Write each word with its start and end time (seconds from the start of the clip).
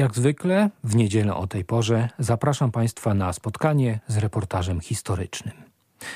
Jak 0.00 0.14
zwykle 0.14 0.70
w 0.84 0.96
niedzielę 0.96 1.34
o 1.34 1.46
tej 1.46 1.64
porze 1.64 2.08
zapraszam 2.18 2.72
Państwa 2.72 3.14
na 3.14 3.32
spotkanie 3.32 4.00
z 4.08 4.16
reportażem 4.16 4.80
historycznym. 4.80 5.54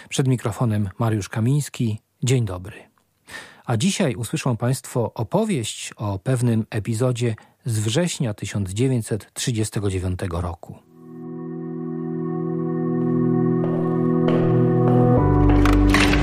Przed 0.09 0.29
mikrofonem 0.29 0.89
Mariusz 0.99 1.29
Kamiński. 1.29 2.01
Dzień 2.23 2.45
dobry. 2.45 2.77
A 3.65 3.77
dzisiaj 3.77 4.15
usłyszą 4.15 4.57
Państwo 4.57 5.15
opowieść 5.15 5.93
o 5.97 6.19
pewnym 6.19 6.67
epizodzie 6.71 7.35
z 7.65 7.79
września 7.79 8.35
1939 8.35 10.21
roku. 10.31 10.79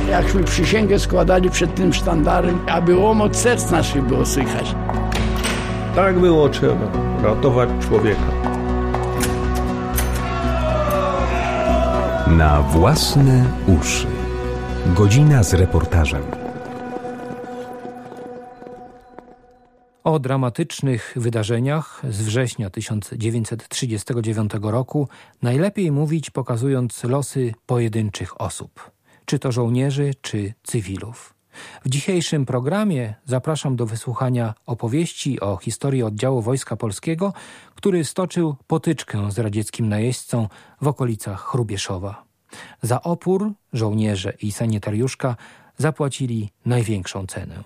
Jakśmy 0.09 0.43
przysięgę 0.43 1.00
składali 1.00 1.50
przed 1.50 1.75
tym 1.75 1.93
sztandarem, 1.93 2.59
aby 2.70 2.96
łomot 2.96 3.38
serc 3.38 3.71
naszych 3.71 4.04
było 4.04 4.25
słychać. 4.25 4.75
Tak 5.96 6.20
było 6.20 6.50
trzeba 6.50 6.92
ratować 7.23 7.70
człowieka. 7.88 8.32
Na 12.27 12.62
własne 12.62 13.54
uszy. 13.80 14.08
Godzina 14.85 15.44
z 15.44 15.54
reportażem. 15.54 16.23
O 20.04 20.20
dramatycznych 20.20 21.13
wydarzeniach 21.16 22.02
z 22.10 22.21
września 22.21 22.70
1939 22.70 24.52
roku 24.62 25.08
najlepiej 25.41 25.91
mówić 25.91 26.30
pokazując 26.30 27.04
losy 27.04 27.54
pojedynczych 27.66 28.41
osób, 28.41 28.91
czy 29.26 29.40
to 29.40 29.52
żołnierzy, 29.52 30.12
czy 30.21 30.54
cywilów. 30.63 31.41
W 31.86 31.90
dzisiejszym 31.90 32.46
programie 32.46 33.16
zapraszam 33.26 33.76
do 33.76 33.86
wysłuchania 33.86 34.54
opowieści 34.66 35.40
o 35.40 35.58
historii 35.58 36.04
oddziału 36.04 36.41
Wojska 36.41 36.76
Polskiego, 36.76 37.34
który 37.76 38.05
stoczył 38.05 38.55
potyczkę 38.68 39.32
z 39.32 39.40
radzieckim 39.40 39.90
najeźdźcą 39.90 40.48
w 40.82 40.88
okolicach 40.88 41.41
Chrubieszowa. 41.41 42.24
Za 42.82 43.02
opór 43.02 43.52
żołnierze 43.74 44.34
i 44.41 44.52
sanitariuszka 44.52 45.35
zapłacili 45.77 46.49
największą 46.66 47.27
cenę. 47.27 47.63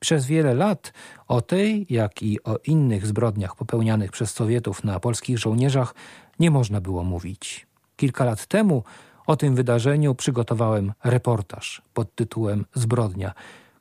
Przez 0.00 0.26
wiele 0.26 0.54
lat 0.54 0.92
o 1.28 1.40
tej, 1.40 1.86
jak 1.90 2.22
i 2.22 2.42
o 2.44 2.56
innych 2.64 3.06
zbrodniach 3.06 3.56
popełnianych 3.56 4.10
przez 4.10 4.30
Sowietów 4.30 4.84
na 4.84 5.00
polskich 5.00 5.38
żołnierzach 5.38 5.94
nie 6.38 6.50
można 6.50 6.80
było 6.80 7.04
mówić. 7.04 7.66
Kilka 7.96 8.24
lat 8.24 8.46
temu 8.46 8.84
o 9.30 9.36
tym 9.36 9.54
wydarzeniu 9.54 10.14
przygotowałem 10.14 10.92
reportaż 11.04 11.82
pod 11.94 12.14
tytułem 12.14 12.64
Zbrodnia, 12.74 13.32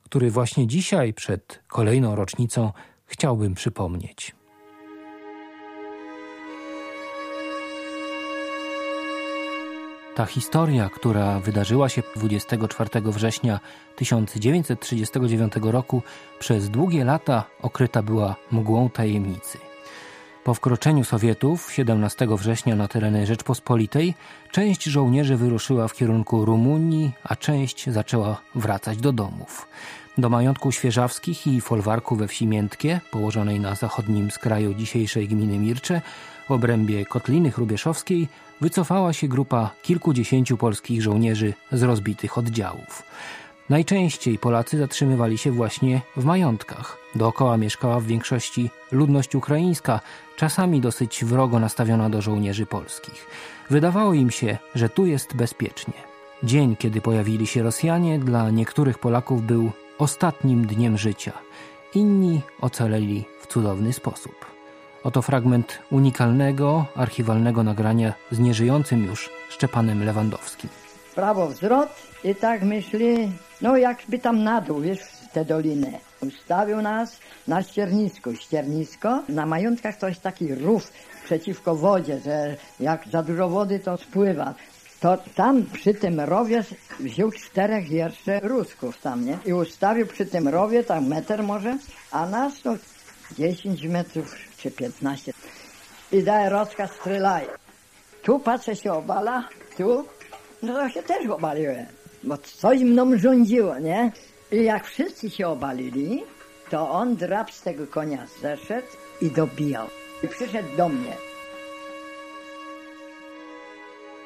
który 0.03 0.31
właśnie 0.31 0.67
dzisiaj, 0.67 1.13
przed 1.13 1.59
kolejną 1.67 2.15
rocznicą, 2.15 2.71
chciałbym 3.05 3.53
przypomnieć. 3.53 4.35
Ta 10.15 10.25
historia, 10.25 10.89
która 10.89 11.39
wydarzyła 11.39 11.89
się 11.89 12.03
24 12.15 12.89
września 13.05 13.59
1939 13.95 15.53
roku, 15.61 16.01
przez 16.39 16.69
długie 16.69 17.05
lata 17.05 17.43
okryta 17.61 18.03
była 18.03 18.35
mgłą 18.51 18.89
tajemnicy. 18.89 19.68
Po 20.43 20.53
wkroczeniu 20.53 21.03
Sowietów 21.03 21.71
17 21.71 22.27
września 22.29 22.75
na 22.75 22.87
tereny 22.87 23.25
Rzeczpospolitej 23.25 24.13
część 24.51 24.83
żołnierzy 24.83 25.37
wyruszyła 25.37 25.87
w 25.87 25.93
kierunku 25.93 26.45
Rumunii, 26.45 27.11
a 27.23 27.35
część 27.35 27.89
zaczęła 27.89 28.41
wracać 28.55 28.97
do 28.97 29.11
domów. 29.11 29.67
Do 30.17 30.29
majątku 30.29 30.71
Świeżawskich 30.71 31.47
i 31.47 31.61
folwarku 31.61 32.15
we 32.15 32.27
wsi 32.27 32.47
Miętkie, 32.47 33.01
położonej 33.11 33.59
na 33.59 33.75
zachodnim 33.75 34.31
skraju 34.31 34.73
dzisiejszej 34.73 35.27
gminy 35.27 35.59
Mircze, 35.59 36.01
w 36.47 36.51
obrębie 36.51 37.05
Kotliny 37.05 37.51
Chrubieszowskiej, 37.51 38.27
wycofała 38.61 39.13
się 39.13 39.27
grupa 39.27 39.71
kilkudziesięciu 39.81 40.57
polskich 40.57 41.01
żołnierzy 41.01 41.53
z 41.71 41.83
rozbitych 41.83 42.37
oddziałów. 42.37 43.03
Najczęściej 43.69 44.37
Polacy 44.37 44.77
zatrzymywali 44.77 45.37
się 45.37 45.51
właśnie 45.51 46.01
w 46.17 46.25
majątkach. 46.25 46.97
Dookoła 47.15 47.57
mieszkała 47.57 47.99
w 47.99 48.03
większości 48.05 48.69
ludność 48.91 49.35
ukraińska, 49.35 49.99
czasami 50.37 50.81
dosyć 50.81 51.25
wrogo 51.25 51.59
nastawiona 51.59 52.09
do 52.09 52.21
żołnierzy 52.21 52.65
polskich. 52.65 53.27
Wydawało 53.69 54.13
im 54.13 54.31
się, 54.31 54.57
że 54.75 54.89
tu 54.89 55.05
jest 55.05 55.35
bezpiecznie. 55.35 55.93
Dzień, 56.43 56.75
kiedy 56.75 57.01
pojawili 57.01 57.47
się 57.47 57.63
Rosjanie, 57.63 58.19
dla 58.19 58.49
niektórych 58.49 58.99
Polaków 58.99 59.45
był 59.45 59.71
ostatnim 59.97 60.67
dniem 60.67 60.97
życia. 60.97 61.31
Inni 61.95 62.41
ocaleli 62.61 63.25
w 63.41 63.47
cudowny 63.47 63.93
sposób. 63.93 64.45
Oto 65.03 65.21
fragment 65.21 65.79
unikalnego, 65.91 66.85
archiwalnego 66.95 67.63
nagrania 67.63 68.13
z 68.31 68.39
nieżyjącym 68.39 69.05
już 69.05 69.29
Szczepanem 69.49 70.05
Lewandowskim. 70.05 70.88
Prawo 71.19 71.47
wzrot 71.47 71.89
i 72.23 72.35
tak 72.35 72.63
myśli, 72.63 73.31
no 73.61 73.77
jakby 73.77 74.19
tam 74.19 74.43
na 74.43 74.61
dół, 74.61 74.81
wiesz, 74.81 74.99
w 74.99 75.33
tę 75.33 75.45
dolinę. 75.45 75.91
Ustawił 76.21 76.81
nas 76.81 77.19
na 77.47 77.63
ściernisko. 77.63 78.35
Ściernisko, 78.35 79.23
na 79.29 79.45
majątkach 79.45 79.97
to 79.97 80.07
jest 80.07 80.21
taki 80.21 80.55
rów 80.55 80.91
przeciwko 81.25 81.75
wodzie, 81.75 82.19
że 82.19 82.55
jak 82.79 83.07
za 83.11 83.23
dużo 83.23 83.49
wody 83.49 83.79
to 83.79 83.97
spływa. 83.97 84.53
To 84.99 85.17
tam 85.35 85.65
przy 85.73 85.93
tym 85.93 86.19
rowie 86.19 86.63
wziął 86.99 87.31
czterech 87.31 87.91
jeszcze 87.91 88.39
Rusków 88.39 89.01
tam, 89.01 89.25
nie? 89.25 89.37
I 89.45 89.53
ustawił 89.53 90.07
przy 90.07 90.25
tym 90.25 90.47
rowie, 90.47 90.83
tam 90.83 91.07
metr 91.07 91.43
może, 91.43 91.77
a 92.11 92.25
nas 92.25 92.61
to 92.61 92.75
10 93.37 93.83
metrów 93.83 94.35
czy 94.57 94.71
15. 94.71 95.33
I 96.11 96.23
daje 96.23 96.49
rozkaz, 96.49 96.91
strzelaj. 96.91 97.45
Tu 98.23 98.39
patrzę 98.39 98.75
się 98.75 98.93
obala, 98.93 99.49
tu, 99.77 100.05
no 100.63 100.73
to 100.73 100.89
się 100.89 101.03
też 101.03 101.27
obaliłem, 101.27 101.85
bo 102.23 102.37
coś 102.37 102.79
mną 102.79 103.17
rządziło, 103.17 103.79
nie? 103.79 104.11
I 104.51 104.63
jak 104.63 104.85
wszyscy 104.85 105.29
się 105.29 105.47
obalili, 105.47 106.23
to 106.69 106.89
on 106.89 107.15
drap 107.15 107.51
z 107.51 107.61
tego 107.61 107.87
konia 107.87 108.27
zeszedł 108.41 108.87
i 109.21 109.31
dobijał. 109.31 109.87
I 110.23 110.27
przyszedł 110.27 110.77
do 110.77 110.89
mnie. 110.89 111.13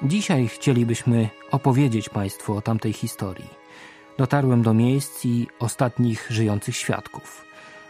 Dzisiaj 0.04 0.48
chcielibyśmy 0.48 1.30
opowiedzieć 1.52 2.10
Państwu 2.10 2.58
o 2.58 2.62
tamtej 2.62 2.94
historii. 2.94 3.50
Dotarłem 4.18 4.62
do 4.62 4.74
miejsc 4.74 5.26
i 5.26 5.48
ostatnich 5.60 6.28
żyjących 6.30 6.76
świadków. 6.76 7.46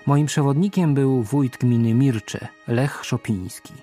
Moim 0.06 0.26
przewodnikiem 0.26 0.94
był 0.94 1.24
wójt 1.24 1.58
gminy 1.58 1.94
Mircze, 1.94 2.48
Lech 2.68 3.06
Szopiński. 3.06 3.74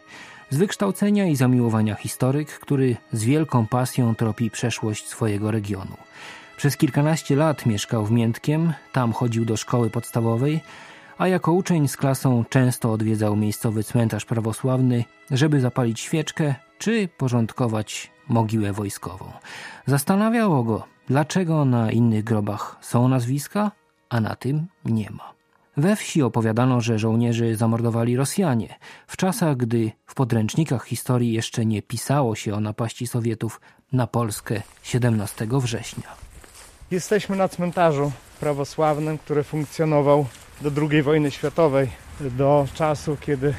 Z 0.51 0.57
wykształcenia 0.57 1.27
i 1.27 1.37
zamiłowania 1.37 1.95
historyk, 1.95 2.49
który 2.49 2.97
z 3.13 3.25
wielką 3.25 3.67
pasją 3.67 4.15
tropi 4.15 4.51
przeszłość 4.51 5.09
swojego 5.09 5.51
regionu. 5.51 5.97
Przez 6.57 6.77
kilkanaście 6.77 7.37
lat 7.37 7.67
mieszkał 7.67 8.07
w 8.07 8.11
Miętkiem, 8.11 8.73
tam 8.93 9.13
chodził 9.13 9.45
do 9.45 9.57
szkoły 9.57 9.91
podstawowej, 9.91 10.61
a 11.19 11.29
jako 11.29 11.53
uczeń 11.53 11.89
z 11.89 11.97
klasą 11.97 12.45
często 12.49 12.93
odwiedzał 12.93 13.37
miejscowy 13.37 13.85
cmentarz 13.85 14.25
prawosławny, 14.25 15.05
żeby 15.31 15.61
zapalić 15.61 16.01
świeczkę 16.01 16.55
czy 16.79 17.09
porządkować 17.19 18.11
mogiłę 18.29 18.73
wojskową. 18.73 19.33
Zastanawiało 19.87 20.65
go, 20.65 20.87
dlaczego 21.07 21.65
na 21.65 21.91
innych 21.91 22.25
grobach 22.25 22.77
są 22.81 23.09
nazwiska, 23.09 23.71
a 24.09 24.21
na 24.21 24.37
tym 24.37 24.67
nie 24.85 25.11
ma. 25.11 25.40
We 25.77 25.97
wsi 25.97 26.23
opowiadano, 26.23 26.81
że 26.81 26.99
żołnierzy 26.99 27.57
zamordowali 27.57 28.17
Rosjanie, 28.17 28.79
w 29.07 29.17
czasach, 29.17 29.57
gdy 29.57 29.93
w 30.07 30.15
podręcznikach 30.15 30.85
historii 30.85 31.33
jeszcze 31.33 31.67
nie 31.67 31.83
pisało 31.83 32.35
się 32.35 32.55
o 32.55 32.61
napaści 32.61 33.07
Sowietów 33.07 33.61
na 33.93 34.07
Polskę 34.07 34.63
17 34.83 35.47
września. 35.51 36.09
Jesteśmy 36.91 37.37
na 37.37 37.49
cmentarzu 37.49 38.13
prawosławnym, 38.41 39.19
który 39.19 39.45
funkcjonował 39.45 40.27
do 40.61 40.71
II 40.91 41.03
wojny 41.03 41.31
światowej, 41.31 41.91
do 42.21 42.69
czasu, 42.75 43.17
kiedy 43.21 43.55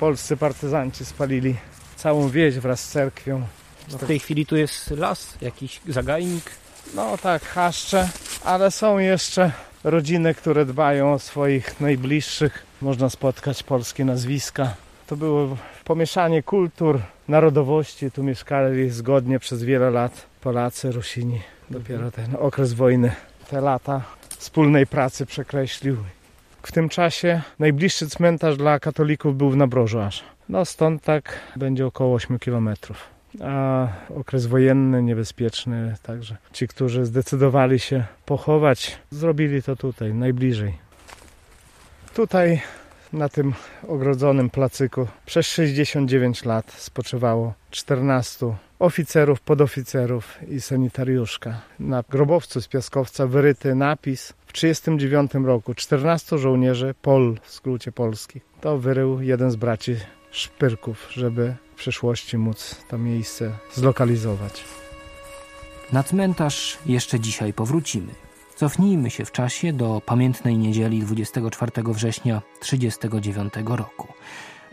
polscy 0.00 0.36
partyzanci 0.36 1.04
spalili 1.04 1.56
całą 1.96 2.28
wieś 2.28 2.58
wraz 2.58 2.80
z 2.80 2.88
cerkwią. 2.88 3.42
W 3.88 4.06
tej 4.06 4.18
chwili 4.18 4.46
tu 4.46 4.56
jest 4.56 4.90
las, 4.90 5.34
jakiś 5.40 5.80
zagajnik. 5.88 6.50
No 6.94 7.18
tak, 7.18 7.42
chaszcze, 7.42 8.08
ale 8.44 8.70
są 8.70 8.98
jeszcze 8.98 9.52
rodziny, 9.86 10.34
które 10.34 10.64
dbają 10.64 11.12
o 11.12 11.18
swoich 11.18 11.80
najbliższych. 11.80 12.66
Można 12.82 13.10
spotkać 13.10 13.62
polskie 13.62 14.04
nazwiska. 14.04 14.74
To 15.06 15.16
było 15.16 15.56
pomieszanie 15.84 16.42
kultur, 16.42 17.00
narodowości. 17.28 18.10
Tu 18.10 18.22
mieszkali 18.22 18.90
zgodnie 18.90 19.38
przez 19.38 19.62
wiele 19.62 19.90
lat 19.90 20.26
Polacy, 20.40 20.92
Rusini. 20.92 21.40
Dopiero 21.70 22.10
ten 22.10 22.36
okres 22.38 22.72
wojny, 22.72 23.12
te 23.50 23.60
lata 23.60 24.02
wspólnej 24.28 24.86
pracy 24.86 25.26
przekreślił. 25.26 25.96
W 26.62 26.72
tym 26.72 26.88
czasie 26.88 27.42
najbliższy 27.58 28.08
cmentarz 28.08 28.56
dla 28.56 28.80
katolików 28.80 29.36
był 29.36 29.50
w 29.50 29.56
Nabrożu 29.56 30.00
aż. 30.00 30.24
No 30.48 30.64
stąd 30.64 31.02
tak 31.02 31.38
będzie 31.56 31.86
około 31.86 32.14
8 32.14 32.38
kilometrów. 32.38 33.15
A 33.44 33.88
okres 34.16 34.46
wojenny, 34.46 35.02
niebezpieczny, 35.02 35.94
także 36.02 36.36
ci, 36.52 36.68
którzy 36.68 37.04
zdecydowali 37.04 37.78
się 37.78 38.04
pochować, 38.26 38.98
zrobili 39.10 39.62
to 39.62 39.76
tutaj, 39.76 40.14
najbliżej. 40.14 40.74
Tutaj 42.14 42.60
na 43.12 43.28
tym 43.28 43.54
ogrodzonym 43.88 44.50
placyku 44.50 45.06
przez 45.26 45.46
69 45.46 46.44
lat 46.44 46.72
spoczywało 46.72 47.54
14 47.70 48.54
oficerów, 48.78 49.40
podoficerów 49.40 50.38
i 50.48 50.60
sanitariuszka. 50.60 51.60
Na 51.80 52.04
grobowcu 52.10 52.60
z 52.60 52.68
piaskowca 52.68 53.26
wyryty 53.26 53.74
napis 53.74 54.28
w 54.46 54.52
1939 54.52 55.46
roku 55.46 55.74
14 55.74 56.38
żołnierzy 56.38 56.94
Pol 57.02 57.36
w 57.42 57.50
skrócie 57.50 57.92
polski. 57.92 58.40
To 58.60 58.78
wyrył 58.78 59.20
jeden 59.20 59.50
z 59.50 59.56
braci 59.56 59.96
Szpyrków, 60.36 61.08
żeby 61.10 61.54
w 61.74 61.78
przyszłości 61.78 62.38
móc 62.38 62.76
to 62.88 62.98
miejsce 62.98 63.52
zlokalizować. 63.74 64.64
Na 65.92 66.02
cmentarz 66.02 66.78
jeszcze 66.86 67.20
dzisiaj 67.20 67.52
powrócimy. 67.52 68.12
Cofnijmy 68.56 69.10
się 69.10 69.24
w 69.24 69.32
czasie 69.32 69.72
do 69.72 70.02
pamiętnej 70.06 70.58
niedzieli 70.58 71.00
24 71.00 71.72
września 71.86 72.42
1939 72.60 73.76
roku. 73.78 74.08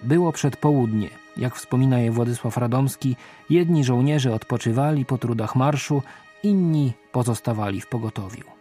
Było 0.03 0.31
przedpołudnie. 0.31 1.09
Jak 1.37 1.55
wspomina 1.55 1.99
je 1.99 2.11
Władysław 2.11 2.57
Radomski, 2.57 3.15
jedni 3.49 3.83
żołnierze 3.83 4.33
odpoczywali 4.33 5.05
po 5.05 5.17
trudach 5.17 5.55
marszu, 5.55 6.01
inni 6.43 6.93
pozostawali 7.11 7.81
w 7.81 7.87
pogotowiu. 7.87 8.52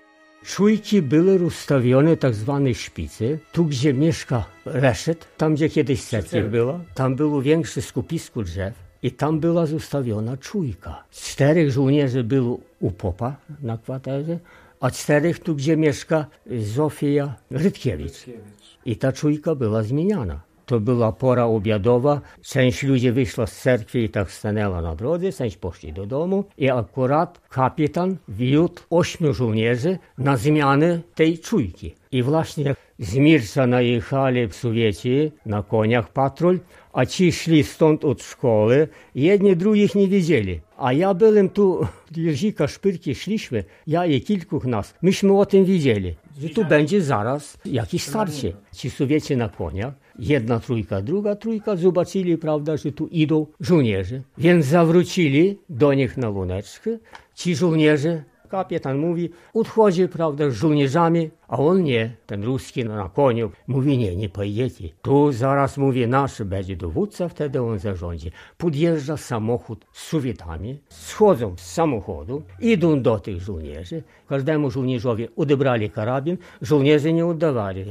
Czujki 0.44 1.02
były 1.02 1.38
rozstawione 1.38 2.16
tak 2.16 2.34
zwane 2.34 2.74
szpice. 2.74 3.24
Tu, 3.52 3.64
gdzie 3.64 3.94
mieszka 3.94 4.44
reszet, 4.64 5.28
tam, 5.36 5.54
gdzie 5.54 5.68
kiedyś 5.68 6.04
cerkiew 6.04 6.50
była, 6.50 6.80
tam 6.94 7.16
było 7.16 7.42
większe 7.42 7.82
skupisko 7.82 8.42
drzew 8.42 8.74
i 9.02 9.10
tam 9.10 9.40
była 9.40 9.66
zostawiona 9.66 10.36
czujka. 10.36 11.04
Czterech 11.10 11.70
żołnierzy 11.70 12.24
było 12.24 12.58
u 12.80 12.90
popa 12.90 13.36
na 13.62 13.78
kwaterze, 13.78 14.38
a 14.80 14.90
czterech 14.90 15.38
tu, 15.38 15.54
gdzie 15.54 15.76
mieszka 15.76 16.26
Zofia 16.74 17.34
Rytkiewicz. 17.50 18.26
I 18.84 18.96
ta 18.96 19.12
czujka 19.12 19.54
była 19.54 19.82
zmieniana. 19.82 20.40
To 20.66 20.80
była 20.80 21.12
pora 21.12 21.44
obiadowa, 21.44 22.20
część 22.42 22.82
ludzi 22.82 23.12
wyszła 23.12 23.46
z 23.46 23.60
cerkwi 23.60 23.98
i 24.04 24.08
tak 24.08 24.30
stanęła 24.30 24.82
na 24.82 24.94
drodze, 24.94 25.32
część 25.32 25.56
poszli 25.56 25.92
do 25.92 26.06
domu 26.06 26.44
i 26.58 26.70
akurat 26.70 27.40
kapitan 27.48 28.16
wiódł 28.28 28.82
ośmiu 28.90 29.34
żołnierzy 29.34 29.98
na 30.18 30.36
zmianę 30.36 31.00
tej 31.14 31.38
czujki. 31.38 31.94
I 32.12 32.22
właśnie 32.22 32.74
Mirca 33.16 33.66
najechali 33.66 34.48
w 34.48 34.54
Sowiecie 34.54 35.30
na 35.46 35.62
koniach 35.62 36.12
patrol, 36.12 36.60
a 36.92 37.06
ci 37.06 37.32
szli 37.32 37.64
stąd 37.64 38.04
od 38.04 38.22
szkoły, 38.22 38.88
jedni 39.14 39.56
drugich 39.56 39.94
nie 39.94 40.08
widzieli. 40.08 40.60
A 40.78 40.92
ja 40.92 41.14
byłem 41.14 41.48
tu, 41.48 41.86
Jerzika 42.16 42.68
Szpyrki 42.68 43.14
szliśmy, 43.14 43.64
ja 43.86 44.06
i 44.06 44.20
kilku 44.20 44.68
nas, 44.68 44.94
myśmy 45.02 45.38
o 45.38 45.46
tym 45.46 45.64
widzieli, 45.64 46.14
że 46.40 46.48
tu 46.48 46.64
będzie 46.64 47.02
zaraz 47.02 47.58
jakieś 47.64 48.02
starcie. 48.02 48.52
Ci 48.72 48.90
Sowieci 48.90 49.36
na 49.36 49.48
koniach, 49.48 49.94
jedna 50.18 50.60
trójka, 50.60 51.02
druga 51.02 51.36
trójka, 51.36 51.76
zobaczyli, 51.76 52.38
prawda, 52.38 52.76
że 52.76 52.92
tu 52.92 53.06
idą 53.06 53.46
żołnierze. 53.60 54.22
Więc 54.38 54.66
zawrócili 54.66 55.58
do 55.68 55.94
nich 55.94 56.16
na 56.16 56.28
łuneczkę. 56.30 56.90
Ci 57.34 57.56
żołnierze 57.56 58.24
kapitan 58.52 58.98
mówi, 58.98 59.30
odchodzi, 59.54 60.08
prawda, 60.08 60.50
z 60.50 60.54
żołnierzami, 60.54 61.30
a 61.48 61.56
on 61.58 61.82
nie, 61.82 62.02
ten 62.26 62.44
ruski 62.44 62.84
na 62.84 63.08
koniu, 63.08 63.50
mówi, 63.66 63.98
nie, 63.98 64.16
nie 64.16 64.28
pojedziecie. 64.28 64.88
Tu 65.02 65.32
zaraz, 65.32 65.78
mówi, 65.78 66.06
nasz 66.06 66.42
będzie 66.42 66.76
dowódca, 66.76 67.28
wtedy 67.28 67.62
on 67.62 67.78
zarządzi. 67.78 68.30
Podjeżdża 68.58 69.16
samochód 69.16 69.86
z 69.92 70.02
Sowietami, 70.08 70.78
schodzą 70.88 71.54
z 71.56 71.60
samochodu, 71.60 72.42
idą 72.60 73.02
do 73.02 73.18
tych 73.18 73.40
żołnierzy, 73.40 74.02
każdemu 74.28 74.70
żołnierzowi 74.70 75.28
odebrali 75.36 75.90
karabin, 75.90 76.36
żołnierze 76.62 77.12
nie 77.12 77.26
oddawali, 77.26 77.84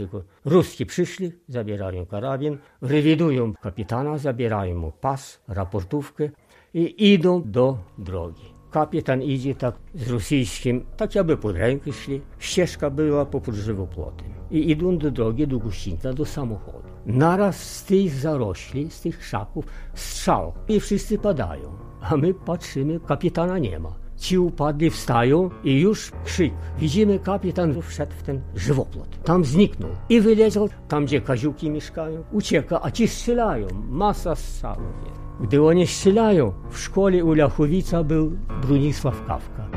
ruski 0.45 0.85
przyszli, 0.85 1.31
zabierają 1.47 2.05
karabin, 2.05 2.57
rewidują 2.81 3.53
kapitana, 3.53 4.17
zabierają 4.17 4.75
mu 4.77 4.91
pas, 4.91 5.39
raportówkę 5.47 6.29
i 6.73 7.13
idą 7.13 7.41
do 7.45 7.77
drogi. 7.97 8.60
Kapitan 8.71 9.21
idzie 9.21 9.55
tak 9.55 9.75
z 9.95 10.09
rosyjskim, 10.09 10.85
tak 10.97 11.15
jakby 11.15 11.37
pod 11.37 11.55
rękę 11.55 11.93
szli. 11.93 12.21
Ścieżka 12.39 12.89
była 12.89 13.25
poprzez 13.25 13.55
żywopłotem. 13.55 14.27
I 14.51 14.71
idą 14.71 14.97
do 14.97 15.11
drogi, 15.11 15.47
do 15.47 15.59
gościńca, 15.59 16.13
do 16.13 16.25
samochodu. 16.25 16.89
Naraz 17.05 17.63
z 17.63 17.83
tych 17.83 18.11
zarośli, 18.13 18.91
z 18.91 19.01
tych 19.01 19.19
krzaków 19.19 19.65
strzał 19.93 20.53
i 20.67 20.79
wszyscy 20.79 21.17
padają. 21.17 21.71
A 22.01 22.17
my 22.17 22.33
patrzymy, 22.33 22.99
kapitana 22.99 23.57
nie 23.59 23.79
ma. 23.79 23.93
Ci 24.17 24.37
upadli, 24.37 24.89
wstają 24.89 25.49
i 25.63 25.79
już 25.79 26.11
krzyk. 26.25 26.53
Widzimy, 26.79 27.19
kapitan 27.19 27.81
wszedł 27.81 28.13
w 28.17 28.23
ten 28.23 28.41
żywopłot. 28.55 29.23
Tam 29.23 29.45
zniknął 29.45 29.89
i 30.09 30.21
wyleciał 30.21 30.69
tam, 30.87 31.05
gdzie 31.05 31.21
kaziuki 31.21 31.69
mieszkają. 31.69 32.23
Ucieka, 32.31 32.79
a 32.81 32.91
ci 32.91 33.07
strzelają. 33.07 33.67
Masa 33.89 34.35
strzałów 34.35 34.93
jest. 35.05 35.30
Gdy 35.41 35.63
oni 35.63 35.87
strzelają, 35.87 36.53
w 36.69 36.79
szkole 36.79 37.23
u 37.23 37.33
Lachowica 37.33 38.03
był 38.03 38.31
Bronisław 38.61 39.25
Kawka. 39.25 39.67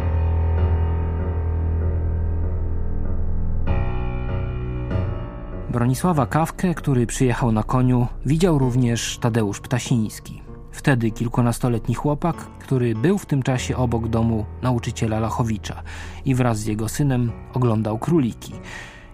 Bronisława 5.70 6.26
Kawkę, 6.26 6.74
który 6.74 7.06
przyjechał 7.06 7.52
na 7.52 7.62
koniu, 7.62 8.06
widział 8.26 8.58
również 8.58 9.18
Tadeusz 9.18 9.60
Ptasiński. 9.60 10.42
Wtedy 10.72 11.10
kilkunastoletni 11.10 11.94
chłopak, 11.94 12.36
który 12.36 12.94
był 12.94 13.18
w 13.18 13.26
tym 13.26 13.42
czasie 13.42 13.76
obok 13.76 14.08
domu 14.08 14.44
nauczyciela 14.62 15.20
Lachowicza 15.20 15.82
i 16.24 16.34
wraz 16.34 16.58
z 16.58 16.66
jego 16.66 16.88
synem 16.88 17.32
oglądał 17.54 17.98
króliki. 17.98 18.52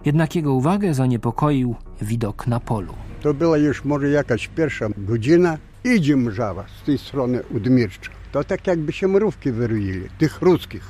Jednak 0.05 0.35
jego 0.35 0.53
uwagę 0.53 0.93
zaniepokoił 0.93 1.75
widok 2.01 2.47
na 2.47 2.59
polu. 2.59 2.93
To 3.21 3.33
była 3.33 3.57
już 3.57 3.85
może 3.85 4.09
jakaś 4.09 4.47
pierwsza 4.47 4.87
godzina, 4.97 5.57
Idzie 5.83 6.17
mrzawa 6.17 6.65
z 6.81 6.85
tej 6.85 6.97
strony 6.97 7.43
Udmircza. 7.43 8.11
To 8.31 8.43
tak 8.43 8.67
jakby 8.67 8.91
się 8.91 9.07
mrówki 9.07 9.51
wyroili, 9.51 10.09
tych 10.17 10.41
ruskich. 10.41 10.83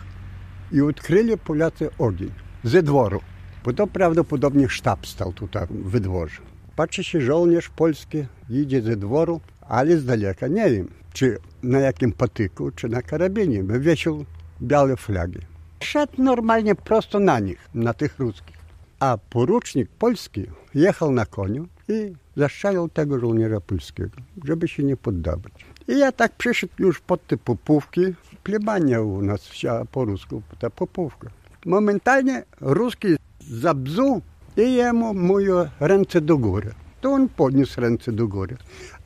I 0.71 0.81
odkryli 0.81 1.37
Polacy 1.37 1.89
ogień 1.97 2.31
ze 2.63 2.83
dworu, 2.83 3.21
bo 3.65 3.73
to 3.73 3.87
prawdopodobnie 3.87 4.69
sztab 4.69 5.07
stał 5.07 5.33
tutaj 5.33 5.67
w 5.69 5.99
dworze. 5.99 6.41
Patrzy 6.75 7.03
się 7.03 7.21
żołnierz 7.21 7.69
polski, 7.69 8.25
idzie 8.49 8.81
ze 8.81 8.95
dworu, 8.95 9.41
ale 9.69 9.97
z 9.97 10.05
daleka 10.05 10.47
nie 10.47 10.69
wiem, 10.69 10.87
czy 11.13 11.37
na 11.63 11.79
jakim 11.79 12.11
patyku, 12.11 12.71
czy 12.71 12.89
na 12.89 13.01
karabinie. 13.01 13.63
Wywiesił 13.63 14.25
białe 14.61 14.97
flagi. 14.97 15.39
Szedł 15.83 16.23
normalnie 16.23 16.75
prosto 16.75 17.19
na 17.19 17.39
nich, 17.39 17.69
na 17.73 17.93
tych 17.93 18.19
ruskich. 18.19 18.60
A 19.01 19.17
porucznik 19.17 19.89
polski 19.89 20.45
jechał 20.75 21.11
na 21.11 21.25
koniu 21.25 21.67
i 21.87 22.13
zastrzelił 22.35 22.89
tego 22.89 23.19
żołnierza 23.19 23.61
polskiego, 23.61 24.17
żeby 24.45 24.67
się 24.67 24.83
nie 24.83 24.97
poddawać. 24.97 25.53
I 25.87 25.99
ja 25.99 26.11
tak 26.11 26.31
przyszedł 26.31 26.73
już 26.79 26.99
pod 26.99 27.27
te 27.27 27.37
popówki. 27.37 28.01
Plebania 28.43 29.01
u 29.01 29.21
nas 29.21 29.41
wся 29.41 29.85
po 29.91 30.05
rusku, 30.05 30.41
ta 30.59 30.69
popówka. 30.69 31.29
Momentalnie 31.65 32.43
ruski 32.61 33.07
zabzuł 33.39 34.21
i 34.57 34.73
jemu 34.73 35.13
mówił 35.13 35.55
ręce 35.79 36.21
do 36.21 36.37
góry. 36.37 36.71
To 37.01 37.11
on 37.11 37.29
podniósł 37.29 37.81
ręce 37.81 38.11
do 38.11 38.27
góry. 38.27 38.57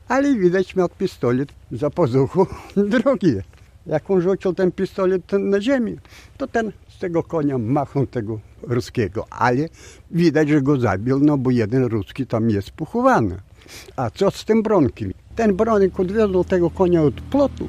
Ale 0.08 0.34
widać 0.34 0.76
miał 0.76 0.88
pistolet 0.88 1.48
za 1.72 1.90
pozuchu 1.90 2.46
drugi. 2.92 3.34
Jak 3.86 4.10
on 4.10 4.20
rzucił 4.20 4.54
ten 4.54 4.72
pistolet 4.72 5.32
na 5.32 5.60
ziemię, 5.60 5.96
to 6.36 6.46
ten 6.46 6.72
tego 6.98 7.22
konia 7.22 7.58
machnął 7.58 8.06
tego 8.06 8.40
ruskiego. 8.62 9.24
Ale 9.30 9.68
widać, 10.10 10.48
że 10.48 10.62
go 10.62 10.80
zabił, 10.80 11.18
no 11.18 11.38
bo 11.38 11.50
jeden 11.50 11.84
ruski 11.84 12.26
tam 12.26 12.50
jest 12.50 12.70
pochowany. 12.70 13.36
A 13.96 14.10
co 14.10 14.30
z 14.30 14.44
tym 14.44 14.62
bronkiem? 14.62 15.12
Ten 15.36 15.56
bronik 15.56 16.00
odwiózł 16.00 16.44
tego 16.44 16.70
konia 16.70 17.02
od 17.02 17.20
plotu 17.20 17.68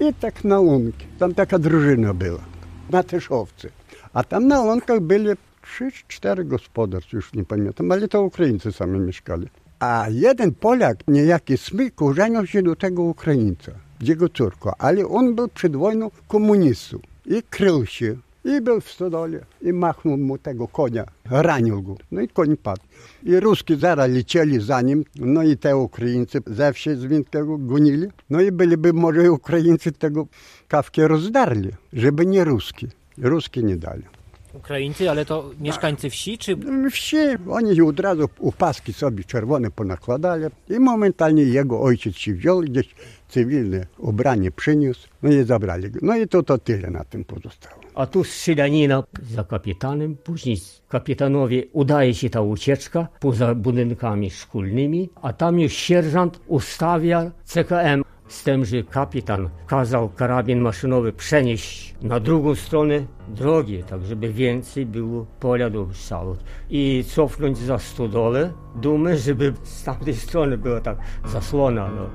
i 0.00 0.14
tak 0.14 0.44
na 0.44 0.60
łąki. 0.60 1.06
Tam 1.18 1.34
taka 1.34 1.58
drużyna 1.58 2.14
była, 2.14 2.40
na 2.90 3.02
Tyszowcy. 3.02 3.70
A 4.12 4.24
tam 4.24 4.48
na 4.48 4.60
łąkach 4.60 5.00
byli 5.00 5.28
trzy, 5.62 5.90
cztery 6.08 6.44
gospodarstw, 6.44 7.12
już 7.12 7.32
nie 7.32 7.44
pamiętam, 7.44 7.92
ale 7.92 8.08
to 8.08 8.22
Ukraińcy 8.22 8.72
sami 8.72 9.00
mieszkali. 9.00 9.48
A 9.80 10.06
jeden 10.10 10.54
Polak, 10.54 10.96
niejaki 11.08 11.58
Smyk, 11.58 12.02
ożenił 12.02 12.46
się 12.46 12.62
do 12.62 12.76
tego 12.76 13.02
Ukraińca, 13.02 13.72
jego 14.00 14.28
córką, 14.28 14.70
ale 14.78 15.08
on 15.08 15.34
był 15.34 15.48
przed 15.48 15.76
wojną 15.76 16.10
komunistą 16.28 16.98
i 17.26 17.42
krył 17.42 17.86
się 17.86 18.16
i 18.44 18.60
był 18.60 18.80
w 18.80 18.90
stodole 18.90 19.40
i 19.62 19.72
machnął 19.72 20.16
mu 20.16 20.38
tego 20.38 20.68
konia, 20.68 21.04
ranił 21.30 21.82
go. 21.82 21.96
No 22.10 22.20
i 22.20 22.28
koń 22.28 22.56
padł. 22.56 22.82
I 23.22 23.40
Ruski 23.40 23.76
zaraz 23.76 24.10
lecieli 24.10 24.60
za 24.60 24.80
nim, 24.80 25.04
no 25.16 25.42
i 25.42 25.56
te 25.56 25.76
Ukraińcy 25.76 26.40
ze 26.46 26.72
wsi 26.72 26.96
z 26.96 27.04
Windkiego 27.04 27.58
gonili. 27.58 28.06
No 28.30 28.40
i 28.40 28.52
byliby 28.52 28.92
może 28.92 29.32
Ukraińcy 29.32 29.92
tego 29.92 30.26
kawkę 30.68 31.08
rozdarli, 31.08 31.70
żeby 31.92 32.26
nie 32.26 32.44
Ruski. 32.44 32.88
Ruski 33.18 33.64
nie 33.64 33.76
dali. 33.76 34.02
Ukraińcy, 34.54 35.10
ale 35.10 35.24
to 35.24 35.50
mieszkańcy 35.60 36.10
wsi, 36.10 36.38
czy 36.38 36.56
Wsi, 36.90 37.16
oni 37.50 37.82
od 37.82 38.00
razu 38.00 38.28
u 38.38 38.52
paski 38.52 38.92
sobie 38.92 39.24
czerwone 39.24 39.70
ponakładali 39.70 40.44
i 40.70 40.80
momentalnie 40.80 41.42
jego 41.42 41.82
ojciec 41.82 42.16
się 42.16 42.34
wziął, 42.34 42.60
gdzieś 42.60 42.94
cywilne 43.28 43.86
ubranie 43.98 44.50
przyniósł, 44.50 45.08
no 45.22 45.32
i 45.32 45.44
zabrali 45.44 45.90
go. 45.90 45.98
No 46.02 46.16
i 46.16 46.28
to, 46.28 46.42
to 46.42 46.58
tyle 46.58 46.90
na 46.90 47.04
tym 47.04 47.24
pozostało. 47.24 47.83
A 47.94 48.06
tu 48.06 48.24
strzelanina 48.24 49.02
za 49.22 49.44
kapitanem, 49.44 50.16
później 50.16 50.56
kapitanowi 50.88 51.62
udaje 51.72 52.14
się 52.14 52.30
ta 52.30 52.40
ucieczka 52.40 53.08
poza 53.20 53.54
budynkami 53.54 54.30
szkolnymi, 54.30 55.10
a 55.22 55.32
tam 55.32 55.60
już 55.60 55.72
sierżant 55.72 56.40
ustawia 56.46 57.30
CKM 57.44 58.04
z 58.28 58.42
tym, 58.42 58.64
że 58.64 58.82
kapitan 58.82 59.50
kazał 59.66 60.08
karabin 60.08 60.60
maszynowy 60.60 61.12
przenieść 61.12 61.94
na 62.02 62.20
drugą 62.20 62.54
stronę 62.54 63.06
drogi, 63.28 63.82
tak 63.82 64.04
żeby 64.04 64.32
więcej 64.32 64.86
było 64.86 65.26
pola 65.40 65.70
do 65.70 65.88
strzału. 65.92 66.36
I 66.70 67.04
cofnąć 67.06 67.58
za 67.58 67.78
stodole, 67.78 68.52
dumę, 68.74 69.16
żeby 69.16 69.52
z 69.62 69.84
tamtej 69.84 70.14
strony 70.14 70.58
była 70.58 70.80
tak 70.80 70.98
zasłona. 71.24 71.90
No. 71.90 72.10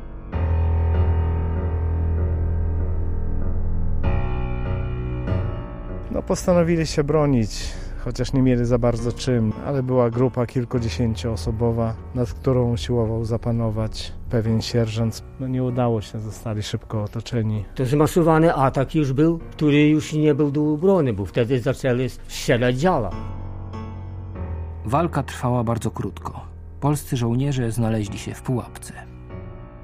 No 6.12 6.22
postanowili 6.22 6.88
się 6.88 7.04
bronić, 7.04 7.74
chociaż 8.00 8.34
nie 8.34 8.42
mieli 8.42 8.66
za 8.66 8.78
bardzo 8.78 9.12
czym, 9.12 9.54
ale 9.66 9.84
była 9.84 10.10
grupa 10.10 10.46
kilkudziesięcioosobowa, 10.46 11.96
nad 12.16 12.34
którą 12.34 12.72
usiłował 12.72 13.26
zapanować 13.26 14.14
pewien 14.30 14.62
sierżant. 14.62 15.24
No 15.40 15.48
nie 15.48 15.64
udało 15.64 16.02
się, 16.02 16.20
zostali 16.20 16.64
szybko 16.64 17.04
otoczeni. 17.04 17.66
To 17.76 17.86
zmasowany 17.86 18.54
atak 18.54 18.96
już 18.96 19.14
był, 19.14 19.40
który 19.52 19.90
już 19.90 20.14
nie 20.14 20.36
był 20.36 20.52
do 20.52 20.74
obrony, 20.74 21.14
bo 21.14 21.26
wtedy 21.26 21.60
zaczęli 21.60 22.10
strzelać 22.10 22.76
działa. 22.76 23.12
walka 24.86 25.24
trwała 25.24 25.64
bardzo 25.64 25.92
krótko. 25.92 26.42
Polscy 26.80 27.18
żołnierze 27.18 27.72
znaleźli 27.72 28.20
się 28.20 28.34
w 28.34 28.42
pułapce. 28.42 28.94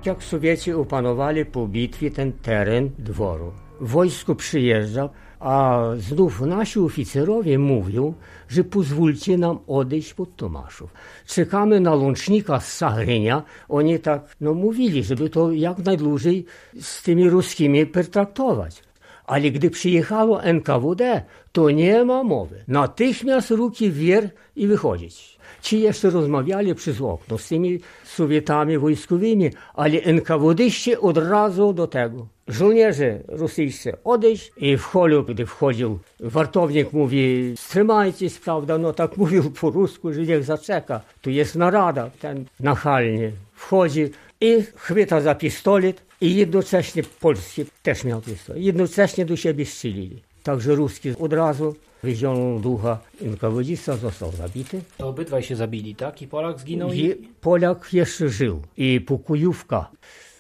Jak 0.06 0.24
Sowieci 0.24 0.74
opanowali 0.74 1.46
po 1.46 1.68
bitwie 1.68 2.12
ten 2.12 2.34
teren 2.34 2.90
dworu. 3.00 3.52
Wojsko 3.82 4.36
przyjeżdża, 4.36 5.10
a 5.46 5.84
znów 5.98 6.42
nasi 6.42 6.80
oficerowie 6.80 7.60
mówią, 7.60 8.14
że 8.50 8.64
pozwólcie 8.64 9.38
nam 9.38 9.60
odejść 9.68 10.14
pod 10.14 10.36
Tomaszów. 10.36 10.94
Czekamy 11.26 11.80
na 11.80 11.96
łącznika 11.96 12.60
z 12.60 12.72
Sachrynia. 12.74 13.44
Oni 13.70 14.00
tak 14.00 14.36
no, 14.42 14.54
mówili, 14.54 15.04
żeby 15.04 15.30
to 15.30 15.52
jak 15.52 15.78
najdłużej 15.78 16.46
z 16.82 17.04
tymi 17.04 17.30
ruskimi 17.30 17.86
pertraktować. 17.86 18.84
Ale 19.28 19.52
gdy 19.52 19.70
przyjechało 19.70 20.44
NKWD, 20.44 21.22
to 21.52 21.70
nie 21.70 22.06
ma 22.06 22.24
mowy. 22.24 22.64
Natychmiast 22.68 23.52
ruki 23.52 23.90
w 23.90 23.98
wier 23.98 24.30
i 24.56 24.68
wychodzić. 24.68 25.36
Ci 25.62 25.80
jeszcze 25.80 26.10
rozmawiali 26.10 26.76
przez 26.76 27.02
okno 27.02 27.38
z 27.38 27.48
tymi 27.48 27.80
wojskowymi, 28.80 29.50
ale 29.74 30.02
NKWDści 30.02 30.96
od 30.96 31.18
razu 31.18 31.74
do 31.74 31.88
tego. 31.88 32.28
Żołnierze 32.48 33.20
rosyjscy 33.28 33.94
odejść 34.04 34.52
i 34.58 34.78
w 34.78 34.94
gdy 35.28 35.46
wchodził, 35.46 36.00
wartownik 36.20 36.94
mówi, 36.94 37.54
wstrzymajcie 37.58 38.30
się, 38.30 38.40
prawda, 38.40 38.78
no 38.78 38.94
tak 38.94 39.18
mówił 39.22 39.52
po 39.52 39.70
rusku, 39.70 40.14
że 40.14 40.22
niech 40.22 40.44
zaczeka. 40.44 41.02
Tu 41.22 41.30
jest 41.30 41.56
narada, 41.56 42.10
ten 42.22 42.46
nachalnie 42.60 43.32
wchodzi, 43.54 44.10
i 44.42 44.64
chwyta 44.76 45.22
za 45.22 45.36
pistolet 45.36 46.02
i 46.22 46.36
jednocześnie 46.36 47.04
polski 47.04 47.66
też 47.84 48.04
miał 48.04 48.22
pistolet. 48.22 48.62
Jednocześnie 48.64 49.26
do 49.26 49.36
siebie 49.36 49.66
strzelili. 49.66 50.22
Także 50.44 50.76
ruski 50.76 51.10
od 51.20 51.34
razu 51.34 51.76
wyzionął 52.04 52.60
ducha 52.60 53.00
NKWDista, 53.22 53.98
został 53.98 54.32
zabity. 54.32 54.82
To 54.98 55.08
obydwaj 55.08 55.44
się 55.44 55.56
zabili, 55.56 55.96
tak? 55.96 56.22
I 56.22 56.28
Polak 56.28 56.60
zginął 56.60 56.94
i... 56.94 57.00
I 57.00 57.16
Polak 57.42 57.94
jeszcze 57.94 58.30
żył. 58.30 58.62
I 58.78 59.02
pokojówka 59.02 59.92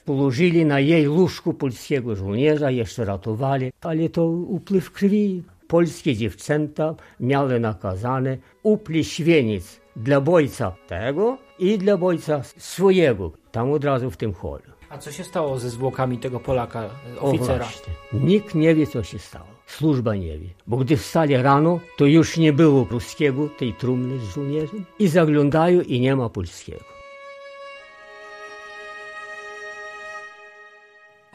położyli 0.05 0.65
na 0.65 0.79
jej 0.79 1.09
łóżku 1.09 1.53
polskiego 1.53 2.15
żołnierza, 2.15 2.71
jeszcze 2.71 3.05
ratowali, 3.05 3.71
ale 3.81 4.09
to 4.09 4.25
upływ 4.25 4.91
krwi. 4.91 5.43
Polskie 5.67 6.15
dziewczęta 6.15 6.95
miały 7.19 7.59
nakazane 7.59 8.37
upleświeniec 8.63 9.79
dla 9.95 10.21
bojca 10.21 10.75
tego 10.87 11.37
i 11.59 11.77
dla 11.77 11.97
bojca 11.97 12.41
swojego, 12.57 13.31
tam 13.51 13.71
od 13.71 13.83
razu 13.83 14.11
w 14.11 14.17
tym 14.17 14.33
holu. 14.33 14.61
A 14.89 14.97
co 14.97 15.11
się 15.11 15.23
stało 15.23 15.59
ze 15.59 15.69
zwłokami 15.69 16.17
tego 16.17 16.39
Polaka, 16.39 16.89
O 17.21 17.29
oficera? 17.29 17.57
właśnie. 17.65 17.93
Nikt 18.13 18.55
nie 18.55 18.75
wie, 18.75 18.87
co 18.87 19.03
się 19.03 19.19
stało. 19.19 19.45
Służba 19.67 20.15
nie 20.15 20.37
wie. 20.39 20.49
Bo 20.67 20.77
gdy 20.77 20.97
wstali 20.97 21.37
rano, 21.37 21.79
to 21.97 22.05
już 22.05 22.37
nie 22.37 22.53
było 22.53 22.87
ruskiego, 22.91 23.49
tej 23.57 23.73
trumny 23.73 24.19
z 24.19 24.23
żołnierzem. 24.23 24.85
I 24.99 25.07
zaglądają 25.07 25.81
i 25.81 25.99
nie 25.99 26.15
ma 26.15 26.29
polskiego. 26.29 26.94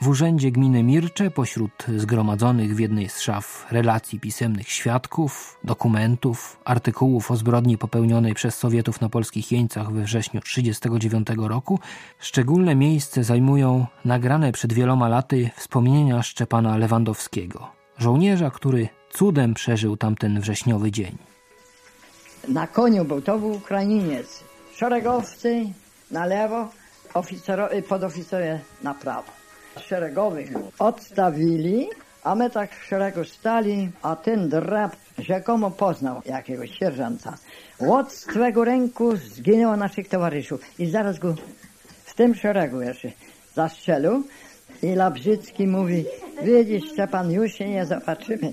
W 0.01 0.09
urzędzie 0.09 0.51
gminy 0.51 0.83
Mircze, 0.83 1.31
pośród 1.31 1.87
zgromadzonych 1.97 2.75
w 2.75 2.79
jednej 2.79 3.09
z 3.09 3.21
szaf 3.21 3.67
relacji 3.71 4.21
pisemnych 4.21 4.69
świadków, 4.69 5.59
dokumentów, 5.65 6.61
artykułów 6.65 7.31
o 7.31 7.37
zbrodni 7.37 7.79
popełnionej 7.79 8.35
przez 8.35 8.55
Sowietów 8.55 9.01
na 9.01 9.09
polskich 9.09 9.53
jeńcach 9.53 9.93
we 9.93 10.03
wrześniu 10.03 10.41
1939 10.41 11.49
roku, 11.49 11.79
szczególne 12.19 12.75
miejsce 12.75 13.25
zajmują 13.25 13.87
nagrane 14.05 14.53
przed 14.53 14.73
wieloma 14.73 15.09
laty 15.09 15.51
wspomnienia 15.57 16.23
Szczepana 16.23 16.77
Lewandowskiego, 16.77 17.69
żołnierza, 17.99 18.51
który 18.51 18.89
cudem 19.11 19.55
przeżył 19.55 19.97
tamten 19.97 20.41
wrześniowy 20.41 20.91
dzień. 20.91 21.19
Na 22.49 22.67
koniu 22.67 23.05
był, 23.05 23.23
to 23.23 23.39
był 23.39 23.53
Ukrainiec. 23.53 24.45
Szeregowcy 24.75 25.67
na 26.11 26.27
lewo, 26.27 26.69
oficero, 27.15 27.69
podoficerowie 27.89 28.61
na 28.83 28.95
prawo. 28.95 29.40
Szeregowych 29.81 30.51
odstawili, 30.79 31.89
a 32.25 32.35
my 32.35 32.51
tak 32.51 32.75
w 32.75 32.85
szeregu 32.85 33.25
stali, 33.25 33.91
a 34.03 34.17
ten 34.17 34.49
drab 34.49 34.97
rzekomo 35.19 35.71
poznał 35.71 36.23
jakiegoś 36.27 36.71
sierżanta. 36.79 37.37
Od 37.89 38.13
swego 38.13 38.65
ręku 38.65 39.17
zginęło 39.17 39.77
naszych 39.77 40.09
towarzyszów 40.09 40.61
i 40.79 40.87
zaraz 40.87 41.19
go 41.19 41.35
w 42.05 42.15
tym 42.15 42.35
szeregu 42.35 42.81
jeszcze 42.81 43.09
zastrzelił. 43.55 44.25
I 44.83 44.95
Labrzycki 44.95 45.67
mówi, 45.67 46.05
widzisz 46.43 46.93
Szczepan, 46.93 47.33
już 47.33 47.53
się 47.53 47.69
nie 47.69 47.87
zobaczymy 47.87 48.53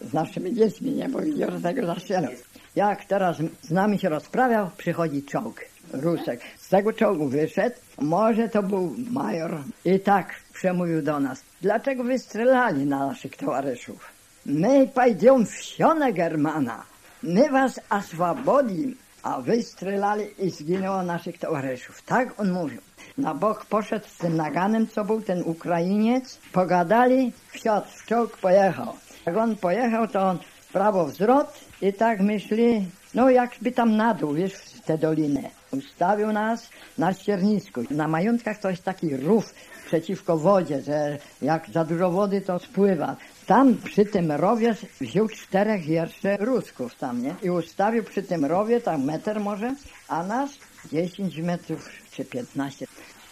z 0.00 0.12
naszymi 0.12 0.54
dziećmi, 0.54 0.90
nie, 0.90 1.08
bo 1.08 1.22
już 1.22 1.62
tego 1.62 1.86
zastrzelił. 1.86 2.30
Jak 2.76 3.04
teraz 3.04 3.36
z 3.62 3.70
nami 3.70 3.98
się 3.98 4.08
rozprawiał, 4.08 4.70
przychodzi 4.76 5.22
czołg, 5.22 5.60
Rusek. 5.92 6.40
Z 6.58 6.68
tego 6.68 6.92
czołgu 6.92 7.28
wyszedł, 7.28 7.76
może 7.98 8.48
to 8.48 8.62
był 8.62 8.94
major 9.10 9.56
i 9.84 10.00
tak 10.00 10.34
przemówił 10.52 11.02
do 11.02 11.20
nas. 11.20 11.42
Dlaczego 11.62 12.04
wystrzelali 12.04 12.86
na 12.86 13.06
naszych 13.06 13.36
towarzyszów? 13.36 14.06
My 14.46 14.88
pójdziemy 14.88 15.46
w 15.46 15.54
sionę 15.54 16.12
Germana, 16.12 16.84
my 17.22 17.48
was 17.50 17.80
oswobodzimy, 17.90 18.94
a 19.22 19.40
wy 19.40 19.62
strzelali 19.62 20.24
i 20.38 20.50
zginęło 20.50 21.02
naszych 21.02 21.38
towarzyszów. 21.38 22.02
Tak 22.02 22.40
on 22.40 22.52
mówił. 22.52 22.80
Na 23.18 23.34
bok 23.34 23.66
poszedł 23.66 24.06
z 24.08 24.16
tym 24.16 24.36
naganem, 24.36 24.86
co 24.86 25.04
był 25.04 25.22
ten 25.22 25.42
Ukrainiec, 25.42 26.38
pogadali, 26.52 27.32
wsiadł 27.52 27.86
w 27.96 28.06
czołg, 28.06 28.36
pojechał. 28.36 28.94
Jak 29.26 29.36
on 29.36 29.56
pojechał, 29.56 30.08
to 30.08 30.22
on 30.22 30.38
w 30.60 30.72
prawo 30.72 31.06
wzrot 31.06 31.69
i 31.82 31.92
tak 31.92 32.20
myśli, 32.20 32.86
no 33.14 33.30
jakby 33.30 33.72
tam 33.72 33.96
na 33.96 34.14
dół, 34.14 34.34
wiesz, 34.34 34.52
w 34.52 34.80
tę 34.80 34.98
dolinę. 34.98 35.42
Ustawił 35.70 36.32
nas 36.32 36.68
na 36.98 37.12
ściernisku. 37.12 37.80
Na 37.90 38.08
majątkach 38.08 38.58
to 38.58 38.70
jest 38.70 38.84
taki 38.84 39.16
rów 39.16 39.54
przeciwko 39.86 40.38
wodzie, 40.38 40.82
że 40.82 41.18
jak 41.42 41.70
za 41.70 41.84
dużo 41.84 42.10
wody 42.10 42.40
to 42.40 42.58
spływa. 42.58 43.16
Tam 43.46 43.74
przy 43.74 44.04
tym 44.04 44.32
rowie 44.32 44.74
wziął 45.00 45.28
czterech 45.28 45.88
jeszcze 45.88 46.36
Rusków 46.36 46.94
tam, 46.94 47.22
nie? 47.22 47.34
I 47.42 47.50
ustawił 47.50 48.04
przy 48.04 48.22
tym 48.22 48.44
rowie, 48.44 48.80
tam 48.80 49.04
metr 49.04 49.40
może, 49.40 49.74
a 50.08 50.22
nas 50.22 50.50
10 50.92 51.38
metrów 51.38 51.88
czy 52.10 52.24
15. 52.24 52.86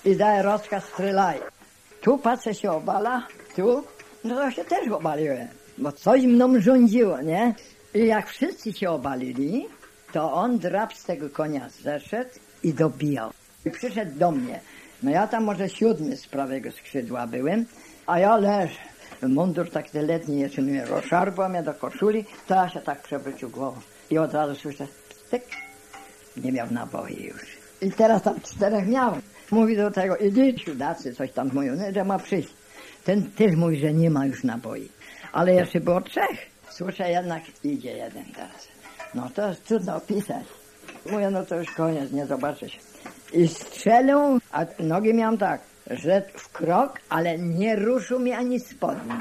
I 0.05 0.17
daje 0.17 0.43
rozkaz, 0.43 0.85
strzelaj. 0.85 1.39
Tu 2.01 2.19
patrzę 2.19 2.55
się 2.55 2.73
obala, 2.73 3.27
tu, 3.57 3.85
no 4.25 4.35
to 4.35 4.51
się 4.51 4.65
też 4.65 4.89
obaliłem, 4.89 5.49
bo 5.79 5.93
coś 5.93 6.23
mną 6.23 6.61
rządziło, 6.61 7.21
nie? 7.21 7.55
I 7.95 8.07
jak 8.07 8.29
wszyscy 8.29 8.73
się 8.73 8.91
obalili, 8.91 9.67
to 10.13 10.33
on 10.33 10.59
drap 10.59 10.95
z 10.95 11.05
tego 11.05 11.31
konia 11.31 11.69
zeszedł 11.69 12.31
i 12.63 12.75
dobijał. 12.75 13.31
I 13.65 13.71
przyszedł 13.71 14.19
do 14.19 14.31
mnie. 14.31 14.61
No 15.03 15.11
ja 15.11 15.27
tam 15.27 15.45
może 15.45 15.69
siódmy 15.69 16.17
z 16.17 16.27
prawego 16.27 16.73
skrzydła 16.73 17.27
byłem, 17.27 17.67
a 18.07 18.19
ja 18.19 18.37
leż. 18.37 18.71
Mundur 19.23 19.71
taki 19.71 19.99
letni 19.99 20.41
jeszcze 20.41 20.63
mnie 20.63 20.85
rozszarpał 20.85 21.51
mnie 21.51 21.63
do 21.63 21.75
koszuli, 21.75 22.25
to 22.47 22.55
ja 22.55 22.69
się 22.69 22.81
tak 22.81 23.03
przewrócił 23.03 23.51
głową. 23.51 23.81
I 24.11 24.19
od 24.19 24.35
razu 24.35 24.55
słyszę, 24.55 24.87
styk, 25.27 25.45
nie 26.37 26.53
miał 26.53 26.71
naboi 26.71 27.23
już. 27.25 27.59
I 27.83 27.93
teraz 27.93 28.23
tam 28.23 28.41
czterech 28.41 28.87
miałem. 28.89 29.23
Mówi 29.51 29.77
do 29.77 29.91
tego, 29.91 30.17
idź 30.17 30.63
siudacy, 30.63 31.15
coś 31.15 31.33
tam 31.33 31.51
mówią, 31.55 31.73
że 31.95 32.05
ma 32.05 32.19
przyjść. 32.19 32.49
Ten 33.05 33.31
też 33.31 33.57
mówi, 33.57 33.81
że 33.81 33.93
nie 33.93 34.11
ma 34.11 34.27
już 34.27 34.45
naboi. 34.45 34.89
Ale 35.33 35.55
jeszcze 35.55 35.81
było 35.81 36.01
trzech. 36.01 36.58
Słyszę, 36.79 37.11
jednak 37.11 37.43
idzie 37.65 37.93
jeden 37.93 38.25
teraz. 38.25 38.69
No 39.15 39.31
to 39.35 39.49
jest 39.49 39.65
trudno 39.65 39.97
opisać. 39.97 40.45
Mówię, 41.11 41.31
no 41.31 41.47
to 41.47 41.57
już 41.57 41.71
koniec, 41.71 42.13
nie 42.13 42.27
zobaczysz. 42.27 42.79
I 43.33 43.49
strzelił, 43.49 44.19
a 44.53 44.67
nogi 44.79 45.15
miałem 45.15 45.39
tak, 45.39 45.61
że 45.91 46.23
w 46.35 46.49
krok, 46.49 47.01
ale 47.09 47.39
nie 47.39 47.77
ruszył 47.77 48.21
mi 48.21 48.33
ani 48.33 48.61
spodni. 48.61 49.13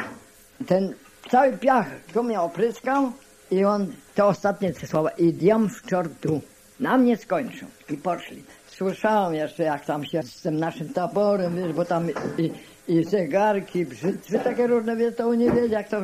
Ten 0.67 0.93
cały 1.29 1.57
piach 1.57 1.87
tu 2.13 2.23
mnie 2.23 2.41
opryskał 2.41 3.11
i 3.51 3.65
on, 3.65 3.93
te 4.15 4.25
ostatnie 4.25 4.73
słowa, 4.73 5.09
idziemy 5.09 5.69
w 5.69 5.81
czortu. 5.81 6.41
Na 6.79 6.97
mnie 6.97 7.17
skończył 7.17 7.67
i 7.89 7.97
poszli. 7.97 8.43
Słyszałem 8.67 9.33
jeszcze, 9.33 9.63
jak 9.63 9.85
tam 9.85 10.05
się 10.05 10.23
z 10.23 10.41
tym 10.41 10.59
naszym 10.59 10.89
taborem, 10.93 11.55
wiesz, 11.55 11.73
bo 11.73 11.85
tam 11.85 12.07
i, 12.37 12.51
i 12.87 13.03
zegarki, 13.03 13.85
brzytwy, 13.85 14.39
takie 14.39 14.67
różne, 14.67 14.95
wiesz, 14.95 15.15
to 15.15 15.27
oni 15.27 15.45
wiedzieli, 15.45 15.71
jak 15.71 15.89
to 15.89 15.97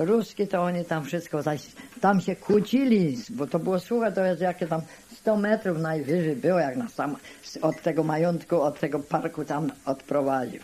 ruski, 0.00 0.46
to 0.46 0.62
oni 0.62 0.84
tam 0.84 1.04
wszystko, 1.04 1.42
zaś, 1.42 1.66
tam 2.00 2.20
się 2.20 2.36
kłócili, 2.36 3.18
bo 3.30 3.46
to 3.46 3.58
było, 3.58 3.80
słuchaj, 3.80 4.14
to 4.14 4.24
jest 4.24 4.40
jakie 4.40 4.66
tam 4.66 4.80
100 5.16 5.36
metrów 5.36 5.78
najwyżej 5.78 6.36
było, 6.36 6.58
jak 6.58 6.76
nas 6.76 6.94
tam 6.94 7.16
od 7.62 7.82
tego 7.82 8.02
majątku, 8.02 8.60
od 8.60 8.80
tego 8.80 8.98
parku 8.98 9.44
tam 9.44 9.72
odprowadził. 9.86 10.60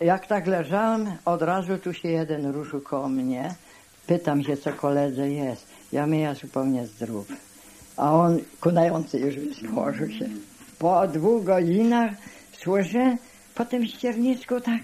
Jak 0.00 0.26
tak 0.26 0.46
leżałem, 0.46 1.12
od 1.24 1.42
razu 1.42 1.78
tu 1.78 1.92
się 1.92 2.08
jeden 2.08 2.46
ruszył 2.46 2.80
koło 2.80 3.08
mnie. 3.08 3.54
Pytam 4.06 4.44
się, 4.44 4.56
co 4.56 4.72
koledze 4.72 5.30
jest. 5.30 5.66
Ja 5.92 6.06
mówię, 6.06 6.20
ja 6.20 6.34
zupełnie 6.34 6.86
zdrów. 6.86 7.26
A 7.96 8.12
on 8.12 8.38
kunający 8.60 9.18
już 9.18 9.34
wyłożył 9.60 10.10
się. 10.10 10.28
Po 10.78 11.08
dwóch 11.08 11.44
godzinach 11.44 12.10
słyszę 12.52 13.16
po 13.54 13.64
tym 13.64 13.86
ściernisku 13.86 14.60
tak, 14.60 14.80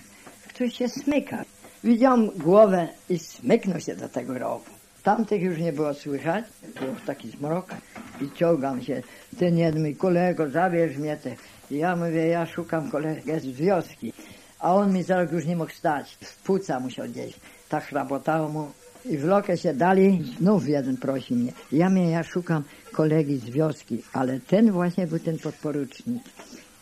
ktoś 0.49 0.75
się 0.75 0.89
smyka. 0.89 1.45
Widziałem 1.85 2.31
głowę 2.31 2.89
i 3.09 3.19
smyknął 3.19 3.81
się 3.81 3.97
do 3.97 4.09
tego 4.09 4.39
rowu. 4.39 4.65
Tamtych 5.03 5.43
już 5.43 5.59
nie 5.59 5.73
było 5.73 5.95
słychać, 5.95 6.45
był 6.81 6.95
taki 7.07 7.31
zmrok 7.31 7.75
i 8.21 8.39
ciągam 8.39 8.83
się. 8.83 9.03
Ten 9.39 9.59
jeden 9.59 9.83
mój 9.83 9.97
kolego, 9.97 10.51
zabierz 10.51 10.97
mnie 10.97 11.17
te. 11.17 11.37
I 11.71 11.79
ja 11.79 11.97
mówię, 11.97 12.27
ja 12.27 12.47
szukam 12.47 12.91
kolegę 12.91 13.41
z 13.41 13.47
wioski. 13.47 14.13
A 14.59 14.75
on 14.75 14.93
mi 14.93 15.03
zaraz 15.03 15.33
już 15.33 15.47
nie 15.47 15.57
mógł 15.57 15.73
stać. 15.73 16.19
W 16.21 16.81
musiał 16.81 17.07
gdzieś. 17.09 17.35
Tak 17.69 17.85
chrabotało 17.85 18.49
mu. 18.49 18.71
I 19.05 19.19
w 19.19 19.25
lokę 19.25 19.59
się 19.59 19.75
dali, 19.75 20.35
znów 20.39 20.69
jeden 20.69 20.97
prosi 20.97 21.35
mnie. 21.35 21.53
Ja 21.73 21.91
mnie, 21.91 22.11
ja 22.11 22.23
szukam 22.23 22.65
kolegi 22.93 23.39
z 23.39 23.51
wioski, 23.51 24.03
ale 24.13 24.41
ten 24.41 24.73
właśnie 24.73 25.07
był 25.07 25.19
ten 25.19 25.39
podporucznik. 25.39 26.23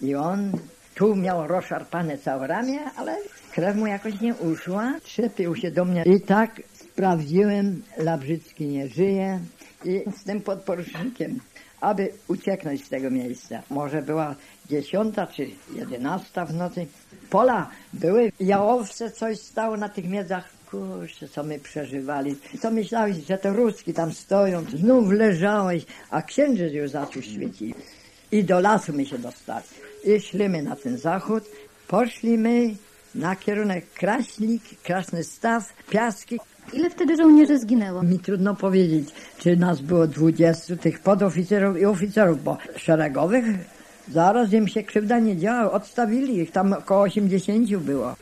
I 0.00 0.14
on 0.14 0.52
tu 0.98 1.16
miał 1.16 1.46
rozszarpane 1.46 2.18
całe 2.18 2.46
ramię, 2.46 2.80
ale 2.96 3.16
krew 3.52 3.76
mu 3.76 3.86
jakoś 3.86 4.20
nie 4.20 4.34
uszła. 4.34 4.94
Trzepił 5.02 5.56
się 5.56 5.70
do 5.70 5.84
mnie 5.84 6.02
i 6.06 6.20
tak 6.20 6.62
sprawdziłem, 6.74 7.82
Labrzycki 7.96 8.66
nie 8.66 8.88
żyje 8.88 9.40
i 9.84 10.04
z 10.20 10.24
tym 10.24 10.40
podporucznikiem, 10.40 11.40
aby 11.80 12.12
ucieknąć 12.28 12.84
z 12.84 12.88
tego 12.88 13.10
miejsca. 13.10 13.62
Może 13.70 14.02
była 14.02 14.34
dziesiąta 14.66 15.26
czy 15.26 15.46
jedenasta 15.74 16.44
w 16.44 16.54
nocy. 16.54 16.86
Pola 17.30 17.70
były, 17.92 18.32
jałowce 18.40 19.10
coś 19.10 19.38
stało 19.38 19.76
na 19.76 19.88
tych 19.88 20.08
miedzach. 20.08 20.48
Kurczę, 20.70 21.28
co 21.28 21.42
my 21.42 21.58
przeżywali. 21.58 22.36
Co 22.60 22.70
myślałeś, 22.70 23.16
że 23.16 23.38
to 23.38 23.52
Ruski 23.52 23.94
tam 23.94 24.12
stoją, 24.12 24.64
znów 24.64 25.12
leżałeś, 25.12 25.86
a 26.10 26.22
księżyc 26.22 26.72
już 26.72 26.90
zaczął 26.90 27.22
świecić. 27.22 27.76
I 28.32 28.44
do 28.44 28.60
lasu 28.60 28.92
my 28.92 29.06
się 29.06 29.18
dostali. 29.18 29.87
I 30.04 30.20
szliśmy 30.20 30.62
na 30.62 30.76
ten 30.76 30.98
zachód. 30.98 31.44
Poszliśmy 31.88 32.74
na 33.14 33.36
kierunek 33.36 33.84
Kraśnik, 33.94 34.62
Krasny 34.82 35.24
Staw, 35.24 35.72
Piaski. 35.90 36.38
Ile 36.72 36.90
wtedy 36.90 37.16
żołnierzy 37.16 37.58
zginęło? 37.58 38.02
Mi 38.02 38.18
trudno 38.18 38.54
powiedzieć, 38.54 39.08
czy 39.38 39.56
nas 39.56 39.80
było 39.80 40.06
20 40.06 40.76
tych 40.76 41.00
podoficerów 41.00 41.78
i 41.78 41.84
oficerów, 41.84 42.44
bo 42.44 42.58
szeregowych 42.76 43.44
zaraz 44.08 44.52
im 44.52 44.68
się 44.68 44.82
krzywda 44.82 45.18
nie 45.18 45.36
działa. 45.36 45.72
Odstawili 45.72 46.38
ich, 46.38 46.50
tam 46.50 46.72
około 46.72 47.02
80 47.02 47.76
było. 47.76 48.16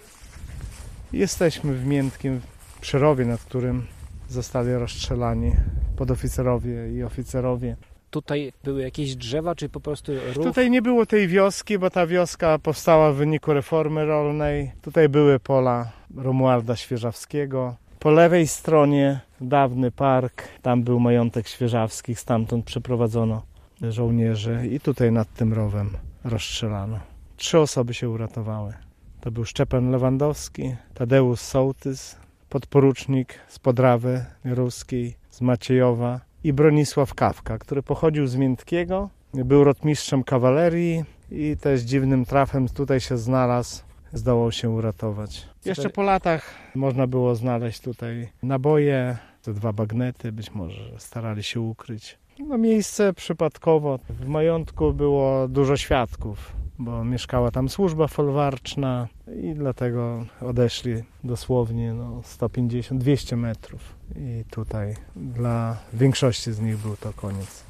Jesteśmy 1.13 1.75
w 1.75 1.87
Miętkiem 1.87 2.41
Przerowie, 2.81 3.25
nad 3.25 3.41
którym 3.41 3.87
zostali 4.29 4.73
rozstrzelani 4.73 5.53
podoficerowie 5.97 6.93
i 6.93 7.03
oficerowie. 7.03 7.77
Tutaj 8.11 8.53
były 8.65 8.83
jakieś 8.83 9.17
drzewa, 9.17 9.55
czy 9.55 9.69
po 9.69 9.81
prostu 9.81 10.13
rów? 10.35 10.45
Tutaj 10.45 10.71
nie 10.71 10.83
było 10.83 11.07
tej 11.07 11.29
wioski, 11.29 11.79
bo 11.79 11.91
ta 11.91 12.07
wioska 12.07 12.59
powstała 12.59 13.13
w 13.13 13.17
wyniku 13.17 13.53
reformy 13.53 14.05
rolnej. 14.05 14.73
Tutaj 14.83 15.09
były 15.09 15.41
pola 15.41 15.93
Romualda 16.17 16.77
Świeżawskiego. 16.77 17.77
Po 17.99 18.11
lewej 18.11 18.47
stronie 18.47 19.21
dawny 19.41 19.91
park, 19.91 20.49
tam 20.63 20.83
był 20.83 21.01
majątek 21.01 21.49
Świeżawskich, 21.49 22.21
stamtąd 22.21 22.65
przeprowadzono 22.65 23.43
żołnierzy 23.83 24.69
i 24.73 24.81
tutaj 24.81 25.13
nad 25.13 25.35
tym 25.35 25.53
rowem 25.53 25.91
rozstrzelano. 26.25 27.01
Trzy 27.37 27.59
osoby 27.59 27.95
się 27.95 28.09
uratowały. 28.09 28.73
To 29.21 29.31
był 29.31 29.45
Szczepan 29.45 29.91
Lewandowski, 29.91 30.77
Tadeusz 30.95 31.41
Sołtys, 31.41 32.17
podporucznik 32.49 33.35
z 33.49 33.59
Podrawy 33.59 34.25
Ruskiej, 34.45 35.17
z 35.31 35.41
Maciejowa 35.41 36.21
i 36.47 36.53
Bronisław 36.53 37.15
Kawka, 37.15 37.59
który 37.59 37.83
pochodził 37.83 38.27
z 38.27 38.37
Miętkiego, 38.37 39.11
był 39.35 39.65
rotmistrzem 39.65 40.25
kawalerii 40.25 41.05
i 41.31 41.57
też 41.61 41.81
dziwnym 41.81 42.25
trafem 42.25 42.69
tutaj 42.69 43.01
się 43.01 43.19
znalazł, 43.19 43.83
zdołał 44.13 44.53
się 44.53 44.71
uratować. 44.71 45.49
Jeszcze 45.65 45.91
po 45.91 46.03
latach 46.03 46.55
można 46.75 47.07
było 47.07 47.35
znaleźć 47.35 47.81
tutaj 47.81 48.29
naboje, 48.43 49.17
te 49.43 49.53
dwa 49.53 49.73
bagnety, 49.73 50.33
być 50.33 50.51
może 50.51 50.81
starali 50.99 51.43
się 51.43 51.61
ukryć. 51.61 52.19
No 52.39 52.59
miejsce 52.59 53.13
przypadkowo. 53.13 53.99
W 54.09 54.29
majątku 54.29 54.93
było 54.93 55.49
dużo 55.49 55.77
świadków, 55.77 56.53
bo 56.79 57.05
mieszkała 57.05 57.51
tam 57.51 57.69
służba 57.69 58.07
folwarczna 58.07 59.09
i 59.43 59.55
dlatego 59.55 60.25
odeszli 60.41 60.95
dosłownie 61.25 61.95
no, 61.95 62.21
150-200 62.39 63.37
metrów. 63.37 63.81
I 64.17 64.45
tutaj 64.51 64.95
dla 65.17 65.77
większości 65.93 66.53
z 66.53 66.61
nich 66.61 66.77
był 66.77 66.97
to 66.97 67.13
koniec. 67.13 67.63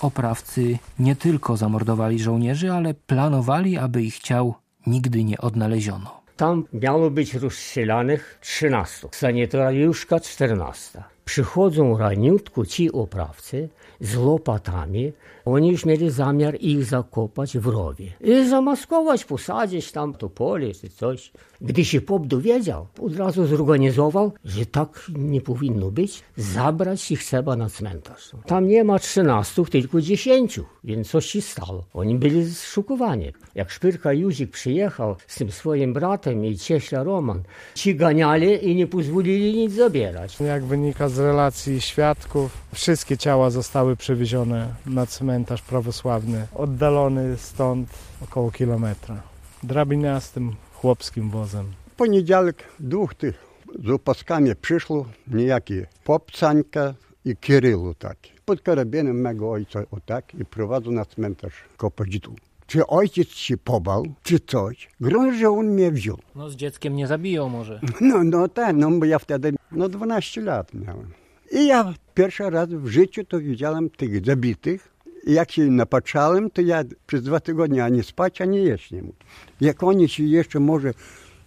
Oprawcy 0.00 0.78
nie 0.98 1.16
tylko 1.16 1.56
zamordowali 1.56 2.18
żołnierzy, 2.18 2.72
ale 2.72 2.94
planowali, 2.94 3.78
aby 3.78 4.02
ich 4.02 4.18
ciał 4.18 4.54
nigdy 4.86 5.24
nie 5.24 5.38
odnaleziono. 5.38 6.20
Tam 6.36 6.64
miało 6.72 7.10
być 7.10 7.34
rozstrzelanych 7.34 8.38
13, 8.40 9.08
sanitariuszka 9.12 10.20
14. 10.20 11.15
Przychodzą 11.26 11.98
raniutko 11.98 12.66
ci 12.66 12.92
oprawcy 12.92 13.68
z 14.00 14.16
łopatami. 14.16 15.12
Oni 15.44 15.68
już 15.70 15.84
mieli 15.84 16.10
zamiar 16.10 16.56
ich 16.60 16.84
zakopać 16.84 17.58
w 17.58 17.66
rowie. 17.66 18.12
I 18.20 18.48
zamaskować, 18.48 19.24
posadzić 19.24 19.92
tam 19.92 20.14
to 20.14 20.30
pole 20.30 20.74
czy 20.74 20.88
coś. 20.88 21.32
Gdy 21.60 21.84
się 21.84 22.00
pop 22.00 22.26
dowiedział, 22.26 22.86
od 23.02 23.16
razu 23.16 23.46
zorganizował, 23.46 24.32
że 24.44 24.66
tak 24.66 25.10
nie 25.18 25.40
powinno 25.40 25.90
być, 25.90 26.22
zabrać 26.36 27.10
ich 27.10 27.24
trzeba 27.24 27.56
na 27.56 27.68
cmentarz. 27.68 28.30
Tam 28.46 28.68
nie 28.68 28.84
ma 28.84 28.98
13, 28.98 29.64
tylko 29.64 30.00
10, 30.00 30.60
więc 30.84 31.10
coś 31.10 31.26
się 31.26 31.42
stało. 31.42 31.84
Oni 31.94 32.14
byli 32.14 32.50
zszokowani. 32.54 33.32
Jak 33.54 33.70
Szpyrka 33.70 34.12
Józik 34.12 34.50
przyjechał 34.50 35.16
z 35.26 35.34
tym 35.34 35.52
swoim 35.52 35.92
bratem 35.92 36.44
i 36.44 36.58
cieśla 36.58 37.02
Roman, 37.02 37.42
ci 37.74 37.94
ganiali 37.94 38.70
i 38.70 38.76
nie 38.76 38.86
pozwolili 38.86 39.54
nic 39.54 39.72
zabierać. 39.72 40.40
Jak 40.40 40.64
wynika 40.64 41.08
z 41.08 41.18
relacji 41.18 41.80
świadków, 41.80 42.52
wszystkie 42.74 43.18
ciała 43.18 43.50
zostały 43.50 43.96
przewiezione 43.96 44.74
na 44.86 45.06
cmentarz 45.06 45.62
prawosławny, 45.62 46.46
oddalony 46.54 47.36
stąd 47.36 47.88
około 48.22 48.50
kilometra. 48.50 49.22
Drabiniastym 49.62 50.54
chłopskim 50.80 51.30
wozem. 51.30 51.66
W 51.92 51.94
poniedziałek 51.94 52.64
dwóch 52.80 53.14
tych 53.14 53.46
z 53.84 53.90
opaskami 53.90 54.56
przyszło, 54.56 55.06
niejaki 55.28 55.74
Popcańka 56.04 56.94
i 57.24 57.36
Kirylu 57.36 57.94
taki. 57.94 58.32
Pod 58.44 58.60
karabinem 58.60 59.20
mego 59.20 59.50
ojca 59.50 59.80
o 59.90 60.00
tak 60.06 60.34
i 60.34 60.44
prowadzą 60.44 60.90
na 60.90 61.04
cmentarz 61.04 61.54
Kopodzitu. 61.76 62.34
Czy 62.66 62.86
ojciec 62.86 63.28
się 63.28 63.56
pobał, 63.56 64.06
czy 64.22 64.40
coś? 64.40 64.88
Grunt, 65.00 65.38
że 65.38 65.50
on 65.50 65.66
mnie 65.66 65.90
wziął. 65.90 66.18
No 66.34 66.50
z 66.50 66.56
dzieckiem 66.56 66.96
nie 66.96 67.06
zabiją 67.06 67.48
może. 67.48 67.80
No, 68.00 68.24
no 68.24 68.48
tak, 68.48 68.76
no 68.76 68.90
bo 68.90 69.04
ja 69.04 69.18
wtedy 69.18 69.52
no 69.72 69.88
12 69.88 70.40
lat 70.40 70.74
miałem. 70.74 71.10
I 71.52 71.66
ja 71.66 71.94
pierwszy 72.14 72.50
raz 72.50 72.68
w 72.68 72.86
życiu 72.86 73.24
to 73.24 73.40
widziałem 73.40 73.90
tych 73.90 74.26
zabitych. 74.26 74.95
Jak 75.26 75.52
się 75.52 75.62
napatrzałem, 75.62 76.50
to 76.50 76.62
ja 76.62 76.84
przez 77.06 77.22
dwa 77.22 77.40
tygodnie 77.40 77.84
ani 77.84 78.02
spać, 78.04 78.40
ani 78.40 78.64
jeść 78.64 78.90
nie 78.90 79.02
mógł. 79.02 79.18
Jak 79.60 79.82
oni 79.82 80.08
się 80.08 80.22
jeszcze 80.22 80.60
może 80.60 80.94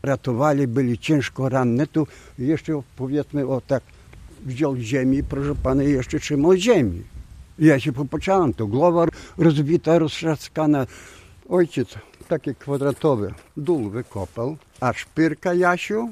ratowali, 0.03 0.67
byli 0.67 0.97
ciężko 0.97 1.49
ranne, 1.49 1.87
to 1.87 2.07
jeszcze 2.39 2.81
powiedzmy 2.95 3.47
o 3.47 3.61
tak 3.61 3.83
wziął 4.45 4.75
ziemi, 4.75 5.23
proszę 5.23 5.55
pana, 5.63 5.83
jeszcze 5.83 6.19
trzymał 6.19 6.55
ziemi. 6.55 7.03
Ja 7.59 7.79
się 7.79 7.93
popatrzałem, 7.93 8.53
to 8.53 8.67
głowa 8.67 9.05
rozbita, 9.37 9.99
roztrzaskana. 9.99 10.85
Ojciec 11.49 11.95
takie 12.27 12.53
kwadratowe 12.53 13.33
dół 13.57 13.89
wykopał, 13.89 14.57
a 14.79 14.93
szpyrka 14.93 15.53
Jasiu 15.53 16.09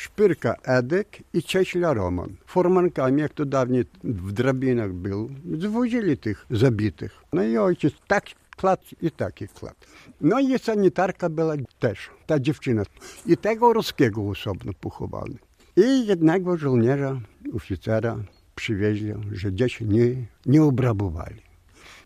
Szpyrka 0.00 0.54
Edek 0.64 1.18
i 1.32 1.42
Cieśla 1.42 1.94
Roman. 1.94 2.36
Formankami, 2.46 3.22
jak 3.22 3.32
to 3.34 3.44
dawniej 3.44 3.84
w 4.04 4.32
drabinach 4.32 4.92
był, 4.92 5.30
zwozili 5.58 6.16
tych 6.16 6.46
zabitych. 6.50 7.24
No 7.32 7.42
i 7.42 7.56
ojciec 7.56 7.94
tak 8.06 8.24
klat 8.56 8.80
i 9.02 9.10
taki 9.10 9.48
klat. 9.48 9.76
No 10.20 10.40
i 10.40 10.58
sanitarka 10.58 11.28
była 11.28 11.54
też, 11.78 12.10
ta 12.26 12.40
dziewczyna. 12.40 12.82
I 13.26 13.36
tego 13.36 13.72
ruskiego 13.72 14.28
osobno 14.28 14.72
pochowali. 14.80 15.38
I 15.76 16.06
jednego 16.06 16.56
żołnierza, 16.56 17.20
oficera 17.54 18.16
przywieźli, 18.54 19.12
że 19.32 19.52
gdzieś 19.52 19.80
nie, 19.80 20.16
nie 20.46 20.62
obrabowali. 20.62 21.49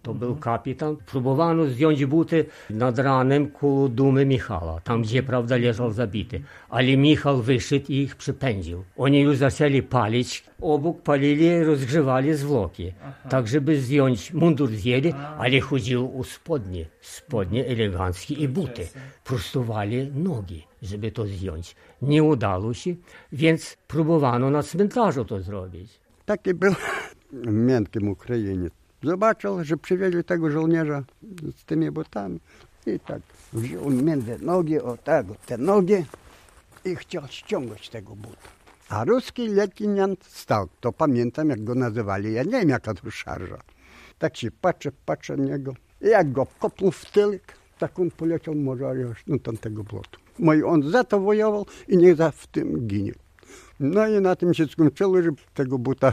To 0.05 0.15
był 0.15 0.37
kapitan. 0.37 0.97
Próbowano 0.97 1.67
zdjąć 1.67 2.05
buty 2.05 2.45
nad 2.71 2.99
ranem 2.99 3.51
koło 3.51 3.89
dumy 3.89 4.27
Michała, 4.27 4.81
tam 4.81 5.03
gdzie 5.03 5.23
prawda 5.23 5.57
leżał 5.57 5.93
zabity. 5.93 6.43
Ale 6.69 6.97
Michał 6.97 7.43
wyszedł 7.43 7.87
i 7.89 7.95
ich 7.97 8.17
przypędził. 8.17 8.85
Oni 8.97 9.21
już 9.21 9.37
zaczęli 9.37 9.83
palić, 9.83 10.45
obok 10.61 11.03
palili, 11.03 11.65
rozgrzewali 11.65 12.35
zwłoki. 12.35 12.93
Tak, 13.29 13.49
żeby 13.49 13.81
zdjąć 13.81 14.33
mundur 14.33 14.71
zdjęli, 14.71 15.13
ale 15.39 15.61
chodził 15.61 16.17
u 16.17 16.25
spodnie. 16.25 16.87
Spodnie 17.01 17.67
eleganckie 17.67 18.35
i 18.35 18.49
buty. 18.49 18.87
Prostowali 19.25 20.11
nogi, 20.15 20.67
żeby 20.83 21.11
to 21.13 21.27
zdjąć. 21.27 21.77
Nie 22.03 22.23
udało 22.23 22.75
się, 22.75 22.95
więc 23.33 23.77
próbowano 23.89 24.51
na 24.51 24.63
cmentarzu 24.63 25.25
to 25.25 25.41
zrobić. 25.41 26.01
Taki 26.25 26.55
był 26.55 26.73
miętkim 27.69 28.09
Ukrainiec. 28.09 28.84
Zobaczył, 29.05 29.65
że 29.65 29.77
przywieźli 29.77 30.25
tego 30.25 30.51
żołnierza 30.51 31.03
z 31.57 31.65
tymi 31.65 31.91
butami 31.91 32.41
i 32.87 33.01
tak 33.01 33.23
wziął 33.53 33.91
między 33.91 34.39
nogi, 34.39 34.81
o 34.81 34.97
tak, 34.97 35.27
te 35.47 35.59
nogi 35.59 36.05
i 36.85 36.97
chciał 36.97 37.23
ściągnąć 37.29 37.89
tego 37.89 38.17
buta. 38.17 38.49
A 38.89 39.05
ruski 39.05 39.49
lejtnant 39.49 40.25
stał, 40.25 40.69
to 40.81 40.93
pamiętam 40.93 41.51
jak 41.51 41.65
go 41.65 41.75
nazywali, 41.75 42.33
ja 42.33 42.43
nie 42.43 42.51
wiem 42.51 42.69
jaka 42.69 42.95
to 42.95 43.11
szarża. 43.11 43.59
Tak 44.19 44.37
się 44.37 44.51
patrzę, 44.51 44.93
patrzę 45.07 45.37
na 45.37 45.45
niego 45.45 45.75
i 46.01 46.09
jak 46.09 46.33
go 46.33 46.47
kopnął 46.59 46.91
w 46.91 47.05
tyłek, 47.05 47.55
tak 47.79 47.99
on 47.99 48.11
poleciał 48.11 48.55
może 48.55 48.95
no 49.27 49.39
tamtego 49.39 49.85
płotu. 49.85 50.21
No 50.39 50.55
i 50.55 50.63
on 50.63 50.91
za 50.91 51.05
to 51.05 51.21
wojował 51.21 51.67
i 51.89 51.97
nie 51.97 52.15
za 52.15 52.31
w 52.31 52.47
tym 52.47 52.87
ginie. 52.87 53.13
No 53.81 54.09
i 54.09 54.21
na 54.21 54.37
tym 54.37 54.55
się 54.55 54.67
skończyło, 54.67 55.23
że 55.23 55.31
tego 55.55 55.79
buta 55.79 56.13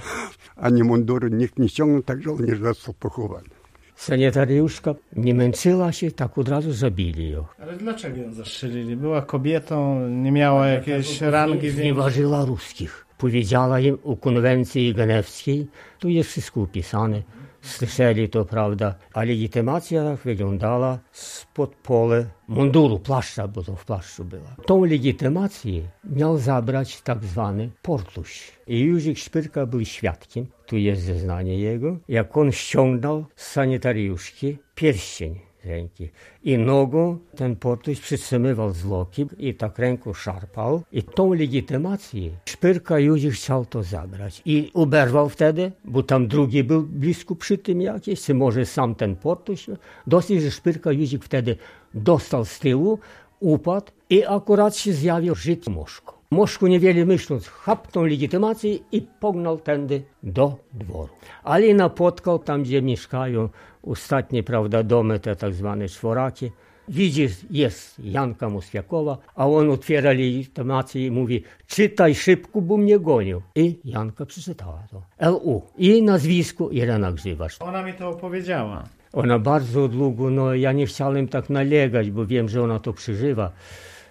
ani 0.56 0.84
munduru 0.84 1.28
nikt 1.28 1.60
nie 1.60 1.70
ściągnął, 1.70 2.04
tak 2.04 2.22
żołnierz 2.24 2.60
został 2.60 2.94
pochowany. 2.94 3.48
Sanitariuszka 3.96 4.96
nie 5.16 5.34
męczyła 5.34 5.92
się, 5.92 6.12
tak 6.12 6.38
od 6.38 6.50
razu 6.50 6.72
zabili 6.74 7.32
ją. 7.32 7.46
Ale 7.60 7.74
dlaczego 7.78 8.22
ją 8.22 8.34
zastrzelili? 8.34 8.96
Była 8.96 9.22
kobietą, 9.22 10.08
nie 10.10 10.32
miała 10.32 10.68
jakiejś 10.68 11.22
rangi 11.22 11.60
większej. 11.60 11.82
Znieważyła 11.82 12.46
ruskich. 12.46 13.06
Powiedziała 13.18 13.80
im 13.80 13.98
o 14.04 14.16
konwencji 14.18 14.94
genewskiej, 14.94 15.68
tu 16.00 16.10
jest 16.10 16.30
wszystko 16.30 16.62
opisane. 16.62 17.22
Słyszeli 17.62 18.30
to, 18.30 18.46
prawda, 18.46 18.96
a 19.14 19.24
legitymacja 19.24 20.16
wyglądała 20.16 21.00
spod 21.12 21.76
pole 21.76 22.26
munduru, 22.48 23.00
płaszcza, 23.00 23.48
bo 23.48 23.64
to 23.64 23.76
w 23.76 23.86
płaszczu 23.86 24.26
była. 24.26 24.56
Tą 24.66 24.86
legitymację 24.86 25.82
miał 26.04 26.38
zabrać 26.38 27.02
tak 27.02 27.24
zwany 27.24 27.70
portuś. 27.82 28.52
I 28.68 28.80
Józef 28.80 29.20
Szpyrka 29.20 29.66
był 29.66 29.86
świadkiem, 29.86 30.46
tu 30.66 30.78
jest 30.78 31.02
zeznanie 31.02 31.58
jego, 31.60 31.98
jak 32.08 32.38
on 32.38 32.52
ściągnął 32.52 33.26
z 33.36 33.52
sanitariuszki 33.52 34.58
pierścień 34.76 35.51
ręki. 35.66 36.10
I 36.44 36.58
nogą 36.58 37.18
ten 37.36 37.56
portuś 37.56 38.00
przytrzymywał 38.00 38.72
zwłoki 38.72 39.26
i 39.38 39.54
tak 39.54 39.80
ręką 39.80 40.14
szarpał. 40.14 40.82
I 40.92 41.04
tą 41.04 41.34
legitymację 41.34 42.30
Szpyrka 42.46 43.00
Józef 43.00 43.34
chciał 43.34 43.66
to 43.66 43.84
zabrać. 43.84 44.42
I 44.46 44.72
uberwał 44.74 45.30
wtedy, 45.30 45.72
bo 45.86 46.04
tam 46.04 46.28
drugi 46.28 46.64
był 46.64 46.82
blisko 46.84 47.36
przy 47.36 47.58
tym 47.58 47.82
jakiś, 47.82 48.22
czy 48.22 48.34
może 48.34 48.66
sam 48.66 48.96
ten 48.96 49.16
portuś. 49.16 49.66
Dosyć, 50.08 50.42
że 50.42 50.52
Szpyrka 50.52 50.92
Józef 50.92 51.24
wtedy 51.24 51.56
dostał 51.94 52.46
z 52.46 52.60
tyłu, 52.60 53.00
upadł 53.40 53.92
i 54.10 54.26
akurat 54.26 54.76
się 54.76 54.94
zjawił 54.94 55.36
Żyd 55.36 55.68
Moszko. 55.68 56.21
Moszku 56.34 56.68
niewiele 56.68 57.06
myśląc, 57.06 57.48
chapnął 57.48 58.06
legitymację 58.06 58.80
i 58.92 59.02
pognał 59.20 59.58
tędy 59.60 60.02
do 60.24 60.58
dworu. 60.74 61.10
Ale 61.44 61.74
napotkał 61.74 62.40
tam, 62.40 62.64
gdzie 62.64 62.82
mieszkają 62.82 63.50
ostatnie, 63.84 64.44
prawda, 64.44 64.84
domy, 64.84 65.20
te 65.20 65.36
tak 65.36 65.54
zwane 65.54 65.88
czworaki. 65.88 66.52
Widzi, 66.90 67.28
jest 67.50 68.00
Janka 68.00 68.50
Moskwiakowa, 68.50 69.18
a 69.36 69.48
on 69.48 69.70
otwiera 69.70 70.10
legitymację 70.10 71.06
i 71.06 71.12
mówi, 71.12 71.44
czytaj 71.68 72.16
szybko, 72.16 72.62
bo 72.62 72.78
mnie 72.78 73.00
gonił. 73.00 73.42
I 73.56 73.80
Janka 73.86 74.26
przeczytała 74.26 74.84
to. 74.92 75.02
LU. 75.32 75.62
I 75.78 76.04
nazwisko 76.04 76.70
Irena 76.70 77.12
Grzywacz. 77.12 77.62
Ona 77.62 77.84
mi 77.84 77.94
to 77.94 78.10
opowiedziała. 78.10 78.84
Ona 79.14 79.40
bardzo 79.40 79.88
długo, 79.88 80.30
no 80.30 80.56
ja 80.56 80.72
nie 80.72 80.86
chciałem 80.86 81.28
tak 81.28 81.50
nalegać, 81.50 82.12
bo 82.12 82.26
wiem, 82.26 82.50
że 82.50 82.64
ona 82.64 82.80
to 82.80 82.94
przeżywa. 82.94 83.52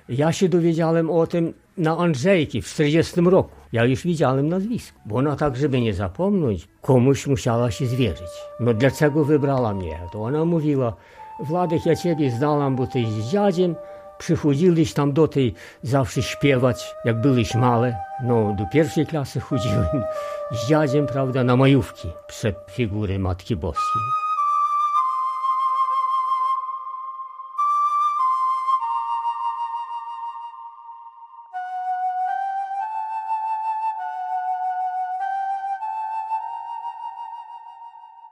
Ja 0.08 0.32
się 0.32 0.48
dowiedziałem 0.48 1.10
o 1.10 1.26
tym 1.26 1.54
na 1.80 1.98
Andrzejki 1.98 2.62
w 2.62 2.66
40 2.66 3.20
roku. 3.20 3.50
Ja 3.72 3.84
już 3.84 4.02
widziałem 4.02 4.48
nazwisko, 4.48 4.98
bo 5.06 5.16
ona 5.16 5.36
tak, 5.36 5.56
żeby 5.56 5.80
nie 5.80 5.94
zapomnieć, 5.94 6.68
komuś 6.82 7.26
musiała 7.26 7.70
się 7.70 7.86
zwierzyć. 7.86 8.30
No 8.60 8.74
dlaczego 8.74 9.24
wybrała 9.24 9.74
mnie? 9.74 10.00
To 10.12 10.22
ona 10.22 10.44
mówiła, 10.44 10.96
Władek, 11.40 11.86
ja 11.86 11.96
ciebie 11.96 12.30
znałam, 12.30 12.76
bo 12.76 12.86
ty 12.86 13.06
z 13.06 13.30
dziadziem 13.30 13.74
przychodziłeś 14.18 14.92
tam 14.92 15.12
do 15.12 15.28
tej 15.28 15.54
zawsze 15.82 16.22
śpiewać, 16.22 16.94
jak 17.04 17.20
byłeś 17.20 17.54
małe. 17.54 17.96
No, 18.24 18.56
do 18.58 18.64
pierwszej 18.72 19.06
klasy 19.06 19.40
chodziłem 19.50 20.04
z 20.50 20.68
dziadziem, 20.68 21.06
prawda, 21.06 21.44
na 21.44 21.56
majówki 21.56 22.08
przed 22.26 22.56
figury 22.70 23.18
Matki 23.18 23.56
Boskiej. 23.56 24.19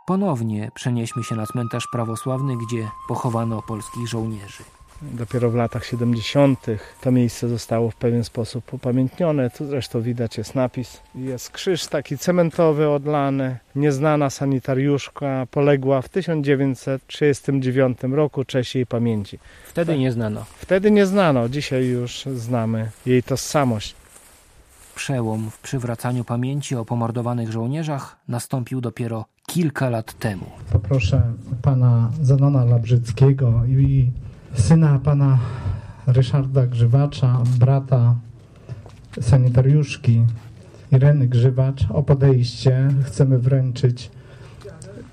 Ponownie 0.09 0.71
przenieśmy 0.75 1.25
się 1.25 1.35
na 1.35 1.47
cmentarz 1.47 1.87
prawosławny, 1.93 2.57
gdzie 2.57 2.89
pochowano 3.09 3.63
polskich 3.63 4.09
żołnierzy. 4.09 4.65
Dopiero 5.03 5.51
w 5.51 5.55
latach 5.55 5.85
70. 5.85 6.67
to 7.01 7.13
miejsce 7.13 7.49
zostało 7.49 7.91
w 7.91 7.97
pewien 7.97 8.25
sposób 8.25 8.75
upamiętnione. 8.75 9.51
Tu 9.51 9.67
zresztą 9.67 10.03
widać 10.03 10.39
jest 10.39 10.55
napis. 10.55 11.01
Jest 11.15 11.51
krzyż 11.51 11.87
taki 11.87 12.19
cementowy 12.19 12.89
odlany. 12.89 13.59
Nieznana 13.75 14.31
sanitariuszka 14.31 15.47
poległa 15.51 16.03
w 16.03 16.09
1939 16.09 17.99
roku. 18.03 18.45
Cześć 18.45 18.75
jej 18.75 18.87
pamięci. 18.87 19.39
Wtedy 19.67 19.99
nie 19.99 20.13
znano. 20.13 20.45
Wtedy 20.59 20.91
nie 20.91 21.07
znano, 21.07 21.49
dzisiaj 21.49 21.87
już 21.87 22.25
znamy 22.35 22.91
jej 23.07 23.23
tożsamość. 23.23 23.95
Przełom 24.95 25.51
w 25.51 25.59
przywracaniu 25.59 26.25
pamięci 26.25 26.77
o 26.77 26.85
pomordowanych 26.85 27.53
żołnierzach 27.53 28.17
nastąpił 28.29 28.81
dopiero 28.81 29.25
kilka 29.49 29.91
lat 29.91 30.19
temu. 30.19 30.47
Poproszę 30.73 31.23
pana 31.63 32.11
Zenona 32.23 32.65
Labrzyckiego 32.65 33.65
i 33.67 34.11
syna 34.55 34.99
pana 34.99 35.39
Ryszarda 36.07 36.67
Grzywacza, 36.67 37.43
brata 37.59 38.15
sanitariuszki 39.21 40.25
Ireny 40.93 41.29
Grzywacz 41.29 41.87
o 41.91 42.03
podejście. 42.03 42.89
Chcemy 43.05 43.39
wręczyć 43.39 44.11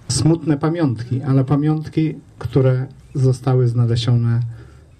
smutne 0.07 0.57
pamiątki, 0.57 1.21
ale 1.21 1.43
pamiątki, 1.43 2.15
które 2.39 2.87
zostały 3.13 3.67
znalezione 3.67 4.39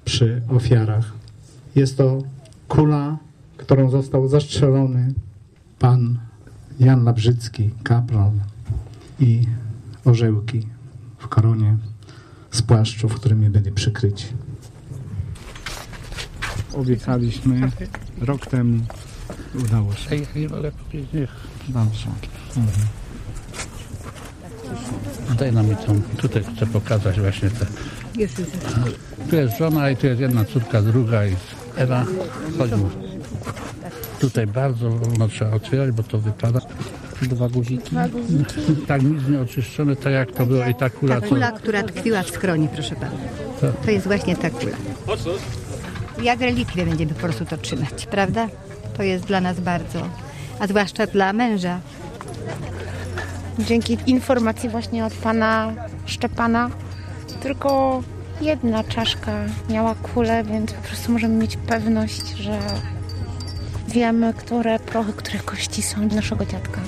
przy 0.06 0.42
ofiarach. 0.50 1.14
Jest 1.76 1.98
to 1.98 2.22
kula, 2.68 3.18
którą 3.58 3.90
został 3.90 4.28
zastrzelony 4.28 5.14
pan 5.80 6.20
Jan 6.80 7.04
Labrzycki, 7.04 7.70
kapral 7.84 8.32
i 9.20 9.48
orzełki 10.06 10.68
w 11.18 11.28
koronie 11.28 11.78
z 12.52 12.62
płaszczów, 12.62 13.16
którymi 13.16 13.50
byli 13.50 13.72
przykryci. 13.72 14.26
Obiecaliśmy 16.74 17.72
rok 18.22 18.46
temu. 18.46 18.80
Udało 19.56 19.94
się. 19.94 20.16
Dobrze. 21.70 22.08
Daj 25.38 25.52
nam 25.54 25.68
mi 25.68 25.76
tą, 25.76 26.02
tutaj 26.18 26.44
chcę 26.56 26.66
pokazać 26.66 27.20
właśnie 27.20 27.50
te. 27.50 27.66
Tu 29.30 29.36
jest 29.36 29.58
żona 29.58 29.90
i 29.90 29.98
tu 29.98 30.08
jest 30.08 30.22
jedna 30.22 30.46
córka, 30.46 30.82
druga 30.82 31.26
i 31.26 31.36
Ewa, 31.76 32.06
chodźmy. 32.58 32.90
Tutaj 34.20 34.48
bardzo 34.48 34.90
wolno 34.90 35.28
trzeba 35.28 35.52
otwierać, 35.52 35.92
bo 35.92 36.04
to 36.04 36.20
wypada. 36.20 36.60
Dwa 37.22 37.50
guziki. 37.50 37.96
Tak 38.88 39.02
nic 39.04 39.28
nie 39.30 39.40
oczyszczone, 39.42 39.96
tak 39.96 40.14
jak 40.14 40.32
to 40.32 40.46
było 40.46 40.66
i 40.66 40.76
ta 40.76 40.90
kula, 40.90 41.22
Ta 41.22 41.28
kula, 41.28 41.52
która 41.52 41.84
tkwiła 41.84 42.24
w 42.24 42.30
skroni, 42.30 42.68
proszę 42.68 42.96
pana. 42.96 43.12
To- 43.62 43.72
To 43.86 43.92
jest 43.92 44.08
właśnie 44.08 44.36
ta 44.36 44.50
kula. 44.50 44.72
Jak 46.24 46.40
relikwie 46.42 46.86
będziemy 46.86 47.14
po 47.14 47.20
prostu 47.20 47.46
to 47.46 47.58
trzymać, 47.58 48.06
prawda? 48.06 48.48
To 48.98 49.04
jest 49.04 49.26
dla 49.26 49.42
nas 49.42 49.60
bardzo, 49.60 50.10
a 50.60 50.68
zwłaszcza 50.68 51.08
dla 51.08 51.34
męża. 51.34 51.80
Dzięki 53.60 53.98
informacji 54.06 54.70
właśnie 54.70 55.06
od 55.06 55.14
pana 55.14 55.74
Szczepana 56.06 56.70
tylko 57.44 58.04
jedna 58.42 58.84
czaszka 58.84 59.32
miała 59.70 59.96
kulę, 59.96 60.44
więc 60.44 60.74
po 60.74 60.82
prostu 60.88 61.12
możemy 61.12 61.36
mieć 61.36 61.58
pewność, 61.58 62.38
że 62.38 62.60
wiemy, 63.88 64.34
które 64.34 64.80
prochy, 64.80 65.14
które 65.14 65.40
kości 65.40 65.82
są 65.82 66.08
naszego 66.08 66.46
dziadka. 66.46 66.82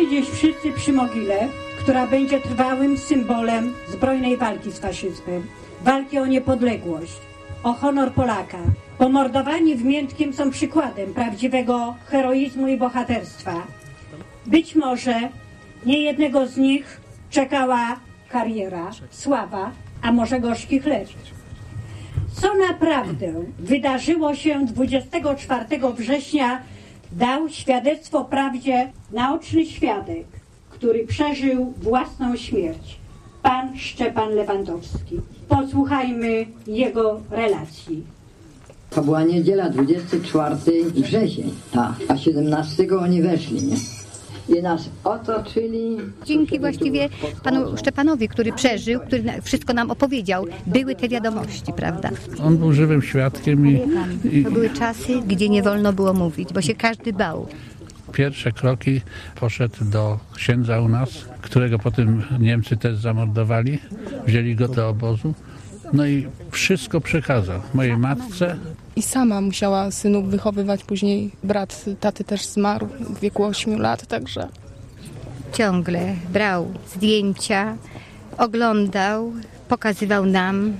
Stoimy 0.00 0.26
wszyscy 0.26 0.72
przy 0.72 0.92
mogile, 0.92 1.48
która 1.78 2.06
będzie 2.06 2.40
trwałym 2.40 2.98
symbolem 2.98 3.74
zbrojnej 3.88 4.36
walki 4.36 4.72
z 4.72 4.78
faszyzmem, 4.78 5.46
walki 5.82 6.18
o 6.18 6.26
niepodległość, 6.26 7.20
o 7.62 7.72
honor 7.72 8.12
Polaka. 8.12 8.58
Pomordowani 8.98 9.76
w 9.76 9.84
Miętkiem 9.84 10.32
są 10.32 10.50
przykładem 10.50 11.14
prawdziwego 11.14 11.96
heroizmu 12.06 12.68
i 12.68 12.76
bohaterstwa. 12.76 13.66
Być 14.46 14.74
może 14.74 15.14
nie 15.86 16.02
jednego 16.02 16.46
z 16.46 16.56
nich 16.56 17.00
czekała 17.30 18.00
kariera, 18.28 18.90
sława, 19.10 19.70
a 20.02 20.12
może 20.12 20.40
gorzki 20.40 20.80
chleb. 20.80 21.08
Co 22.32 22.54
naprawdę 22.54 23.32
wydarzyło 23.58 24.34
się 24.34 24.66
24 24.66 25.64
września, 25.96 26.60
dał 27.12 27.48
świadectwo 27.48 28.24
prawdzie 28.24 28.92
naoczny 29.12 29.66
świadek, 29.66 30.26
który 30.70 31.06
przeżył 31.06 31.74
własną 31.82 32.36
śmierć, 32.36 32.96
pan 33.42 33.78
Szczepan 33.78 34.30
Lewandowski. 34.30 35.20
Posłuchajmy 35.48 36.46
jego 36.66 37.20
relacji. 37.30 38.02
To 38.90 39.02
była 39.02 39.22
niedziela, 39.24 39.70
24 39.70 40.56
wrzesień, 40.84 41.54
ta, 41.72 41.94
a 42.08 42.16
17 42.16 42.86
oni 43.00 43.22
weszli, 43.22 43.62
nie? 43.62 43.76
I 44.58 44.62
nas 44.62 44.90
otoczyli. 45.04 45.96
Dzięki 46.26 46.58
właściwie 46.60 47.08
panu 47.44 47.76
Szczepanowi, 47.76 48.28
który 48.28 48.52
przeżył, 48.52 49.00
który 49.00 49.22
wszystko 49.42 49.72
nam 49.72 49.90
opowiedział, 49.90 50.46
były 50.66 50.94
te 50.94 51.08
wiadomości, 51.08 51.72
prawda? 51.72 52.10
On 52.44 52.56
był 52.58 52.72
żywym 52.72 53.02
świadkiem 53.02 53.66
i, 53.66 53.80
i 54.32 54.44
To 54.44 54.50
były 54.50 54.70
czasy, 54.70 55.20
gdzie 55.26 55.48
nie 55.48 55.62
wolno 55.62 55.92
było 55.92 56.12
mówić, 56.12 56.52
bo 56.52 56.60
się 56.62 56.74
każdy 56.74 57.12
bał. 57.12 57.48
pierwsze 58.12 58.52
kroki 58.52 59.00
poszedł 59.40 59.84
do 59.84 60.18
księdza 60.34 60.80
u 60.80 60.88
nas, 60.88 61.10
którego 61.40 61.78
potem 61.78 62.22
Niemcy 62.40 62.76
też 62.76 62.96
zamordowali. 62.98 63.78
Wzięli 64.26 64.54
go 64.56 64.68
do 64.68 64.88
obozu. 64.88 65.34
No 65.92 66.06
i 66.06 66.26
wszystko 66.50 67.00
przekazał 67.00 67.60
mojej 67.74 67.96
matce, 67.96 68.56
I 69.00 69.02
sama 69.02 69.40
musiała 69.40 69.90
synów 69.90 70.30
wychowywać 70.30 70.84
później. 70.84 71.30
Brat 71.44 71.84
taty 72.00 72.24
też 72.24 72.46
zmarł 72.46 72.86
w 72.86 73.20
wieku 73.20 73.44
8 73.44 73.80
lat, 73.80 74.06
także 74.06 74.48
Ciągle 75.52 76.14
brał 76.32 76.74
zdjęcia, 76.94 77.76
oglądał, 78.38 79.32
pokazywał 79.68 80.26
nam. 80.26 80.76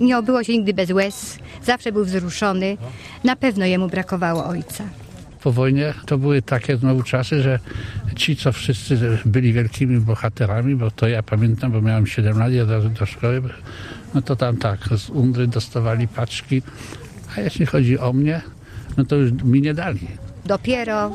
Nie 0.00 0.18
obyło 0.18 0.44
się 0.44 0.52
nigdy 0.52 0.74
bez 0.74 0.90
łez, 0.90 1.38
zawsze 1.64 1.92
był 1.92 2.04
wzruszony. 2.04 2.76
Na 3.24 3.36
pewno 3.36 3.64
jemu 3.64 3.88
brakowało 3.88 4.46
ojca. 4.46 4.84
po 5.42 5.52
wojnie 5.52 5.94
to 6.06 6.18
były 6.18 6.42
takie 6.42 6.76
znowu 6.76 7.02
czasy, 7.02 7.42
że 7.42 7.58
ci, 8.16 8.36
co 8.36 8.52
wszyscy 8.52 9.18
byli 9.24 9.52
wielkimi 9.52 10.00
bohaterami, 10.00 10.74
bo 10.76 10.90
to 10.90 11.08
ja 11.08 11.22
pamiętam, 11.22 11.72
bo 11.72 11.80
miałem 11.80 12.06
7 12.06 12.38
lat, 12.38 12.52
ja 12.52 12.66
do, 12.66 12.80
do 12.80 13.06
szkoły, 13.06 13.42
no 14.14 14.22
to 14.22 14.36
tam 14.36 14.56
tak, 14.56 14.88
z 14.96 15.10
Undry 15.10 15.46
dostawali 15.46 16.08
paczki, 16.08 16.62
a 17.36 17.40
jeśli 17.40 17.66
chodzi 17.66 17.98
o 17.98 18.12
mnie, 18.12 18.40
no 18.96 19.04
to 19.04 19.16
już 19.16 19.32
mi 19.32 19.60
nie 19.62 19.74
dali. 19.74 20.00
Dopiero 20.46 21.10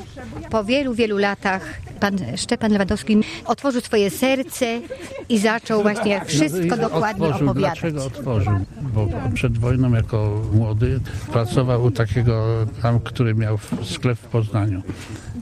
po 0.50 0.64
wielu, 0.64 0.94
wielu 0.94 1.18
latach 1.18 1.80
pan 2.00 2.18
Szczepan 2.36 2.72
Lewandowski 2.72 3.18
otworzył 3.46 3.82
swoje 3.82 4.10
serce 4.10 4.82
i 5.30 5.38
zaczął 5.38 5.82
właśnie 5.82 6.22
wszystko 6.26 6.76
No 6.76 6.78
dokładnie 6.78 7.26
otworzył. 7.26 7.50
opowiadać. 7.50 7.80
Dlaczego 7.80 8.06
otworzył? 8.06 8.54
Bo 8.82 9.08
przed 9.34 9.58
wojną 9.58 9.94
jako 9.94 10.42
młody 10.54 11.00
pracował 11.32 11.84
u 11.84 11.92
takiego 11.92 12.66
tam, 12.82 13.00
który 13.00 13.36
miał 13.36 13.60
sklep 13.84 14.18
w 14.20 14.26
Poznaniu. 14.26 14.82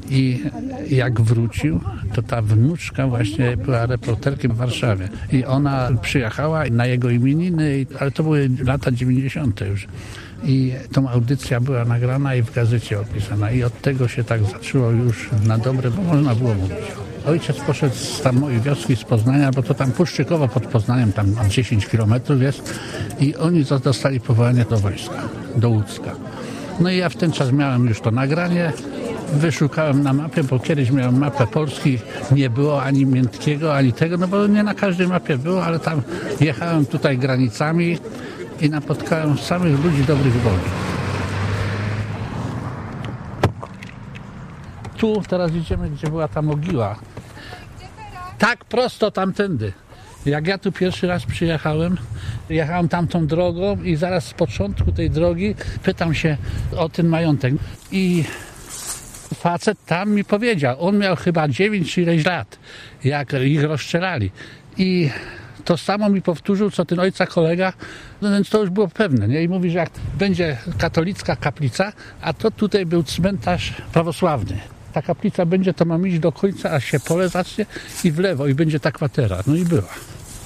I 0.10 0.44
jak 0.90 1.22
wrócił, 1.22 1.80
to 2.14 2.22
ta 2.22 2.42
wnuczka 2.42 3.08
właśnie 3.08 3.58
była 3.58 3.86
reporterkiem 3.86 4.52
w 4.52 4.56
Warszawie. 4.58 5.10
I 5.32 5.46
ona 5.46 5.90
przyjechała 6.02 6.64
na 6.72 6.86
jego 6.86 7.10
imieniny, 7.10 7.86
ale 8.00 8.12
to 8.12 8.24
były 8.24 8.50
lata 8.64 8.92
90. 8.92 9.62
już. 9.62 9.88
I 10.44 10.74
tą 10.92 11.10
audycja 11.10 11.60
była 11.60 11.86
nagrana 11.86 12.36
i 12.36 12.42
w 12.42 12.54
gazecie 12.54 13.00
opisana. 13.00 13.52
I 13.52 13.64
od 13.64 13.82
tego 13.82 14.08
się 14.08 14.24
tak 14.24 14.44
zaczęło 14.44 14.92
już 14.92 15.30
na 15.46 15.58
dobre, 15.58 15.92
bo 15.92 16.02
można 16.02 16.36
było 16.36 16.54
mówić. 16.54 16.78
Ojciec 17.28 17.58
poszedł 17.58 17.96
z 17.96 18.22
tam 18.22 18.36
mojej 18.36 18.62
wioski 18.62 18.96
z 18.96 19.04
Poznania, 19.04 19.52
bo 19.52 19.64
to 19.64 19.74
tam 19.74 19.92
Puszczykowo 19.92 20.48
pod 20.48 20.66
Poznaniem, 20.68 21.14
tam 21.14 21.36
10 21.50 21.88
kilometrów 21.88 22.42
jest. 22.42 22.80
I 23.20 23.36
oni 23.36 23.66
dostali 23.84 24.20
powołanie 24.20 24.66
do 24.70 24.78
wojska, 24.78 25.22
do 25.56 25.70
Łódzka. 25.70 26.12
No 26.80 26.90
i 26.90 26.98
ja 26.98 27.10
w 27.10 27.16
ten 27.16 27.32
czas 27.32 27.52
miałem 27.52 27.88
już 27.88 28.02
to 28.02 28.12
nagranie. 28.12 28.74
Wyszukałem 29.34 30.04
na 30.04 30.14
mapie, 30.14 30.44
bo 30.44 30.60
kiedyś 30.60 30.92
miałem 30.92 31.18
mapę 31.18 31.48
Polski, 31.48 32.00
nie 32.32 32.50
było 32.50 32.84
ani 32.84 33.06
Miętkiego, 33.06 33.76
ani 33.76 33.94
tego, 33.94 34.18
no 34.18 34.28
bo 34.28 34.48
nie 34.48 34.64
na 34.64 34.74
każdej 34.74 35.08
mapie 35.08 35.38
było, 35.38 35.66
ale 35.66 35.80
tam 35.80 36.02
jechałem 36.42 36.86
tutaj 36.86 37.18
granicami 37.18 37.98
i 38.62 38.70
napotkałem 38.70 39.38
samych 39.38 39.84
ludzi 39.84 40.04
dobrych 40.04 40.42
woli. 40.42 40.64
Tu 44.98 45.22
teraz 45.28 45.52
idziemy, 45.52 45.90
gdzie 45.90 46.08
była 46.08 46.28
ta 46.28 46.42
mogiła. 46.42 46.96
Tak 48.38 48.66
prosto 48.66 49.12
tamtędy. 49.12 49.74
Jak 50.26 50.48
ja 50.48 50.58
tu 50.58 50.72
pierwszy 50.72 51.08
raz 51.08 51.26
przyjechałem, 51.26 51.98
jechałem 52.50 52.90
tamtą 52.90 53.28
drogą 53.28 53.84
i 53.84 53.96
zaraz 53.96 54.26
z 54.26 54.34
początku 54.34 54.92
tej 54.92 55.10
drogi 55.10 55.56
pytam 55.84 56.14
się 56.14 56.38
o 56.78 56.90
ten 56.90 57.08
majątek. 57.08 57.54
I 57.92 58.24
facet 59.36 59.86
tam 59.86 60.12
mi 60.12 60.24
powiedział, 60.24 60.88
on 60.88 60.98
miał 60.98 61.16
chyba 61.16 61.48
9 61.48 61.94
czy 61.94 62.02
ileś 62.02 62.26
lat, 62.26 62.60
jak 63.04 63.34
ich 63.34 63.64
rozstrzelali. 63.64 64.32
I 64.78 65.10
to 65.68 65.78
samo 65.78 66.10
mi 66.10 66.22
powtórzył, 66.22 66.72
co 66.72 66.86
ten 66.86 67.00
ojca 67.00 67.26
kolega, 67.26 67.74
no 68.22 68.32
więc 68.32 68.50
to 68.50 68.62
już 68.62 68.70
było 68.70 68.88
pewne. 68.88 69.28
Nie? 69.28 69.44
I 69.44 69.50
mówi, 69.50 69.72
że 69.72 69.78
jak 69.78 69.90
będzie 70.18 70.58
katolicka 70.78 71.36
kaplica, 71.36 71.94
a 72.22 72.34
to 72.34 72.52
tutaj 72.52 72.86
był 72.86 73.04
cmentarz 73.04 73.74
prawosławny. 73.94 74.60
Ta 74.94 75.02
kaplica 75.02 75.46
będzie, 75.46 75.74
to 75.74 75.86
mam 75.86 76.08
iść 76.08 76.20
do 76.20 76.32
końca, 76.32 76.72
aż 76.72 76.86
się 76.86 77.00
pole 77.00 77.30
zacznie 77.30 77.66
i 78.04 78.12
w 78.12 78.20
lewo 78.20 78.48
i 78.48 78.54
będzie 78.54 78.80
ta 78.80 78.92
kwatera. 78.92 79.44
No 79.48 79.56
i 79.56 79.66
była. 79.66 79.94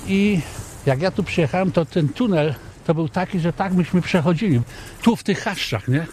I 0.07 0.41
jak 0.86 1.01
ja 1.01 1.12
tu 1.12 1.23
przyjechałem, 1.23 1.71
to 1.71 1.86
ten 1.86 2.10
tunel 2.10 2.53
to 2.86 2.93
był 2.93 3.10
taki, 3.10 3.39
że 3.39 3.53
tak 3.53 3.73
myśmy 3.73 4.01
przechodzili. 4.01 4.62
Tu 5.01 5.15
w 5.15 5.23
tych 5.23 5.39
chaszczach, 5.39 5.88
nie? 5.88 6.05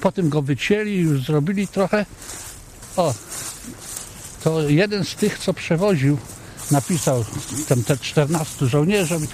Potem 0.00 0.28
go 0.28 0.42
wycięli, 0.42 0.96
już 0.96 1.26
zrobili 1.26 1.68
trochę. 1.68 2.06
O, 2.96 3.14
to 4.44 4.68
jeden 4.68 5.04
z 5.04 5.14
tych, 5.14 5.38
co 5.38 5.54
przewoził, 5.54 6.18
napisał 6.70 7.24
tam 7.68 7.82
te 7.82 7.96
14 7.96 8.66
żołnierzom 8.66 9.26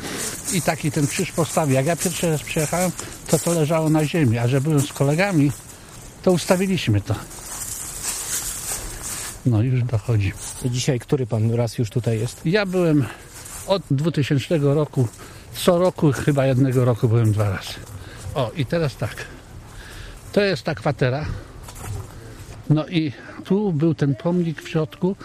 i 0.53 0.63
taki 0.63 0.91
ten 0.91 1.07
krzyż 1.07 1.33
postawił. 1.33 1.75
Jak 1.75 1.87
ja 1.87 1.97
pierwszy 1.97 2.31
raz 2.31 2.43
przyjechałem, 2.43 2.91
to 3.27 3.39
to 3.39 3.53
leżało 3.53 3.91
na 3.91 4.05
ziemi, 4.05 4.39
a 4.39 4.49
że 4.49 4.61
byłem 4.61 4.81
z 4.81 4.93
kolegami, 4.93 5.53
to 6.23 6.33
ustawiliśmy 6.33 7.01
to. 7.01 7.15
No 9.47 9.63
już 9.63 9.83
dochodzi. 9.83 10.33
Dzisiaj 10.65 10.99
który 10.99 11.27
pan 11.27 11.55
raz 11.55 11.79
już 11.79 11.91
tutaj 11.91 12.21
jest? 12.21 12.41
Ja 12.47 12.67
byłem 12.67 13.05
od 13.67 13.83
2000 13.91 14.59
roku, 14.59 15.09
co 15.55 15.79
roku, 15.79 16.13
chyba 16.13 16.47
jednego 16.47 16.85
roku 16.85 17.09
byłem 17.09 17.33
dwa 17.33 17.51
razy. 17.51 17.75
O 18.35 18.51
i 18.57 18.67
teraz 18.67 18.97
tak, 18.97 19.15
to 20.33 20.41
jest 20.41 20.63
ta 20.63 20.75
kwatera. 20.75 21.27
No 22.71 22.87
i 22.87 23.13
tu 23.45 23.73
był 23.73 23.95
ten 23.95 24.15
pomnik 24.15 24.63
w 24.63 24.69
środku 24.69 25.17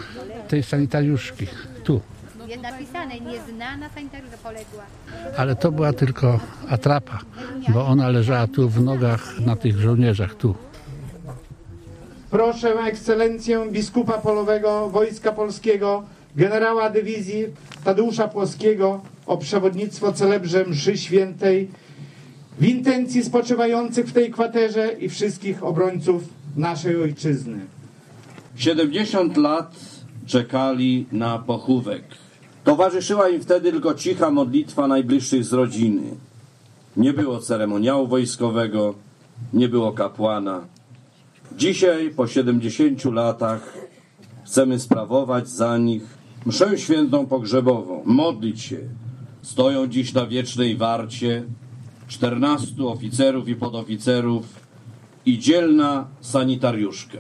tej 0.48 0.64
sanitariuszki. 0.64 1.48
Tu. 1.90 2.02
Jest 2.48 2.62
napisane, 2.62 3.20
nieznana 3.20 3.90
sanitariusza 3.90 4.38
poległa. 4.44 4.84
Ale 5.38 5.56
to 5.56 5.72
była 5.72 5.94
tylko 5.94 6.40
atrapa, 6.70 7.20
bo 7.70 7.86
ona 7.86 8.10
leżała 8.10 8.48
tu 8.48 8.70
w 8.70 8.82
nogach 8.82 9.40
na 9.40 9.56
tych 9.56 9.80
żołnierzach, 9.80 10.36
tu. 10.36 10.56
Proszę 12.32 12.70
ekscelencję 12.74 13.68
biskupa 13.72 14.14
polowego 14.14 14.90
Wojska 14.90 15.32
Polskiego, 15.32 16.04
generała 16.36 16.90
dywizji 16.90 17.46
Tadeusza 17.84 18.28
Płoskiego 18.28 19.02
o 19.26 19.38
przewodnictwo 19.38 20.14
celebrze 20.14 20.66
mszy 20.66 20.98
świętej 20.98 21.72
w 22.60 22.66
intencji 22.66 23.24
spoczywających 23.24 24.08
w 24.08 24.14
tej 24.14 24.32
kwaterze 24.32 24.92
i 25.00 25.10
wszystkich 25.10 25.64
obrońców 25.64 26.24
naszej 26.56 27.02
ojczyzny. 27.02 27.60
70 28.56 29.38
lat 29.38 29.89
czekali 30.30 31.06
na 31.12 31.40
pochówek. 31.40 32.04
Towarzyszyła 32.64 33.30
im 33.30 33.42
wtedy 33.42 33.72
tylko 33.72 33.94
cicha 33.94 34.32
modlitwa 34.32 34.88
najbliższych 34.88 35.44
z 35.44 35.54
rodziny. 35.54 36.02
Nie 36.98 37.14
było 37.14 37.40
ceremoniału 37.40 38.08
wojskowego, 38.08 38.96
nie 39.54 39.70
było 39.70 39.92
kapłana. 39.92 40.62
Dzisiaj, 41.58 42.10
po 42.10 42.28
70 42.28 43.06
latach, 43.06 43.74
chcemy 44.46 44.80
sprawować 44.80 45.50
za 45.50 45.78
nich 45.78 46.04
mszę 46.46 46.78
świętą 46.78 47.26
pogrzebową, 47.26 48.02
modlić 48.06 48.62
się. 48.62 48.80
Stoją 49.42 49.88
dziś 49.88 50.14
na 50.14 50.28
wiecznej 50.28 50.78
warcie 50.78 51.44
14 52.08 52.84
oficerów 52.86 53.48
i 53.48 53.56
podoficerów 53.56 54.46
i 55.26 55.40
dzielna 55.40 56.08
sanitariuszka. 56.22 57.20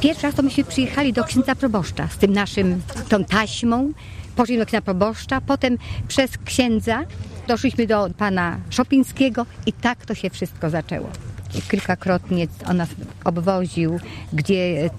Pierwszy 0.00 0.22
raz 0.22 0.34
to 0.34 0.42
myśmy 0.42 0.64
przyjechali 0.64 1.12
do 1.12 1.24
księdza 1.24 1.54
proboszcza 1.54 2.08
z 2.08 2.16
tym 2.16 2.32
naszym, 2.32 2.82
tą 3.08 3.24
taśmą. 3.24 3.92
Poszliśmy 4.36 4.64
do 4.64 4.66
księdza 4.66 4.82
proboszcza, 4.82 5.40
potem 5.40 5.78
przez 6.08 6.30
księdza 6.44 7.04
doszliśmy 7.48 7.86
do 7.86 8.08
pana 8.18 8.58
Szopińskiego 8.70 9.46
i 9.66 9.72
tak 9.72 10.06
to 10.06 10.14
się 10.14 10.30
wszystko 10.30 10.70
zaczęło. 10.70 11.10
Kilkakrotnie 11.70 12.46
on 12.66 12.76
nas 12.76 12.88
obwoził, 13.24 14.00
gdzie 14.32 14.90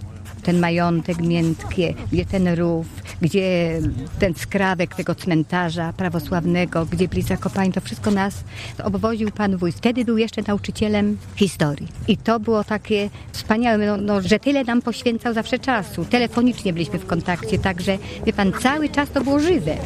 ten 0.44 0.60
majątek 0.60 1.22
miętkie, 1.22 1.94
gdzie 2.12 2.26
ten 2.26 2.48
rów, 2.48 2.88
gdzie 3.22 3.80
ten 4.20 4.34
skrawek 4.34 4.96
tego 4.96 5.16
cmentarza 5.16 5.94
prawosławnego, 5.94 6.86
gdzie 6.86 7.08
byli 7.08 7.22
zakopani, 7.22 7.72
to 7.72 7.82
wszystko 7.82 8.12
nas 8.12 8.44
obwoził 8.84 9.32
pan 9.32 9.58
wójt. 9.58 9.76
Wtedy 9.76 10.06
był 10.06 10.18
jeszcze 10.18 10.42
nauczycielem 10.48 11.18
historii. 11.36 11.88
I 12.08 12.18
to 12.18 12.40
było 12.40 12.64
takie 12.64 13.10
wspaniałe, 13.32 13.86
no, 13.86 13.98
no, 13.98 14.22
że 14.22 14.40
tyle 14.40 14.64
nam 14.64 14.82
poświęcał 14.82 15.34
zawsze 15.34 15.60
czasu. 15.60 16.06
Telefonicznie 16.06 16.74
byliśmy 16.74 17.00
w 17.00 17.06
kontakcie, 17.06 17.60
także 17.60 17.98
wie 18.26 18.34
pan, 18.34 18.52
cały 18.62 18.90
czas 18.90 19.10
to 19.10 19.24
było 19.24 19.40
żywe 19.40 19.78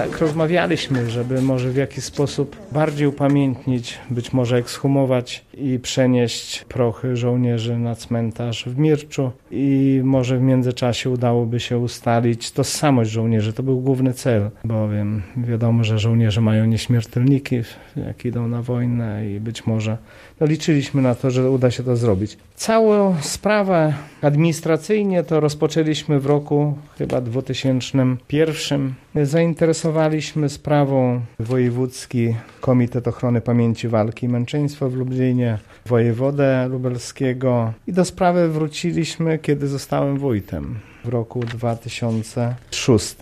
tak 0.00 0.18
rozmawialiśmy, 0.18 1.10
żeby 1.10 1.42
może 1.42 1.70
w 1.70 1.76
jakiś 1.76 2.04
sposób 2.04 2.56
bardziej 2.72 3.06
upamiętnić, 3.06 3.98
być 4.10 4.32
może 4.32 4.56
ekshumować 4.56 5.44
i 5.54 5.78
przenieść 5.78 6.64
prochy 6.64 7.16
żołnierzy 7.16 7.78
na 7.78 7.94
cmentarz 7.94 8.64
w 8.64 8.78
Mirczu 8.78 9.30
i 9.50 10.00
może 10.04 10.38
w 10.38 10.42
międzyczasie 10.42 11.10
udałoby 11.10 11.60
się 11.60 11.78
ustalić 11.78 12.50
tożsamość 12.50 13.10
żołnierzy. 13.10 13.52
To 13.52 13.62
był 13.62 13.80
główny 13.80 14.12
cel, 14.12 14.50
bowiem 14.64 15.22
wiadomo, 15.36 15.84
że 15.84 15.98
żołnierze 15.98 16.40
mają 16.40 16.64
nieśmiertelniki, 16.64 17.56
jak 17.96 18.24
idą 18.24 18.48
na 18.48 18.62
wojnę 18.62 19.30
i 19.30 19.40
być 19.40 19.66
może 19.66 19.96
liczyliśmy 20.46 21.02
na 21.02 21.14
to, 21.14 21.30
że 21.30 21.50
uda 21.50 21.70
się 21.70 21.82
to 21.82 21.96
zrobić. 21.96 22.38
Całą 22.54 23.16
sprawę 23.20 23.94
administracyjnie 24.22 25.22
to 25.22 25.40
rozpoczęliśmy 25.40 26.20
w 26.20 26.26
roku 26.26 26.78
chyba 26.98 27.20
2001. 27.20 28.94
Zainteresowaliśmy 29.22 30.48
sprawą 30.48 31.20
Wojewódzki 31.38 32.34
Komitet 32.60 33.08
Ochrony 33.08 33.40
Pamięci 33.40 33.88
Walki 33.88 34.26
i 34.26 34.28
Męczeństwa 34.28 34.88
w 34.88 34.94
Lublinie, 34.94 35.58
wojewodę 35.86 36.68
lubelskiego 36.68 37.72
i 37.86 37.92
do 37.92 38.04
sprawy 38.04 38.48
wróciliśmy, 38.48 39.38
kiedy 39.38 39.68
zostałem 39.68 40.18
wójtem 40.18 40.78
w 41.04 41.08
roku 41.08 41.40
2006. 41.40 43.16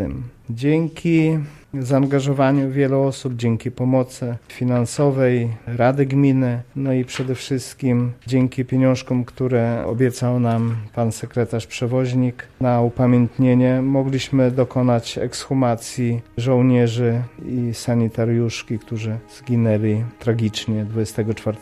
Dzięki 0.51 1.39
zaangażowaniu 1.75 2.71
wielu 2.71 3.03
osób, 3.03 3.35
dzięki 3.37 3.71
pomocy 3.71 4.37
finansowej 4.49 5.49
Rady 5.67 6.07
Gminy, 6.07 6.63
no 6.77 6.93
i 6.93 7.05
przede 7.05 7.35
wszystkim 7.35 8.13
dzięki 8.27 8.65
pieniążkom, 8.65 9.25
które 9.25 9.85
obiecał 9.87 10.41
nam 10.41 10.77
pan 10.95 11.13
sekretarz 11.13 11.67
przewoźnik 11.67 12.49
na 12.61 12.81
upamiętnienie, 12.81 13.83
mogliśmy 13.83 14.51
dokonać 14.51 15.19
ekshumacji 15.19 16.21
żołnierzy 16.37 17.23
i 17.47 17.75
sanitariuszki, 17.75 18.79
którzy 18.79 19.19
zginęli 19.39 20.05
tragicznie 20.19 20.85
24 20.85 21.57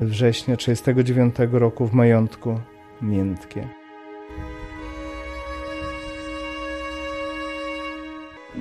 września 0.00 0.56
1939 0.56 1.34
roku 1.52 1.86
w 1.86 1.92
majątku 1.92 2.58
Miętkie. 3.02 3.75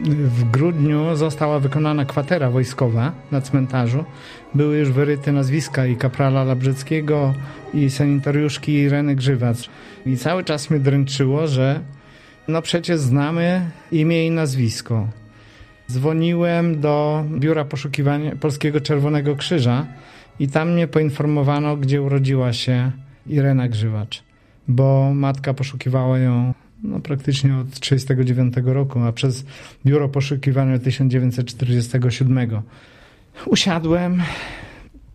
W 0.03 0.51
grudniu 0.51 1.15
została 1.15 1.59
wykonana 1.59 2.05
kwatera 2.05 2.49
wojskowa 2.49 3.11
na 3.31 3.41
cmentarzu. 3.41 4.03
Były 4.53 4.77
już 4.77 4.91
wyryte 4.91 5.31
nazwiska 5.31 5.85
i 5.85 5.95
kaprala 5.95 6.43
Labrzeckiego, 6.43 7.33
i 7.73 7.89
sanitariuszki 7.89 8.73
Ireny 8.73 9.15
Grzywac. 9.15 9.69
I 10.05 10.17
cały 10.17 10.43
czas 10.43 10.69
mnie 10.69 10.79
dręczyło, 10.79 11.47
że 11.47 11.79
no 12.47 12.61
przecież 12.61 12.99
znamy 12.99 13.71
imię 13.91 14.27
i 14.27 14.31
nazwisko. 14.31 15.07
Dzwoniłem 15.91 16.81
do 16.81 17.25
Biura 17.39 17.65
Poszukiwania 17.65 18.35
Polskiego 18.35 18.81
Czerwonego 18.81 19.35
Krzyża 19.35 19.85
i 20.39 20.47
tam 20.47 20.71
mnie 20.71 20.87
poinformowano, 20.87 21.77
gdzie 21.77 22.01
urodziła 22.01 22.53
się 22.53 22.91
Irena 23.27 23.67
Grzywacz, 23.67 24.23
bo 24.67 25.11
matka 25.13 25.53
poszukiwała 25.53 26.19
ją 26.19 26.53
no, 26.83 26.99
praktycznie 26.99 27.57
od 27.57 27.67
1939 27.79 28.53
roku, 28.75 28.99
a 28.99 29.11
przez 29.11 29.45
Biuro 29.85 30.09
Poszukiwania 30.09 30.79
1947. 30.79 32.61
Usiadłem, 33.45 34.21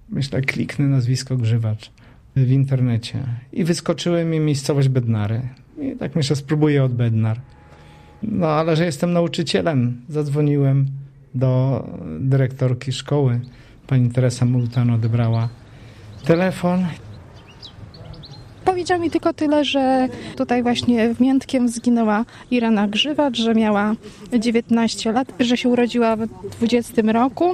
myślę, 0.09 0.41
kliknę 0.41 0.87
nazwisko 0.87 1.37
Grzywacz 1.37 1.91
w 2.37 2.51
internecie 2.51 3.19
i 3.53 3.65
wyskoczyły 3.65 4.25
mi 4.25 4.41
miejscowość 4.41 4.89
Bednary. 4.89 5.43
I 5.81 5.97
tak 5.97 6.17
myślę, 6.17 6.37
spróbuję 6.37 6.85
od 6.85 6.95
Bednar. 6.95 7.41
No, 8.23 8.47
ale 8.47 8.77
że 8.77 8.85
jestem 8.85 9.13
nauczycielem, 9.13 10.01
zadzwoniłem 10.09 10.87
do 11.35 11.85
dyrektorki 12.21 12.93
szkoły. 12.93 13.41
Pani 13.87 14.11
Teresa 14.11 14.45
Multan 14.45 14.91
odebrała 14.91 15.49
telefon 16.25 16.87
Powiedział 18.65 19.01
mi 19.01 19.11
tylko 19.11 19.33
tyle, 19.33 19.65
że 19.65 20.09
tutaj 20.37 20.63
właśnie 20.63 21.15
w 21.15 21.21
Miętkiem 21.21 21.69
zginęła 21.69 22.25
Irena 22.51 22.89
Grzywacz, 22.89 23.37
że 23.37 23.55
miała 23.55 23.95
19 24.39 25.13
lat, 25.13 25.33
że 25.41 25.57
się 25.57 25.69
urodziła 25.69 26.17
w 26.17 26.27
20 26.59 27.03
roku, 27.13 27.53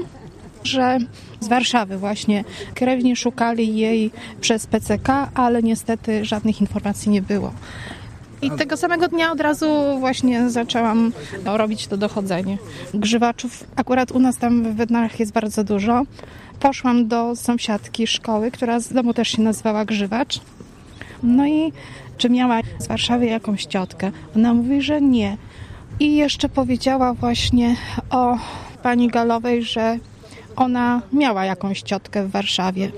że 0.64 0.98
z 1.40 1.48
Warszawy 1.48 1.98
właśnie 1.98 2.44
krewni 2.74 3.16
szukali 3.16 3.76
jej 3.76 4.10
przez 4.40 4.66
PCK, 4.66 5.30
ale 5.34 5.62
niestety 5.62 6.24
żadnych 6.24 6.60
informacji 6.60 7.10
nie 7.10 7.22
było. 7.22 7.52
I 8.42 8.50
tego 8.50 8.76
samego 8.76 9.08
dnia 9.08 9.32
od 9.32 9.40
razu 9.40 9.66
właśnie 9.98 10.50
zaczęłam 10.50 11.12
robić 11.44 11.86
to 11.86 11.96
dochodzenie. 11.96 12.58
Grzywaczów 12.94 13.64
akurat 13.76 14.12
u 14.12 14.18
nas 14.18 14.36
tam 14.36 14.64
w 14.64 14.74
Bednarach 14.74 15.20
jest 15.20 15.32
bardzo 15.32 15.64
dużo. 15.64 16.02
Poszłam 16.60 17.08
do 17.08 17.36
sąsiadki 17.36 18.06
szkoły, 18.06 18.50
która 18.50 18.80
z 18.80 18.92
domu 18.92 19.14
też 19.14 19.28
się 19.28 19.42
nazywała 19.42 19.84
Grzywacz. 19.84 20.40
No 21.26 21.46
i 21.46 21.72
czy 22.18 22.30
miała 22.30 22.60
z 22.78 22.86
Warszawy 22.86 23.26
jakąś 23.26 23.64
ciotkę? 23.64 24.10
Ona 24.36 24.54
mówi, 24.54 24.82
że 24.82 25.00
nie. 25.00 25.36
I 26.00 26.16
jeszcze 26.16 26.48
powiedziała 26.48 27.14
właśnie 27.14 27.76
o 28.10 28.38
pani 28.82 29.08
Galowej, 29.08 29.62
że 29.62 29.98
ona 30.56 31.02
miała 31.12 31.44
jakąś 31.44 31.82
ciotkę 31.82 32.24
w 32.24 32.30
Warszawie. 32.30 32.90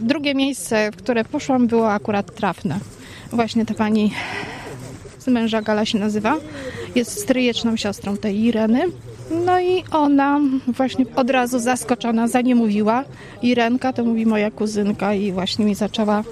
Drugie 0.00 0.34
miejsce, 0.34 0.90
w 0.92 0.96
które 0.96 1.24
poszłam, 1.24 1.66
było 1.66 1.92
akurat 1.92 2.34
trafne. 2.34 2.78
Właśnie 3.32 3.66
ta 3.66 3.74
pani 3.74 4.12
z 5.18 5.26
męża 5.26 5.62
Gala 5.62 5.84
się 5.84 5.98
nazywa. 5.98 6.36
Jest 6.94 7.20
stryjeczną 7.20 7.76
siostrą 7.76 8.16
tej 8.16 8.44
Ireny. 8.44 8.82
No 9.44 9.60
i 9.60 9.84
ona 9.90 10.40
właśnie 10.66 11.04
od 11.16 11.30
razu 11.30 11.58
zaskoczona 11.58 12.28
za 12.28 12.40
nie 12.40 12.54
mówiła. 12.54 13.04
Irenka 13.42 13.92
to 13.92 14.04
mówi 14.04 14.26
moja 14.26 14.50
kuzynka 14.50 15.14
i 15.14 15.32
właśnie 15.32 15.64
mi 15.64 15.74
zaczęła 15.74 16.24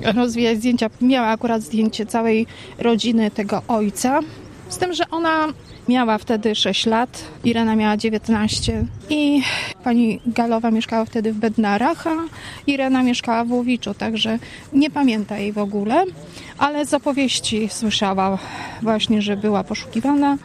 rozwijać 0.00 0.58
zdjęcia. 0.58 0.90
Miała 1.00 1.28
akurat 1.28 1.62
zdjęcie 1.62 2.06
całej 2.06 2.46
rodziny 2.78 3.30
tego 3.30 3.62
ojca. 3.68 4.20
Z 4.68 4.78
tym, 4.78 4.92
że 4.92 5.04
ona 5.10 5.48
miała 5.88 6.18
wtedy 6.18 6.54
6 6.54 6.86
lat, 6.86 7.24
Irena 7.44 7.76
miała 7.76 7.96
19 7.96 8.84
i 9.10 9.42
pani 9.84 10.20
Galowa 10.26 10.70
mieszkała 10.70 11.04
wtedy 11.04 11.32
w 11.32 11.36
Bednarach, 11.36 12.06
a 12.06 12.16
Irena 12.66 13.02
mieszkała 13.02 13.44
w 13.44 13.52
Łowiczu, 13.52 13.94
także 13.94 14.38
nie 14.72 14.90
pamięta 14.90 15.38
jej 15.38 15.52
w 15.52 15.58
ogóle, 15.58 16.04
ale 16.58 16.86
z 16.86 16.94
opowieści 16.94 17.68
słyszała 17.68 18.38
właśnie, 18.82 19.22
że 19.22 19.36
była 19.36 19.64
poszukiwana. 19.64 20.36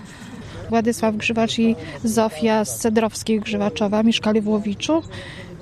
Władysław 0.70 1.16
Grzywacz 1.16 1.60
i 1.60 1.76
Zofia 2.04 2.66
z 2.66 2.78
Cedrowskiej 2.78 3.39
Grzywaczowa 3.39 4.04
mieszkali 4.04 4.41
w 4.41 4.47
Łowiczu 4.47 5.04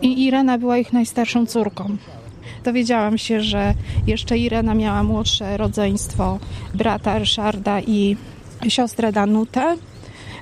i 0.02 0.26
Irena 0.26 0.58
była 0.58 0.78
ich 0.78 0.94
najstarszą 0.94 1.46
córką 1.46 1.98
dowiedziałam 2.64 3.18
się, 3.18 3.42
że 3.42 3.74
jeszcze 4.08 4.38
Irena 4.38 4.74
miała 4.74 5.04
młodsze 5.04 5.58
rodzeństwo 5.58 6.40
brata 6.74 7.20
Ryszarda 7.20 7.82
i 7.82 8.16
siostrę 8.68 9.12
Danutę. 9.12 9.78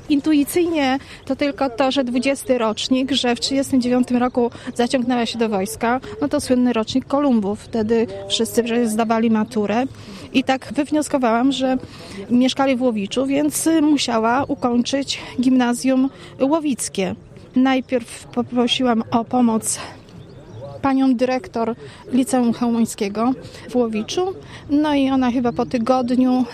Intuicyjnie 0.09 0.99
to 1.26 1.36
tylko 1.36 1.70
to, 1.70 1.91
że 1.91 2.03
20 2.03 2.57
rocznik, 2.57 3.11
że 3.11 3.36
w 3.36 3.39
39 3.39 4.11
roku 4.11 4.51
zaciągnęła 4.76 5.26
się 5.26 5.39
do 5.39 5.49
wojska, 5.49 5.99
no 6.22 6.28
to 6.28 6.41
słynny 6.41 6.74
rocznik 6.74 7.05
Kolumbów. 7.05 7.59
Wtedy 7.59 8.07
wszyscy 8.30 8.89
zdawali 8.89 9.30
maturę. 9.30 9.84
I 10.34 10.43
tak 10.43 10.74
wywnioskowałam, 10.74 11.51
że 11.51 11.78
mieszkali 12.30 12.76
w 12.76 12.82
Łowiczu, 12.82 13.26
więc 13.26 13.70
musiała 13.82 14.43
ukończyć 14.43 15.20
gimnazjum 15.41 16.09
łowickie. 16.41 17.15
Najpierw 17.55 18.28
poprosiłam 18.28 19.03
o 19.11 19.26
pomoc 19.26 19.80
panią 20.82 21.15
dyrektor 21.15 21.75
Liceum 22.11 22.53
Chełmońskiego 22.53 23.34
w 23.69 23.75
Łowiczu. 23.75 24.34
No 24.69 24.93
i 24.93 25.09
ona 25.09 25.32
chyba 25.32 25.51
po 25.51 25.65
tygodniu 25.65 26.45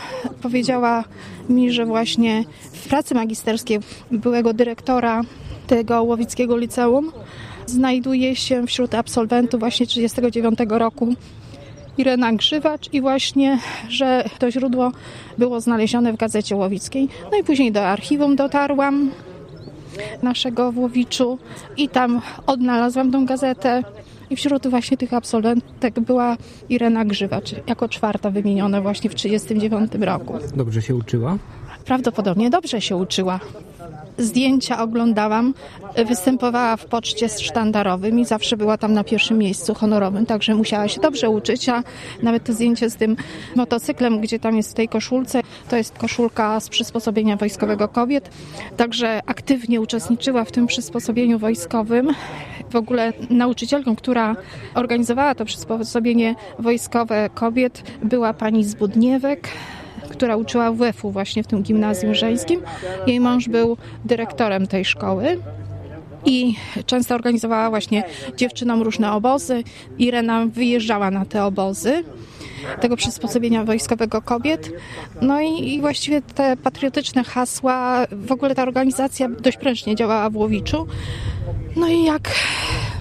powiedziała 0.41 1.03
mi, 1.49 1.71
że 1.71 1.85
właśnie 1.85 2.43
w 2.71 2.87
pracy 2.87 3.15
magisterskiej 3.15 3.79
byłego 4.11 4.53
dyrektora 4.53 5.21
tego 5.67 6.03
Łowickiego 6.03 6.57
Liceum 6.57 7.11
znajduje 7.65 8.35
się 8.35 8.67
wśród 8.67 8.95
absolwentów 8.95 9.59
właśnie 9.59 9.87
39 9.87 10.59
roku 10.69 11.15
Irena 11.97 12.33
Grzywacz 12.33 12.93
i 12.93 13.01
właśnie, 13.01 13.59
że 13.89 14.25
to 14.39 14.51
źródło 14.51 14.91
było 15.37 15.61
znalezione 15.61 16.13
w 16.13 16.17
Gazecie 16.17 16.55
Łowickiej. 16.55 17.09
No 17.31 17.37
i 17.37 17.43
później 17.43 17.71
do 17.71 17.87
archiwum 17.87 18.35
dotarłam 18.35 19.11
naszego 20.23 20.71
w 20.71 20.77
Łowiczu 20.77 21.39
i 21.77 21.89
tam 21.89 22.21
odnalazłam 22.47 23.11
tą 23.11 23.25
gazetę 23.25 23.83
i 24.29 24.35
wśród 24.35 24.67
właśnie 24.67 24.97
tych 24.97 25.13
absolwentek 25.13 25.99
była 25.99 26.37
Irena 26.69 27.05
Grzywacz, 27.05 27.55
jako 27.67 27.89
czwarta 27.89 28.29
wymieniona 28.29 28.81
właśnie 28.81 29.09
w 29.09 29.15
1939 29.15 30.05
roku. 30.05 30.33
Dobrze 30.55 30.81
się 30.81 30.95
uczyła? 30.95 31.37
Prawdopodobnie 31.85 32.49
dobrze 32.49 32.81
się 32.81 32.95
uczyła. 32.95 33.39
Zdjęcia 34.17 34.79
oglądałam, 34.81 35.53
występowała 36.07 36.77
w 36.77 36.85
poczcie 36.85 37.29
sztandarowym 37.29 38.19
i 38.19 38.25
zawsze 38.25 38.57
była 38.57 38.77
tam 38.77 38.93
na 38.93 39.03
pierwszym 39.03 39.37
miejscu 39.37 39.73
honorowym, 39.73 40.25
także 40.25 40.55
musiała 40.55 40.87
się 40.87 41.01
dobrze 41.01 41.29
uczyć, 41.29 41.69
a 41.69 41.83
nawet 42.21 42.43
to 42.43 42.53
zdjęcie 42.53 42.89
z 42.89 42.95
tym 42.95 43.15
motocyklem, 43.55 44.21
gdzie 44.21 44.39
tam 44.39 44.57
jest 44.57 44.71
w 44.71 44.73
tej 44.73 44.87
koszulce, 44.87 45.41
to 45.69 45.75
jest 45.75 45.97
koszulka 45.97 46.59
z 46.59 46.69
przysposobienia 46.69 47.37
wojskowego 47.37 47.87
kobiet, 47.87 48.29
także 48.77 49.19
aktywnie 49.25 49.81
uczestniczyła 49.81 50.45
w 50.45 50.51
tym 50.51 50.67
przysposobieniu 50.67 51.39
wojskowym. 51.39 52.09
W 52.69 52.75
ogóle 52.75 53.13
nauczycielką, 53.29 53.95
która 53.95 54.35
organizowała 54.75 55.35
to 55.35 55.45
przysposobienie 55.45 56.35
wojskowe 56.59 57.29
kobiet 57.33 57.83
była 58.03 58.33
pani 58.33 58.63
Zbudniewek, 58.63 59.47
która 60.23 60.37
uczyła 60.37 60.71
WF-u 60.71 61.11
właśnie 61.11 61.43
w 61.43 61.47
tym 61.47 61.63
gimnazjum 61.63 62.15
żeńskim. 62.15 62.61
Jej 63.07 63.19
mąż 63.19 63.49
był 63.49 63.77
dyrektorem 64.05 64.67
tej 64.67 64.85
szkoły. 64.85 65.39
I 66.25 66.55
często 66.85 67.15
organizowała 67.15 67.69
właśnie 67.69 68.03
dziewczynom 68.37 68.81
różne 68.81 69.11
obozy. 69.11 69.63
Irena 69.97 70.45
wyjeżdżała 70.45 71.11
na 71.11 71.25
te 71.25 71.43
obozy 71.43 72.03
tego 72.81 72.97
przysposobienia 72.97 73.63
wojskowego 73.63 74.21
kobiet. 74.21 74.71
No 75.21 75.41
i, 75.41 75.73
i, 75.73 75.81
właściwie 75.81 76.21
te 76.21 76.57
patriotyczne 76.57 77.23
hasła, 77.23 78.07
w 78.11 78.31
ogóle 78.31 78.55
ta 78.55 78.63
organizacja 78.63 79.29
dość 79.29 79.57
prężnie 79.57 79.95
działała 79.95 80.29
w 80.29 80.35
Łowiczu. 80.35 80.87
No 81.75 81.87
i 81.87 82.03
jak 82.03 82.29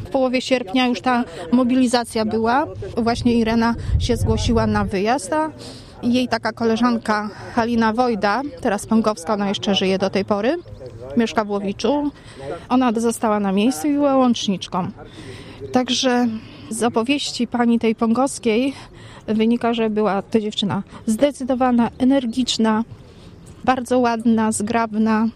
w 0.04 0.10
połowie 0.10 0.40
sierpnia 0.40 0.86
już 0.86 1.00
ta 1.00 1.24
mobilizacja 1.52 2.24
była, 2.24 2.66
właśnie 2.96 3.34
Irena 3.34 3.74
się 3.98 4.16
zgłosiła 4.16 4.66
na 4.66 4.84
wyjazd, 4.84 5.30
jej 6.02 6.28
taka 6.28 6.52
koleżanka 6.52 7.30
Halina 7.54 7.92
Wojda, 7.92 8.42
teraz 8.60 8.86
Pągowska, 8.86 9.34
ona 9.34 9.48
jeszcze 9.48 9.74
żyje 9.74 9.98
do 9.98 10.10
tej 10.10 10.24
pory, 10.24 10.56
mieszka 11.16 11.44
w 11.44 11.50
Łowiczu. 11.50 12.10
Ona 12.68 12.92
została 12.92 13.40
na 13.40 13.52
miejscu 13.52 13.88
i 13.88 13.92
była 13.92 14.16
łączniczką. 14.16 14.90
Także 15.72 16.28
z 16.70 16.82
opowieści 16.82 17.46
pani 17.46 17.78
tej 17.78 17.94
Pągowskiej 17.94 18.74
wynika, 19.26 19.74
że 19.74 19.90
była 19.90 20.22
to 20.22 20.40
dziewczyna 20.40 20.82
zdecydowana, 21.06 21.90
energiczna, 21.98 22.84
bardzo 23.64 23.98
ładna, 23.98 24.52
zgrabna. 24.52 25.26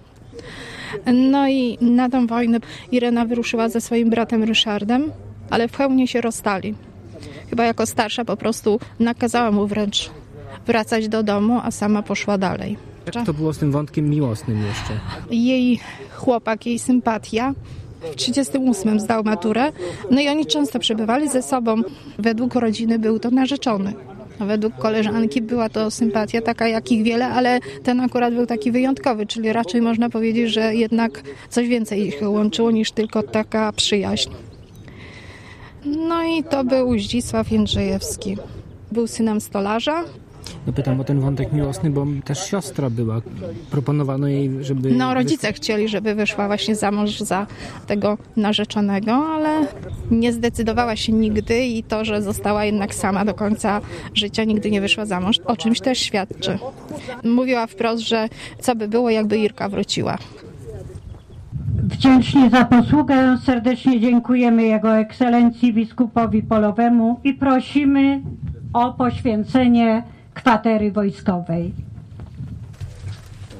No 1.15 1.49
i 1.49 1.79
na 1.81 2.09
tą 2.09 2.27
wojnę 2.27 2.59
Irena 2.93 3.25
wyruszyła 3.25 3.69
ze 3.69 3.81
swoim 3.81 4.11
bratem 4.11 4.45
Ryszardem, 4.45 5.13
ale 5.51 5.69
w 5.69 5.73
pełni 5.73 6.09
się 6.09 6.21
rozstali. 6.21 6.75
Chyba 7.51 7.65
jako 7.65 7.87
starsza 7.87 8.25
po 8.25 8.37
prostu 8.37 8.81
nakazała 9.01 9.51
mu 9.51 9.67
wręcz 9.67 10.11
wracać 10.67 11.09
do 11.09 11.23
domu, 11.23 11.61
a 11.65 11.71
sama 11.71 12.03
poszła 12.03 12.39
dalej. 12.39 12.77
Jak 13.15 13.27
to 13.27 13.35
było 13.35 13.53
z 13.53 13.59
tym 13.59 13.73
wątkiem 13.73 14.11
miłosnym 14.11 14.63
jeszcze? 14.67 14.93
Jej 15.31 15.81
chłopak, 16.11 16.67
jej 16.67 16.79
sympatia 16.79 17.55
w 18.13 18.17
38 18.17 19.01
zdał 19.01 19.25
maturę, 19.25 19.73
no 20.11 20.21
i 20.21 20.29
oni 20.29 20.47
często 20.47 20.79
przebywali 20.79 21.29
ze 21.29 21.43
sobą. 21.43 21.83
Według 22.19 22.55
rodziny 22.55 22.99
był 22.99 23.19
to 23.19 23.31
narzeczony. 23.31 23.93
A 24.39 24.45
według 24.45 24.77
koleżanki 24.77 25.43
była 25.43 25.69
to 25.69 25.91
sympatia 25.91 26.43
taka 26.43 26.69
jak 26.69 26.93
ich 26.93 27.03
wiele, 27.03 27.29
ale 27.29 27.61
ten 27.83 28.01
akurat 28.01 28.35
był 28.35 28.47
taki 28.47 28.73
wyjątkowy, 28.73 29.27
czyli 29.27 29.53
raczej 29.53 29.83
można 29.83 30.11
powiedzieć, 30.11 30.53
że 30.53 30.75
jednak 30.75 31.23
coś 31.49 31.69
więcej 31.69 32.07
ich 32.07 32.15
łączyło 32.23 32.71
niż 32.71 32.93
tylko 32.93 33.23
taka 33.23 33.73
przyjaźń. 33.73 34.31
No 35.85 36.23
i 36.23 36.45
to 36.45 36.65
był 36.65 36.99
Zdzisław 36.99 37.53
Jędrzejewski. 37.53 38.37
Był 38.93 39.07
synem 39.07 39.41
stolarza, 39.41 40.05
no 40.67 40.73
pytam 40.73 41.01
o 41.01 41.05
ten 41.05 41.21
wątek 41.21 41.53
miłosny, 41.53 41.91
bo 41.91 42.07
też 42.25 42.47
siostra 42.47 42.91
była. 42.91 43.21
Proponowano 43.71 44.29
jej, 44.29 44.51
żeby... 44.61 44.91
No 44.91 45.15
rodzice 45.15 45.53
chcieli, 45.53 45.89
żeby 45.89 46.15
wyszła 46.15 46.47
właśnie 46.47 46.75
za 46.75 46.91
mąż 46.91 47.21
za 47.21 47.47
tego 47.87 48.19
narzeczonego, 48.37 49.13
ale 49.13 49.67
nie 50.11 50.33
zdecydowała 50.33 50.97
się 50.97 51.13
nigdy 51.13 51.67
i 51.67 51.83
to, 51.83 52.05
że 52.05 52.23
została 52.23 52.65
jednak 52.65 52.95
sama 52.95 53.25
do 53.25 53.35
końca 53.35 53.81
życia, 54.15 54.45
nigdy 54.45 54.71
nie 54.71 54.81
wyszła 54.81 55.07
za 55.07 55.21
mąż, 55.21 55.39
o 55.39 55.57
czymś 55.57 55.81
też 55.81 55.99
świadczy. 55.99 56.59
Mówiła 57.25 57.67
wprost, 57.67 58.03
że 58.03 58.29
co 58.61 58.77
by 58.77 58.89
było, 58.89 59.11
jakby 59.11 59.39
Irka 59.39 59.69
wróciła. 59.69 60.19
Wdzięcznie 61.83 62.51
za 62.51 62.65
posługę 62.65 63.39
serdecznie 63.45 64.01
dziękujemy 64.01 64.63
Jego 64.63 64.97
Ekscelencji 64.97 65.73
biskupowi 65.75 66.43
Polowemu 66.43 67.21
i 67.25 67.35
prosimy 67.35 68.23
o 68.73 68.93
poświęcenie 68.93 70.03
kwatery 70.37 70.93
wojskowej. 70.93 71.73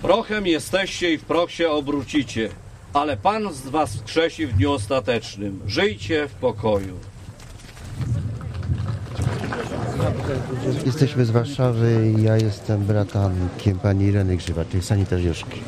Prochem 0.03 0.47
jesteście 0.47 1.13
i 1.13 1.19
w 1.19 1.25
proch 1.25 1.51
się 1.51 1.71
obrócicie, 1.71 2.49
ale 2.93 3.17
Pan 3.17 3.53
z 3.53 3.69
was 3.69 3.97
wskrzesi 3.97 4.47
w 4.47 4.53
dniu 4.53 4.73
ostatecznym. 4.73 5.61
Żyjcie 5.67 6.29
w 6.29 6.35
pokoju. 6.35 6.95
Jesteśmy 10.87 11.25
z 11.25 11.31
Warszawy 11.31 12.13
i 12.19 12.23
ja 12.23 12.37
jestem 12.37 12.85
bratankiem 12.85 13.79
pani 13.79 14.05
Ireny 14.05 14.37
Grzywa, 14.37 14.65
czyli 14.65 14.83
sanitariuszki. 14.83 15.61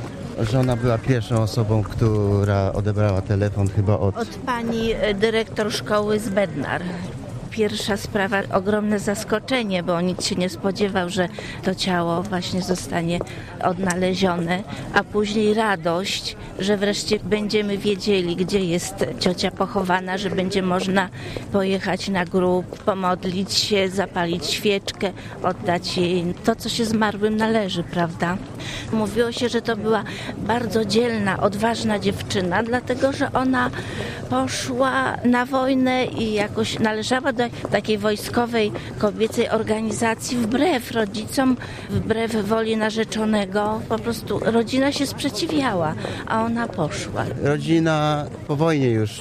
Żona 0.50 0.76
była 0.76 0.98
pierwszą 0.98 1.42
osobą, 1.42 1.82
która 1.82 2.72
odebrała 2.72 3.22
telefon 3.22 3.68
chyba 3.68 3.98
od... 3.98 4.16
Od 4.16 4.28
pani 4.28 4.94
dyrektor 5.14 5.72
szkoły 5.72 6.18
z 6.18 6.28
Bednar 6.28 6.82
pierwsza 7.51 7.96
sprawa 7.96 8.36
ogromne 8.53 8.99
zaskoczenie, 8.99 9.82
bo 9.82 10.01
nikt 10.01 10.24
się 10.24 10.36
nie 10.36 10.49
spodziewał, 10.49 11.09
że 11.09 11.28
to 11.62 11.74
ciało 11.74 12.22
właśnie 12.22 12.62
zostanie 12.62 13.18
odnalezione, 13.64 14.62
a 14.94 15.05
później 15.05 15.55
radość, 15.55 16.36
że 16.59 16.76
wreszcie 16.76 17.18
będziemy 17.24 17.78
wiedzieli, 17.78 18.36
gdzie 18.36 18.61
jest 18.61 18.94
ciocia 19.20 19.51
pochowana, 19.51 20.18
że 20.18 20.30
będzie 20.30 20.62
można 20.62 21.09
pojechać 21.53 22.09
na 22.09 22.24
grób, 22.24 22.78
pomodlić 22.78 23.55
się, 23.55 23.88
zapalić 23.88 24.46
świeczkę, 24.46 25.12
oddać 25.42 25.96
jej 25.96 26.34
to, 26.44 26.57
co 26.57 26.68
się 26.68 26.84
zmarłym 26.84 27.36
należy, 27.36 27.82
prawda? 27.82 28.36
Mówiło 28.92 29.32
się, 29.32 29.49
że 29.49 29.62
to 29.62 29.76
była 29.76 30.05
bardzo 30.36 30.84
dzielna, 30.84 31.40
odważna 31.40 31.99
dziewczyna, 31.99 32.62
dlatego 32.62 33.12
że 33.12 33.32
ona 33.32 33.70
poszła 34.30 35.16
na 35.24 35.46
wojnę 35.46 36.07
i 36.07 36.32
jakoś 36.32 36.78
należała 36.78 37.32
takiej 37.70 37.99
wojskowej 37.99 38.72
kobiecej 38.99 39.49
organizacji 39.49 40.36
wbrew 40.36 40.93
rodzicom, 40.93 41.57
wbrew 41.91 42.34
woli 42.47 42.76
narzeczonego. 42.76 43.80
Po 43.89 43.99
prostu 43.99 44.39
rodzina 44.39 44.93
się 44.93 45.07
sprzeciwiała, 45.07 45.95
a 46.26 46.45
ona 46.45 46.68
poszła. 46.68 47.24
Rodzina 47.43 48.26
po 48.47 48.57
wojnie 48.57 48.91
już 48.91 49.20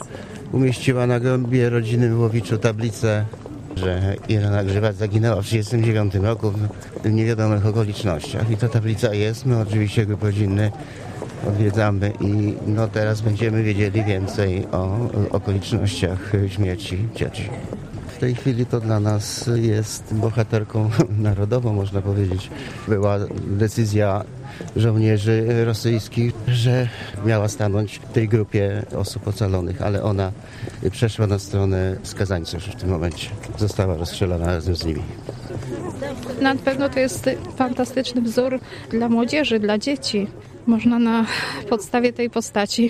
umieściła 0.51 1.07
na 1.07 1.19
grobie 1.19 1.69
rodziny 1.69 2.15
Łowiczu 2.17 2.57
tablicę 2.57 3.25
że 3.77 4.15
Irena 4.29 4.63
Grzywacz 4.63 4.95
zaginęła 4.95 5.41
w 5.41 5.45
1939 5.45 6.25
roku 6.25 6.53
w 7.03 7.11
niewiadomych 7.11 7.65
okolicznościach. 7.65 8.51
I 8.51 8.57
ta 8.57 8.69
tablica 8.69 9.13
jest. 9.13 9.45
My 9.45 9.59
oczywiście 9.59 10.05
grup 10.05 10.23
rodzinny 10.23 10.71
odwiedzamy 11.47 12.13
i 12.21 12.53
no 12.67 12.87
teraz 12.87 13.21
będziemy 13.21 13.63
wiedzieli 13.63 14.03
więcej 14.03 14.65
o 14.71 14.97
okolicznościach 15.31 16.31
śmierci 16.47 16.97
cioci. 17.15 17.49
W 18.17 18.19
tej 18.19 18.35
chwili 18.35 18.65
to 18.65 18.79
dla 18.79 18.99
nas 18.99 19.49
jest 19.55 20.13
bohaterką 20.13 20.89
narodową, 21.29 21.73
można 21.73 22.01
powiedzieć. 22.01 22.49
Była 22.87 23.17
decyzja 23.47 24.23
żołnierzy 24.75 25.65
rosyjskich 25.65 26.33
że 26.47 26.89
miała 27.25 27.47
stanąć 27.47 27.99
w 27.99 28.11
tej 28.11 28.27
grupie 28.27 28.83
osób 28.95 29.27
ocalonych, 29.27 29.81
ale 29.81 30.03
ona 30.03 30.31
przeszła 30.91 31.27
na 31.27 31.39
stronę 31.39 31.97
skazańców 32.03 32.63
w 32.63 32.75
tym 32.75 32.89
momencie. 32.89 33.29
Została 33.57 33.97
rozstrzelana 33.97 34.45
razem 34.45 34.75
z 34.75 34.85
nimi. 34.85 35.01
Na 36.41 36.55
pewno 36.55 36.89
to 36.89 36.99
jest 36.99 37.29
fantastyczny 37.55 38.21
wzór 38.21 38.59
dla 38.89 39.09
młodzieży, 39.09 39.59
dla 39.59 39.77
dzieci. 39.77 40.27
Można 40.67 40.99
na 40.99 41.25
podstawie 41.69 42.13
tej 42.13 42.29
postaci 42.29 42.89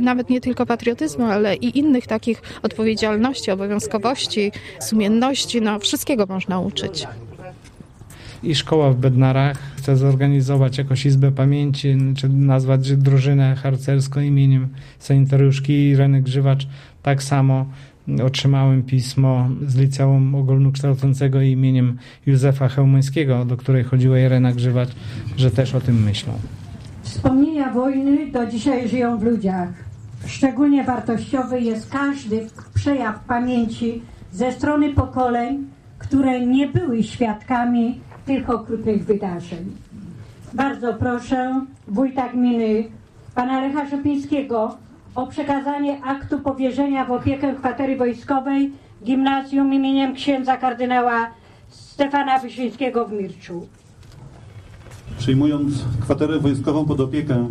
nawet 0.00 0.30
nie 0.30 0.40
tylko 0.40 0.66
patriotyzmu, 0.66 1.24
ale 1.24 1.56
i 1.56 1.78
innych 1.78 2.06
takich 2.06 2.42
odpowiedzialności, 2.62 3.50
obowiązkowości, 3.50 4.52
sumienności, 4.80 5.60
no 5.60 5.78
wszystkiego 5.78 6.26
można 6.26 6.60
uczyć 6.60 7.06
i 8.42 8.54
szkoła 8.54 8.90
w 8.90 8.96
Bednarach 8.96 9.58
chce 9.76 9.96
zorganizować 9.96 10.78
jakąś 10.78 11.06
izbę 11.06 11.32
pamięci, 11.32 11.96
czy 12.16 12.28
nazwać 12.28 12.96
drużynę 12.96 13.56
harcerską 13.56 14.20
imieniem 14.20 14.68
sanitariuszki 14.98 15.72
Ireny 15.72 16.22
Grzywacz. 16.22 16.66
Tak 17.02 17.22
samo 17.22 17.66
otrzymałem 18.24 18.82
pismo 18.82 19.48
z 19.66 19.76
liceum 19.76 20.34
ogólnokształcącego 20.34 21.42
imieniem 21.42 21.98
Józefa 22.26 22.68
Chełmońskiego, 22.68 23.44
do 23.44 23.56
której 23.56 23.84
chodziła 23.84 24.18
Irena 24.18 24.52
Grzywacz, 24.52 24.90
że 25.36 25.50
też 25.50 25.74
o 25.74 25.80
tym 25.80 26.02
myślą. 26.02 26.32
Wspomnienia 27.12 27.70
wojny 27.70 28.26
do 28.26 28.46
dzisiaj 28.46 28.88
żyją 28.88 29.18
w 29.18 29.22
ludziach. 29.22 29.68
Szczególnie 30.26 30.84
wartościowy 30.84 31.60
jest 31.60 31.90
każdy 31.90 32.46
przejaw 32.74 33.24
pamięci 33.24 34.02
ze 34.32 34.52
strony 34.52 34.94
pokoleń, 34.94 35.66
które 35.98 36.46
nie 36.46 36.68
były 36.68 37.02
świadkami 37.02 38.00
tych 38.26 38.50
okrutnych 38.50 39.04
wydarzeń. 39.04 39.76
Bardzo 40.54 40.94
proszę 40.94 41.66
wójta 41.88 42.28
gminy, 42.28 42.84
pana 43.34 43.60
Lecha 43.60 43.88
Szopińskiego 43.88 44.76
o 45.14 45.26
przekazanie 45.26 46.04
aktu 46.04 46.40
powierzenia 46.40 47.04
w 47.04 47.12
opiekę 47.12 47.54
kwatery 47.54 47.96
wojskowej 47.96 48.72
gimnazjum 49.04 49.74
imieniem 49.74 50.14
księdza 50.14 50.56
kardynała 50.56 51.30
Stefana 51.68 52.38
Wyszyńskiego 52.38 53.04
w 53.04 53.12
Mirczu. 53.12 53.66
Przyjmując 55.22 55.84
kwaterę 56.00 56.38
wojskową 56.40 56.84
pod 56.84 57.00
opiekę, 57.00 57.48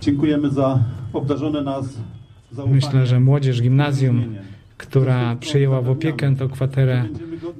dziękujemy 0.00 0.50
za 0.50 0.84
obdarzone 1.12 1.62
nas 1.62 1.98
zaufanie. 2.52 2.74
Myślę, 2.74 3.06
że 3.06 3.20
młodzież 3.20 3.62
gimnazjum, 3.62 4.34
która 4.76 5.36
przyjęła 5.36 5.82
w 5.82 5.90
opiekę 5.90 6.36
tę 6.36 6.48
kwaterę, 6.48 7.04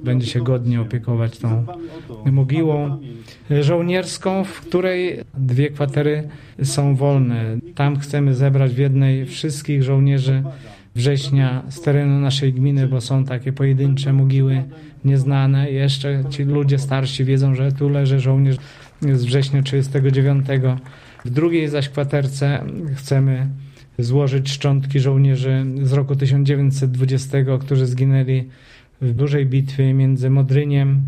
będzie 0.03 0.27
się 0.27 0.43
godnie 0.43 0.81
opiekować 0.81 1.37
tą 1.37 1.65
mogiłą 2.31 2.97
żołnierską, 3.61 4.43
w 4.43 4.61
której 4.61 5.19
dwie 5.37 5.69
kwatery 5.69 6.29
są 6.63 6.95
wolne. 6.95 7.57
Tam 7.75 7.99
chcemy 7.99 8.35
zebrać 8.35 8.73
w 8.73 8.77
jednej 8.77 9.25
wszystkich 9.25 9.83
żołnierzy 9.83 10.43
września 10.95 11.63
z 11.69 11.81
terenu 11.81 12.19
naszej 12.19 12.53
gminy, 12.53 12.87
bo 12.87 13.01
są 13.01 13.23
takie 13.23 13.53
pojedyncze 13.53 14.13
mogiły 14.13 14.63
nieznane. 15.05 15.71
Jeszcze 15.71 16.23
ci 16.29 16.43
ludzie 16.43 16.79
starsi 16.79 17.25
wiedzą, 17.25 17.55
że 17.55 17.71
tu 17.71 17.89
leży 17.89 18.19
żołnierz 18.19 18.57
z 19.01 19.25
września 19.25 19.63
1939. 19.63 20.47
W 21.25 21.29
drugiej 21.29 21.67
zaś 21.67 21.89
kwaterce 21.89 22.63
chcemy 22.95 23.47
złożyć 23.99 24.51
szczątki 24.51 24.99
żołnierzy 24.99 25.65
z 25.83 25.93
roku 25.93 26.15
1920, 26.15 27.37
którzy 27.59 27.85
zginęli 27.85 28.43
w 29.01 29.13
dużej 29.13 29.45
bitwie 29.45 29.93
między 29.93 30.29
Modryniem, 30.29 31.01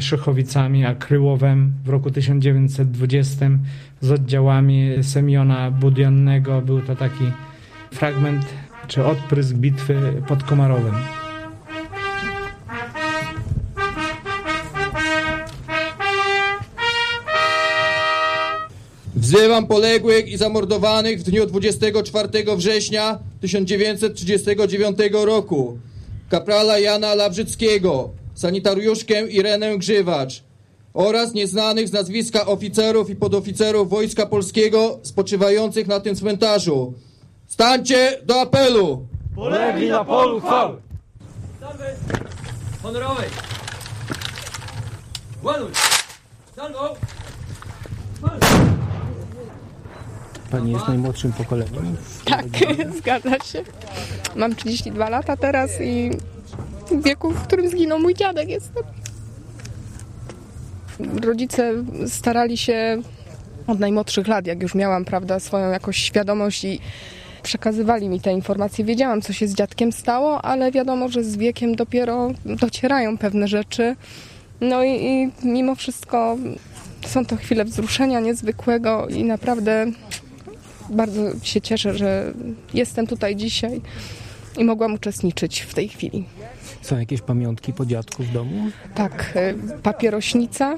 Szychowicami 0.00 0.84
a 0.84 0.94
Kryłowem 0.94 1.72
w 1.84 1.88
roku 1.88 2.10
1920 2.10 3.50
z 4.00 4.10
oddziałami 4.10 4.90
Semiona 5.02 5.70
Budionnego. 5.70 6.62
Był 6.62 6.80
to 6.80 6.96
taki 6.96 7.24
fragment 7.92 8.46
czy 8.88 9.04
odprysk 9.04 9.54
bitwy 9.54 10.22
pod 10.28 10.42
Komarowem. 10.42 11.23
Wzywam 19.34 19.66
poległych 19.66 20.28
i 20.28 20.36
zamordowanych 20.36 21.20
w 21.20 21.22
dniu 21.22 21.46
24 21.46 22.28
września 22.56 23.18
1939 23.40 24.98
roku 25.12 25.78
kaprala 26.28 26.78
Jana 26.78 27.14
Labrzyckiego, 27.14 28.10
sanitariuszkę 28.34 29.28
Irenę 29.28 29.78
Grzywacz 29.78 30.42
oraz 30.92 31.34
nieznanych 31.34 31.88
z 31.88 31.92
nazwiska 31.92 32.46
oficerów 32.46 33.10
i 33.10 33.16
podoficerów 33.16 33.90
Wojska 33.90 34.26
Polskiego 34.26 34.98
spoczywających 35.02 35.86
na 35.86 36.00
tym 36.00 36.16
cmentarzu. 36.16 36.94
Stańcie 37.46 38.18
do 38.24 38.40
apelu! 38.40 39.06
Polegli 39.34 39.88
na 39.88 40.04
polu 40.04 40.40
chwały! 40.40 40.76
Honorowej! 42.82 43.28
Ładuj! 45.42 45.70
Salwo! 46.56 46.96
Pani 50.54 50.72
jest 50.72 50.88
najmłodszym 50.88 51.32
pokoleniem? 51.32 51.96
Tak, 52.24 52.46
zgadza 52.98 53.38
się. 53.38 53.62
Mam 54.36 54.54
32 54.54 55.08
lata 55.08 55.36
teraz 55.36 55.80
i 55.80 56.10
w 56.90 57.02
wieku, 57.02 57.30
w 57.30 57.42
którym 57.42 57.68
zginął 57.68 57.98
mój 57.98 58.14
dziadek 58.14 58.48
jestem. 58.48 58.82
Rodzice 61.22 61.72
starali 62.06 62.56
się 62.56 63.02
od 63.66 63.80
najmłodszych 63.80 64.28
lat, 64.28 64.46
jak 64.46 64.62
już 64.62 64.74
miałam, 64.74 65.04
prawda, 65.04 65.40
swoją 65.40 65.70
jakąś 65.70 65.96
świadomość 65.96 66.64
i 66.64 66.80
przekazywali 67.42 68.08
mi 68.08 68.20
te 68.20 68.32
informacje. 68.32 68.84
Wiedziałam, 68.84 69.22
co 69.22 69.32
się 69.32 69.48
z 69.48 69.54
dziadkiem 69.54 69.92
stało, 69.92 70.42
ale 70.42 70.72
wiadomo, 70.72 71.08
że 71.08 71.24
z 71.24 71.36
wiekiem 71.36 71.74
dopiero 71.74 72.30
docierają 72.44 73.18
pewne 73.18 73.48
rzeczy. 73.48 73.96
No 74.60 74.84
i, 74.84 75.04
i 75.04 75.30
mimo 75.46 75.74
wszystko 75.74 76.36
są 77.06 77.24
to 77.24 77.36
chwile 77.36 77.64
wzruszenia 77.64 78.20
niezwykłego 78.20 79.08
i 79.08 79.24
naprawdę 79.24 79.86
bardzo 80.90 81.20
się 81.42 81.60
cieszę, 81.60 81.94
że 81.94 82.32
jestem 82.74 83.06
tutaj 83.06 83.36
dzisiaj 83.36 83.80
i 84.58 84.64
mogłam 84.64 84.94
uczestniczyć 84.94 85.60
w 85.60 85.74
tej 85.74 85.88
chwili. 85.88 86.24
Są 86.82 86.98
jakieś 86.98 87.20
pamiątki 87.20 87.72
po 87.72 87.86
dziadku 87.86 88.22
w 88.22 88.32
domu? 88.32 88.70
Tak, 88.94 89.32
e, 89.34 89.54
papierośnica 89.82 90.76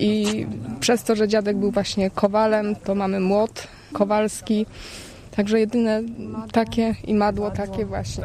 i 0.00 0.46
przez 0.80 1.04
to, 1.04 1.16
że 1.16 1.28
dziadek 1.28 1.56
był 1.56 1.70
właśnie 1.70 2.10
kowalem, 2.10 2.76
to 2.76 2.94
mamy 2.94 3.20
młot 3.20 3.68
kowalski. 3.92 4.66
Także 5.36 5.60
jedyne 5.60 6.02
takie 6.52 6.94
i 7.04 7.14
madło 7.14 7.50
takie 7.50 7.86
właśnie. 7.86 8.24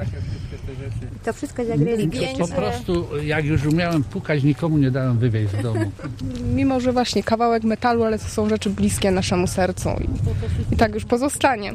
To 1.25 1.33
wszystko 1.33 1.63
jak 1.63 1.79
relikwie. 1.79 2.27
Po 2.39 2.47
prostu 2.47 3.07
jak 3.23 3.45
już 3.45 3.65
umiałem 3.65 4.03
pukać, 4.03 4.43
nikomu 4.43 4.77
nie 4.77 4.91
dałem 4.91 5.17
wywieźć 5.17 5.53
z 5.59 5.63
domu. 5.63 5.91
Mimo, 6.55 6.79
że 6.79 6.91
właśnie 6.91 7.23
kawałek 7.23 7.63
metalu, 7.63 8.03
ale 8.03 8.19
to 8.19 8.27
są 8.27 8.49
rzeczy 8.49 8.69
bliskie 8.69 9.11
naszemu 9.11 9.47
sercu 9.47 9.89
i, 9.89 10.73
i 10.73 10.77
tak 10.77 10.93
już 10.93 11.05
pozostanie. 11.05 11.73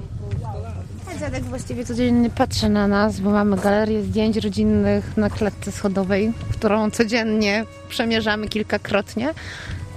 Dziadek 1.20 1.44
właściwie 1.44 1.84
codziennie 1.84 2.30
patrzy 2.30 2.68
na 2.68 2.88
nas, 2.88 3.20
bo 3.20 3.30
mamy 3.30 3.56
galerię 3.56 4.02
zdjęć 4.02 4.36
rodzinnych 4.36 5.16
na 5.16 5.30
klatce 5.30 5.72
schodowej, 5.72 6.32
którą 6.52 6.90
codziennie 6.90 7.64
przemierzamy 7.88 8.48
kilkakrotnie. 8.48 9.34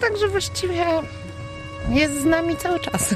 Także 0.01 0.27
właściwie 0.27 0.85
jest 1.89 2.21
z 2.21 2.25
nami 2.25 2.55
cały 2.55 2.79
czas. 2.79 3.15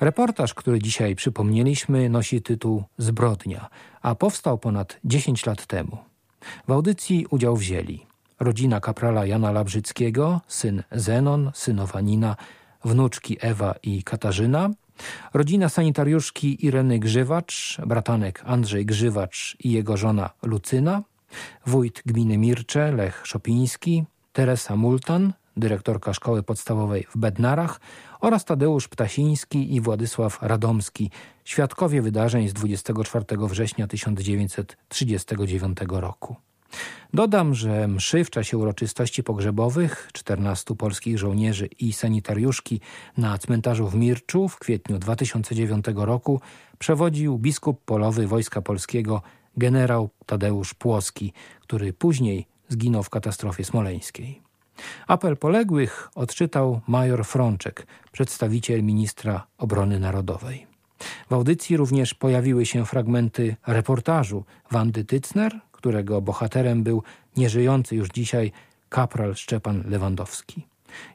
Reportaż, 0.00 0.54
który 0.54 0.78
dzisiaj 0.78 1.14
przypomnieliśmy, 1.14 2.08
nosi 2.08 2.42
tytuł 2.42 2.84
Zbrodnia, 2.98 3.68
a 4.02 4.14
powstał 4.14 4.58
ponad 4.58 4.98
10 5.04 5.46
lat 5.46 5.66
temu. 5.66 5.98
W 6.68 6.72
audycji 6.72 7.26
udział 7.30 7.56
wzięli 7.56 8.06
rodzina 8.40 8.80
kaprala 8.80 9.26
Jana 9.26 9.52
Labrzyckiego, 9.52 10.40
syn 10.48 10.82
Zenon, 10.92 11.50
synowa 11.54 12.00
Nina, 12.00 12.36
wnuczki 12.84 13.36
Ewa 13.40 13.74
i 13.82 14.02
Katarzyna, 14.02 14.70
rodzina 15.34 15.68
sanitariuszki 15.68 16.66
Ireny 16.66 16.98
Grzywacz, 16.98 17.78
bratanek 17.86 18.42
Andrzej 18.46 18.86
Grzywacz 18.86 19.56
i 19.60 19.72
jego 19.72 19.96
żona 19.96 20.30
Lucyna, 20.42 21.02
wójt 21.66 22.02
gminy 22.06 22.38
Mircze 22.38 22.92
Lech 22.92 23.22
Szopiński, 23.26 24.04
Teresa 24.32 24.76
Multan, 24.76 25.32
dyrektorka 25.56 26.14
szkoły 26.14 26.42
podstawowej 26.42 27.06
w 27.10 27.16
Bednarach 27.16 27.80
oraz 28.20 28.44
Tadeusz 28.44 28.88
Ptasiński 28.88 29.74
i 29.74 29.80
Władysław 29.80 30.38
Radomski, 30.42 31.10
świadkowie 31.44 32.02
wydarzeń 32.02 32.48
z 32.48 32.52
24 32.52 33.24
września 33.48 33.86
1939 33.86 35.78
roku. 35.88 36.36
Dodam, 37.14 37.54
że 37.54 37.88
mszy 37.88 38.24
w 38.24 38.30
czasie 38.30 38.58
uroczystości 38.58 39.22
pogrzebowych 39.22 40.08
14 40.12 40.74
polskich 40.74 41.18
żołnierzy 41.18 41.66
i 41.66 41.92
sanitariuszki 41.92 42.80
na 43.16 43.38
cmentarzu 43.38 43.88
w 43.88 43.94
Mirczu 43.94 44.48
w 44.48 44.58
kwietniu 44.58 44.98
2009 44.98 45.84
roku 45.94 46.40
przewodził 46.78 47.38
biskup 47.38 47.84
polowy 47.84 48.26
Wojska 48.26 48.62
Polskiego 48.62 49.22
generał 49.56 50.10
Tadeusz 50.26 50.74
Płoski, 50.74 51.32
który 51.60 51.92
później 51.92 52.46
zginął 52.68 53.02
w 53.02 53.10
katastrofie 53.10 53.64
smoleńskiej. 53.64 54.43
Apel 55.06 55.36
poległych 55.36 56.10
odczytał 56.14 56.80
major 56.86 57.24
Frączek, 57.24 57.86
przedstawiciel 58.12 58.82
ministra 58.82 59.46
obrony 59.58 60.00
narodowej. 60.00 60.66
W 61.30 61.32
audycji 61.32 61.76
również 61.76 62.14
pojawiły 62.14 62.66
się 62.66 62.86
fragmenty 62.86 63.56
reportażu 63.66 64.44
Wandy 64.70 65.04
Tycner, 65.04 65.60
którego 65.72 66.20
bohaterem 66.20 66.82
był 66.82 67.02
nieżyjący 67.36 67.96
już 67.96 68.08
dzisiaj 68.08 68.52
kapral 68.88 69.34
Szczepan 69.34 69.84
Lewandowski. 69.86 70.66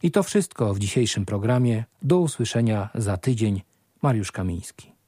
I 0.04 0.12
to 0.12 0.24
wszystko 0.24 0.74
w 0.74 0.80
dzisiejszym 0.80 1.26
programie. 1.26 1.84
Do 2.02 2.20
usłyszenia 2.20 2.90
za 2.96 3.18
tydzień. 3.18 3.62
Mariusz 4.02 4.32
Kamiński. 4.32 4.99